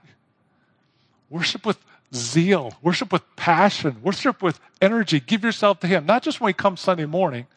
Worship 1.30 1.66
with 1.66 1.78
zeal, 2.16 2.74
worship 2.82 3.12
with 3.12 3.24
passion, 3.36 3.98
worship 4.02 4.42
with 4.42 4.60
energy. 4.82 5.20
Give 5.20 5.44
yourself 5.44 5.80
to 5.82 5.88
Him, 5.88 6.06
not 6.06 6.24
just 6.24 6.40
when 6.42 6.48
we 6.48 6.54
come 6.54 6.78
Sunday 6.78 7.06
morning, 7.06 7.48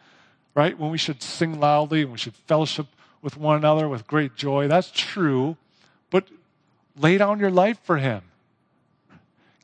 right? 0.54 0.78
When 0.78 0.90
we 0.90 0.98
should 0.98 1.22
sing 1.22 1.60
loudly 1.60 2.02
and 2.02 2.12
we 2.12 2.18
should 2.18 2.34
fellowship 2.34 2.86
with 3.22 3.36
one 3.36 3.56
another 3.56 3.88
with 3.88 4.06
great 4.06 4.36
joy. 4.36 4.68
That's 4.68 4.90
true, 4.90 5.56
but 6.10 6.28
lay 6.96 7.18
down 7.18 7.38
your 7.38 7.50
life 7.50 7.78
for 7.82 7.98
Him. 7.98 8.22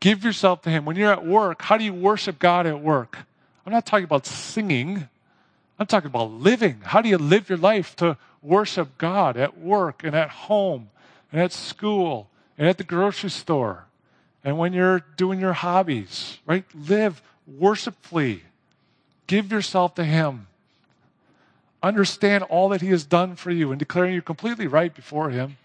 Give 0.00 0.24
yourself 0.24 0.62
to 0.62 0.70
Him. 0.70 0.84
When 0.84 0.96
you're 0.96 1.12
at 1.12 1.24
work, 1.24 1.62
how 1.62 1.76
do 1.76 1.84
you 1.84 1.94
worship 1.94 2.38
God 2.38 2.66
at 2.66 2.80
work? 2.80 3.18
I'm 3.64 3.72
not 3.72 3.86
talking 3.86 4.04
about 4.04 4.26
singing. 4.26 5.08
I'm 5.78 5.86
talking 5.86 6.08
about 6.08 6.30
living. 6.30 6.80
How 6.84 7.00
do 7.00 7.08
you 7.08 7.18
live 7.18 7.48
your 7.48 7.58
life 7.58 7.96
to 7.96 8.16
worship 8.42 8.98
God 8.98 9.36
at 9.36 9.58
work 9.58 10.04
and 10.04 10.14
at 10.14 10.28
home 10.30 10.90
and 11.32 11.40
at 11.40 11.52
school 11.52 12.28
and 12.58 12.68
at 12.68 12.78
the 12.78 12.84
grocery 12.84 13.30
store 13.30 13.83
and 14.44 14.58
when 14.58 14.74
you're 14.74 15.00
doing 15.16 15.40
your 15.40 15.54
hobbies, 15.54 16.38
right? 16.46 16.64
Live 16.74 17.22
worshipfully. 17.46 18.42
Give 19.26 19.50
yourself 19.50 19.94
to 19.94 20.04
Him. 20.04 20.46
Understand 21.82 22.44
all 22.44 22.68
that 22.68 22.82
He 22.82 22.88
has 22.88 23.04
done 23.04 23.36
for 23.36 23.50
you 23.50 23.72
and 23.72 23.78
declaring 23.78 24.14
you 24.14 24.22
completely 24.22 24.66
right 24.66 24.94
before 24.94 25.30
Him, 25.30 25.56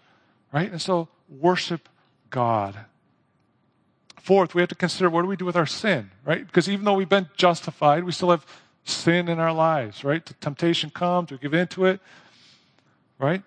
right? 0.52 0.70
And 0.70 0.80
so 0.80 1.08
worship 1.28 1.88
God. 2.30 2.74
Fourth, 4.18 4.54
we 4.54 4.62
have 4.62 4.68
to 4.70 4.74
consider 4.74 5.10
what 5.10 5.22
do 5.22 5.28
we 5.28 5.36
do 5.36 5.44
with 5.44 5.56
our 5.56 5.66
sin, 5.66 6.10
right? 6.24 6.46
Because 6.46 6.68
even 6.68 6.84
though 6.84 6.94
we've 6.94 7.08
been 7.08 7.28
justified, 7.36 8.04
we 8.04 8.12
still 8.12 8.30
have 8.30 8.46
sin 8.84 9.28
in 9.28 9.38
our 9.38 9.52
lives, 9.52 10.04
right? 10.04 10.24
The 10.24 10.34
temptation 10.34 10.90
comes, 10.90 11.30
we 11.30 11.38
give 11.38 11.54
in 11.54 11.68
to 11.68 11.86
it, 11.86 12.00
right? 13.18 13.42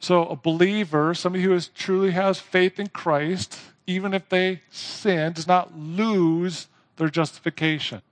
So, 0.00 0.26
a 0.26 0.36
believer, 0.36 1.14
somebody 1.14 1.42
who 1.42 1.52
is, 1.52 1.68
truly 1.68 2.12
has 2.12 2.38
faith 2.38 2.78
in 2.78 2.88
Christ, 2.88 3.58
even 3.88 4.12
if 4.12 4.28
they 4.28 4.60
sin, 4.70 5.32
does 5.32 5.46
not 5.46 5.76
lose 5.76 6.68
their 6.98 7.08
justification. 7.08 8.02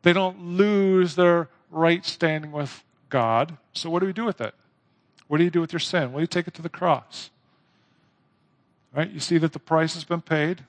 They 0.00 0.14
don't 0.14 0.56
lose 0.56 1.16
their 1.16 1.50
right 1.70 2.04
standing 2.04 2.50
with 2.50 2.82
God. 3.10 3.58
So, 3.74 3.90
what 3.90 4.00
do 4.00 4.06
we 4.06 4.14
do 4.14 4.24
with 4.24 4.40
it? 4.40 4.54
What 5.28 5.36
do 5.36 5.44
you 5.44 5.50
do 5.50 5.60
with 5.60 5.72
your 5.72 5.80
sin? 5.80 6.12
Well, 6.12 6.22
you 6.22 6.26
take 6.26 6.48
it 6.48 6.54
to 6.54 6.62
the 6.62 6.70
cross. 6.70 7.28
Right? 8.94 9.10
You 9.10 9.20
see 9.20 9.36
that 9.36 9.52
the 9.52 9.58
price 9.58 9.92
has 9.94 10.04
been 10.04 10.22
paid. 10.22 10.64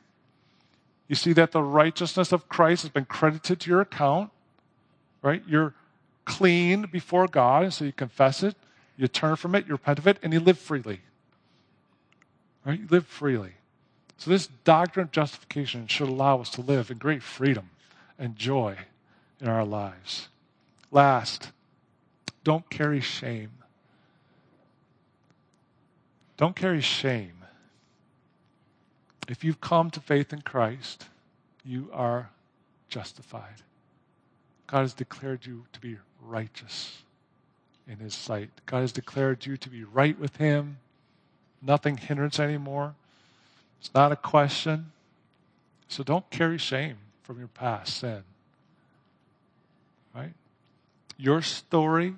You 1.08 1.16
see 1.16 1.32
that 1.34 1.54
the 1.54 1.64
righteousness 1.64 2.34
of 2.34 2.50
Christ 2.50 2.84
has 2.84 2.92
been 2.92 3.06
credited 3.06 3.62
to 3.62 3.70
your 3.70 3.82
account. 3.82 4.30
Right? 5.22 5.42
You're 5.48 5.74
clean 6.26 6.88
before 6.92 7.28
God, 7.28 7.64
and 7.64 7.74
so 7.74 7.86
you 7.86 7.94
confess 7.94 8.44
it. 8.44 8.56
You 8.98 9.08
turn 9.08 9.38
from 9.38 9.56
it, 9.56 9.68
you 9.68 9.72
repent 9.72 10.00
of 10.00 10.08
it, 10.08 10.18
and 10.22 10.34
you 10.34 10.42
live 10.42 10.60
freely. 10.60 11.00
Right? 12.66 12.82
You 12.82 12.88
live 12.90 13.08
freely. 13.08 13.54
So, 14.18 14.30
this 14.30 14.48
doctrine 14.64 15.06
of 15.06 15.12
justification 15.12 15.88
should 15.88 16.08
allow 16.08 16.40
us 16.40 16.50
to 16.52 16.62
live 16.62 16.90
in 16.90 16.98
great 16.98 17.24
freedom 17.24 17.72
and 18.18 18.36
joy 18.36 18.78
in 19.42 19.48
our 19.48 19.66
lives. 19.66 20.30
Last, 20.92 21.52
don't 22.44 22.70
carry 22.70 23.02
shame. 23.02 23.52
Don't 26.38 26.56
carry 26.56 26.82
shame. 26.82 27.34
If 29.28 29.44
you've 29.44 29.62
come 29.62 29.90
to 29.92 30.00
faith 30.00 30.34
in 30.34 30.42
Christ, 30.42 31.08
you 31.64 31.90
are 31.94 32.30
justified. 32.90 33.62
God 34.68 34.82
has 34.82 34.94
declared 34.94 35.46
you 35.46 35.66
to 35.74 35.80
be 35.80 35.98
righteous 36.22 37.04
in 37.88 37.98
his 37.98 38.14
sight. 38.14 38.50
God 38.66 38.82
has 38.82 38.92
declared 38.92 39.46
you 39.46 39.58
to 39.58 39.70
be 39.70 39.84
right 39.84 40.18
with 40.18 40.38
him. 40.38 40.78
Nothing 41.62 41.98
hindrance 41.98 42.40
anymore. 42.40 42.96
It's 43.84 43.94
not 43.94 44.14
a 44.14 44.16
question. 44.16 44.92
So 45.90 46.04
don't 46.04 46.30
carry 46.30 46.58
shame 46.58 46.96
from 47.24 47.38
your 47.38 47.50
past 47.50 47.98
sin. 47.98 48.24
Right? 50.16 50.34
Your 51.18 51.42
story 51.42 52.14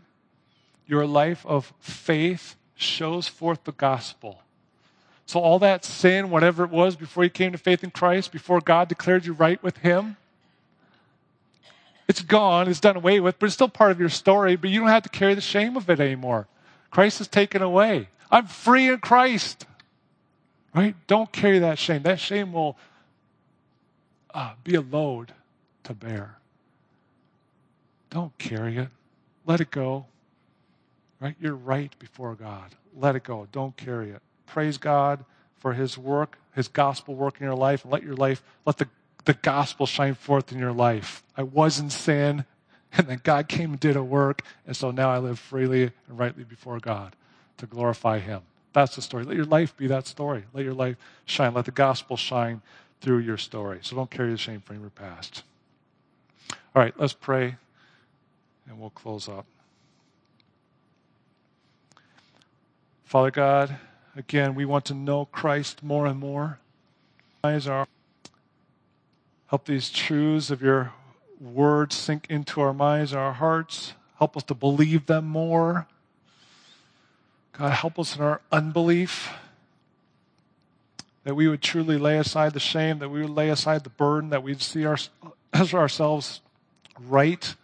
your 0.87 1.05
life 1.05 1.45
of 1.45 1.73
faith 1.79 2.55
shows 2.75 3.27
forth 3.27 3.63
the 3.63 3.71
gospel. 3.71 4.41
So, 5.25 5.39
all 5.39 5.57
that 5.59 5.83
sin, 5.83 6.29
whatever 6.29 6.63
it 6.63 6.69
was 6.69 6.95
before 6.95 7.23
you 7.23 7.29
came 7.29 7.51
to 7.51 7.57
faith 7.57 7.83
in 7.83 7.89
Christ, 7.89 8.31
before 8.31 8.61
God 8.61 8.87
declared 8.87 9.25
you 9.25 9.33
right 9.33 9.61
with 9.63 9.77
Him, 9.77 10.17
it's 12.07 12.21
gone, 12.21 12.67
it's 12.67 12.79
done 12.79 12.95
away 12.95 13.19
with, 13.19 13.39
but 13.39 13.47
it's 13.47 13.55
still 13.55 13.69
part 13.69 13.89
of 13.89 13.99
your 13.99 14.09
story, 14.09 14.55
but 14.55 14.69
you 14.69 14.79
don't 14.79 14.89
have 14.89 15.03
to 15.03 15.09
carry 15.09 15.33
the 15.33 15.41
shame 15.41 15.75
of 15.75 15.89
it 15.89 15.99
anymore. 15.99 16.47
Christ 16.91 17.17
has 17.17 17.27
taken 17.27 17.63
away. 17.63 18.09
I'm 18.29 18.45
free 18.45 18.89
in 18.89 18.99
Christ. 18.99 19.65
Right? 20.75 20.93
Don't 21.07 21.31
carry 21.31 21.59
that 21.59 21.79
shame. 21.79 22.03
That 22.03 22.19
shame 22.19 22.51
will 22.51 22.77
uh, 24.33 24.53
be 24.65 24.75
a 24.75 24.81
load 24.81 25.31
to 25.83 25.93
bear. 25.93 26.37
Don't 28.09 28.37
carry 28.37 28.77
it. 28.77 28.89
Let 29.45 29.61
it 29.61 29.71
go. 29.71 30.05
Right? 31.21 31.35
You're 31.39 31.55
right 31.55 31.97
before 31.97 32.35
God. 32.35 32.75
Let 32.93 33.15
it 33.15 33.23
go. 33.23 33.47
Don't 33.53 33.77
carry 33.77 34.11
it. 34.11 34.21
Praise 34.47 34.77
God 34.77 35.23
for 35.59 35.73
His 35.73 35.97
work, 35.97 36.37
His 36.53 36.67
gospel 36.67 37.15
work 37.15 37.37
in 37.39 37.45
your 37.45 37.55
life, 37.55 37.85
and 37.85 37.93
let 37.93 38.03
your 38.03 38.15
life, 38.15 38.43
let 38.65 38.77
the, 38.77 38.89
the 39.23 39.33
gospel 39.33 39.85
shine 39.85 40.13
forth 40.13 40.51
in 40.51 40.59
your 40.59 40.73
life. 40.73 41.23
I 41.37 41.43
was 41.43 41.79
in 41.79 41.89
sin, 41.89 42.43
and 42.93 43.07
then 43.07 43.21
God 43.23 43.47
came 43.47 43.71
and 43.71 43.79
did 43.79 43.95
a 43.95 44.03
work, 44.03 44.41
and 44.67 44.75
so 44.75 44.91
now 44.91 45.09
I 45.09 45.19
live 45.19 45.39
freely 45.39 45.83
and 45.83 46.19
rightly 46.19 46.43
before 46.43 46.79
God 46.79 47.15
to 47.57 47.65
glorify 47.65 48.19
Him. 48.19 48.41
That's 48.75 48.97
the 48.97 49.01
story. 49.01 49.23
Let 49.23 49.37
your 49.37 49.45
life 49.45 49.75
be 49.77 49.87
that 49.87 50.05
story. 50.05 50.43
Let 50.51 50.65
your 50.65 50.73
life 50.73 50.97
shine. 51.23 51.53
Let 51.53 51.63
the 51.63 51.71
gospel 51.71 52.17
shine 52.17 52.61
through 52.99 53.19
your 53.19 53.37
story. 53.37 53.79
So 53.81 53.95
don't 53.95 54.11
carry 54.11 54.31
the 54.31 54.37
shame 54.37 54.59
from 54.59 54.81
your 54.81 54.89
past. 54.89 55.43
All 56.51 56.81
right, 56.83 56.93
let's 56.97 57.13
pray, 57.13 57.55
and 58.67 58.77
we'll 58.77 58.89
close 58.89 59.29
up. 59.29 59.45
Father 63.05 63.31
God, 63.31 63.77
again, 64.13 64.55
we 64.55 64.65
want 64.65 64.83
to 64.85 64.93
know 64.93 65.23
Christ 65.23 65.81
more 65.81 66.05
and 66.05 66.19
more. 66.19 66.59
Help 67.43 67.87
these 69.63 69.89
truths 69.89 70.51
of 70.51 70.61
your 70.61 70.91
word 71.39 71.93
sink 71.93 72.27
into 72.29 72.59
our 72.59 72.73
minds 72.73 73.13
and 73.13 73.21
our 73.21 73.31
hearts. 73.31 73.93
Help 74.17 74.35
us 74.35 74.43
to 74.43 74.53
believe 74.53 75.05
them 75.05 75.25
more. 75.25 75.87
God, 77.57 77.71
help 77.71 77.97
us 77.99 78.15
in 78.15 78.21
our 78.21 78.41
unbelief. 78.51 79.29
That 81.23 81.35
we 81.35 81.47
would 81.47 81.61
truly 81.61 81.97
lay 81.97 82.17
aside 82.17 82.53
the 82.53 82.59
shame, 82.59 82.99
that 82.99 83.09
we 83.09 83.21
would 83.21 83.29
lay 83.29 83.49
aside 83.49 83.83
the 83.83 83.89
burden, 83.89 84.29
that 84.29 84.43
we'd 84.43 84.61
see 84.61 84.85
our, 84.85 84.97
ourselves 85.73 86.41
right 86.99 87.55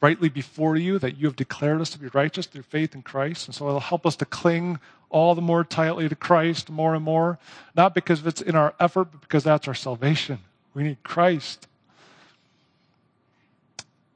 rightly 0.00 0.28
before 0.28 0.76
you, 0.76 0.98
that 0.98 1.16
you 1.16 1.26
have 1.26 1.36
declared 1.36 1.80
us 1.80 1.90
to 1.90 1.98
be 1.98 2.06
righteous 2.08 2.46
through 2.46 2.62
faith 2.62 2.94
in 2.94 3.02
Christ. 3.02 3.48
And 3.48 3.54
so 3.54 3.66
it'll 3.66 3.80
help 3.80 4.06
us 4.06 4.16
to 4.16 4.24
cling 4.24 4.78
all 5.10 5.34
the 5.34 5.42
more 5.42 5.64
tightly 5.64 6.08
to 6.08 6.14
Christ 6.14 6.70
more 6.70 6.94
and 6.94 7.04
more, 7.04 7.38
not 7.74 7.94
because 7.94 8.24
it's 8.24 8.40
in 8.40 8.54
our 8.54 8.74
effort, 8.78 9.08
but 9.10 9.20
because 9.20 9.44
that's 9.44 9.66
our 9.66 9.74
salvation. 9.74 10.38
We 10.74 10.82
need 10.82 11.02
Christ. 11.02 11.66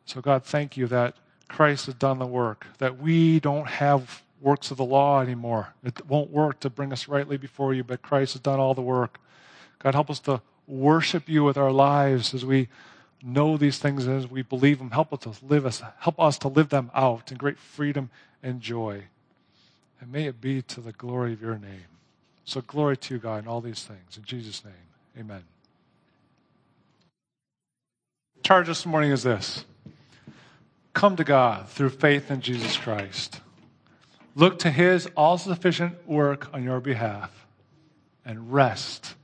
So, 0.04 0.20
God, 0.20 0.44
thank 0.44 0.76
you 0.76 0.86
that 0.88 1.16
Christ 1.48 1.86
has 1.86 1.94
done 1.94 2.18
the 2.18 2.26
work, 2.26 2.66
that 2.78 2.98
we 2.98 3.40
don't 3.40 3.66
have 3.66 4.22
works 4.42 4.70
of 4.70 4.76
the 4.76 4.84
law 4.84 5.20
anymore. 5.20 5.74
It 5.84 6.06
won't 6.06 6.30
work 6.30 6.60
to 6.60 6.70
bring 6.70 6.92
us 6.92 7.08
rightly 7.08 7.36
before 7.36 7.74
you, 7.74 7.84
but 7.84 8.02
Christ 8.02 8.34
has 8.34 8.42
done 8.42 8.58
all 8.58 8.74
the 8.74 8.82
work. 8.82 9.20
God, 9.78 9.94
help 9.94 10.10
us 10.10 10.20
to 10.20 10.42
worship 10.66 11.28
you 11.28 11.44
with 11.44 11.56
our 11.56 11.72
lives 11.72 12.34
as 12.34 12.44
we 12.44 12.68
know 13.22 13.56
these 13.56 13.78
things 13.78 14.06
and 14.06 14.16
as 14.16 14.30
we 14.30 14.42
believe 14.42 14.78
them. 14.78 14.90
Help 14.90 15.12
us 15.12 15.20
to 15.20 15.44
live 15.44 15.64
us, 15.66 15.82
help 16.00 16.18
us 16.20 16.38
to 16.38 16.48
live 16.48 16.68
them 16.68 16.90
out 16.94 17.30
in 17.30 17.38
great 17.38 17.58
freedom 17.58 18.10
and 18.42 18.60
joy. 18.60 19.04
And 20.00 20.10
may 20.10 20.26
it 20.26 20.40
be 20.40 20.62
to 20.62 20.80
the 20.80 20.92
glory 20.92 21.32
of 21.32 21.40
your 21.40 21.58
name. 21.58 21.86
So 22.44 22.60
glory 22.60 22.96
to 22.96 23.14
you, 23.14 23.20
God, 23.20 23.44
in 23.44 23.48
all 23.48 23.60
these 23.60 23.84
things. 23.84 24.16
In 24.16 24.24
Jesus' 24.24 24.64
name, 24.64 24.74
amen. 25.18 25.44
Charge 28.42 28.66
this 28.66 28.84
morning 28.84 29.12
is 29.12 29.22
this. 29.22 29.64
Come 30.92 31.16
to 31.16 31.24
God 31.24 31.68
through 31.68 31.90
faith 31.90 32.30
in 32.30 32.40
Jesus 32.40 32.76
Christ. 32.76 33.40
Look 34.34 34.58
to 34.60 34.70
his 34.70 35.06
all 35.16 35.38
sufficient 35.38 36.06
work 36.08 36.52
on 36.54 36.62
your 36.62 36.80
behalf 36.80 37.46
and 38.24 38.52
rest 38.52 39.14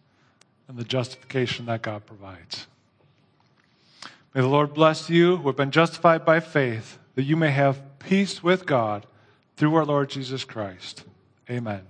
in 0.68 0.76
the 0.76 0.84
justification 0.84 1.66
that 1.66 1.82
God 1.82 2.04
provides. 2.04 2.66
May 4.34 4.42
the 4.42 4.48
Lord 4.48 4.74
bless 4.74 5.08
you 5.08 5.38
who 5.38 5.48
have 5.48 5.56
been 5.56 5.70
justified 5.70 6.24
by 6.24 6.40
faith, 6.40 6.98
that 7.14 7.22
you 7.22 7.36
may 7.36 7.50
have 7.50 7.80
peace 7.98 8.42
with 8.42 8.66
God 8.66 9.06
through 9.56 9.74
our 9.74 9.84
Lord 9.84 10.10
Jesus 10.10 10.44
Christ. 10.44 11.04
Amen. 11.50 11.82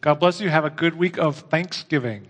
God 0.00 0.14
bless 0.14 0.40
you. 0.40 0.48
Have 0.48 0.64
a 0.64 0.70
good 0.70 0.94
week 0.94 1.18
of 1.18 1.36
Thanksgiving. 1.36 2.28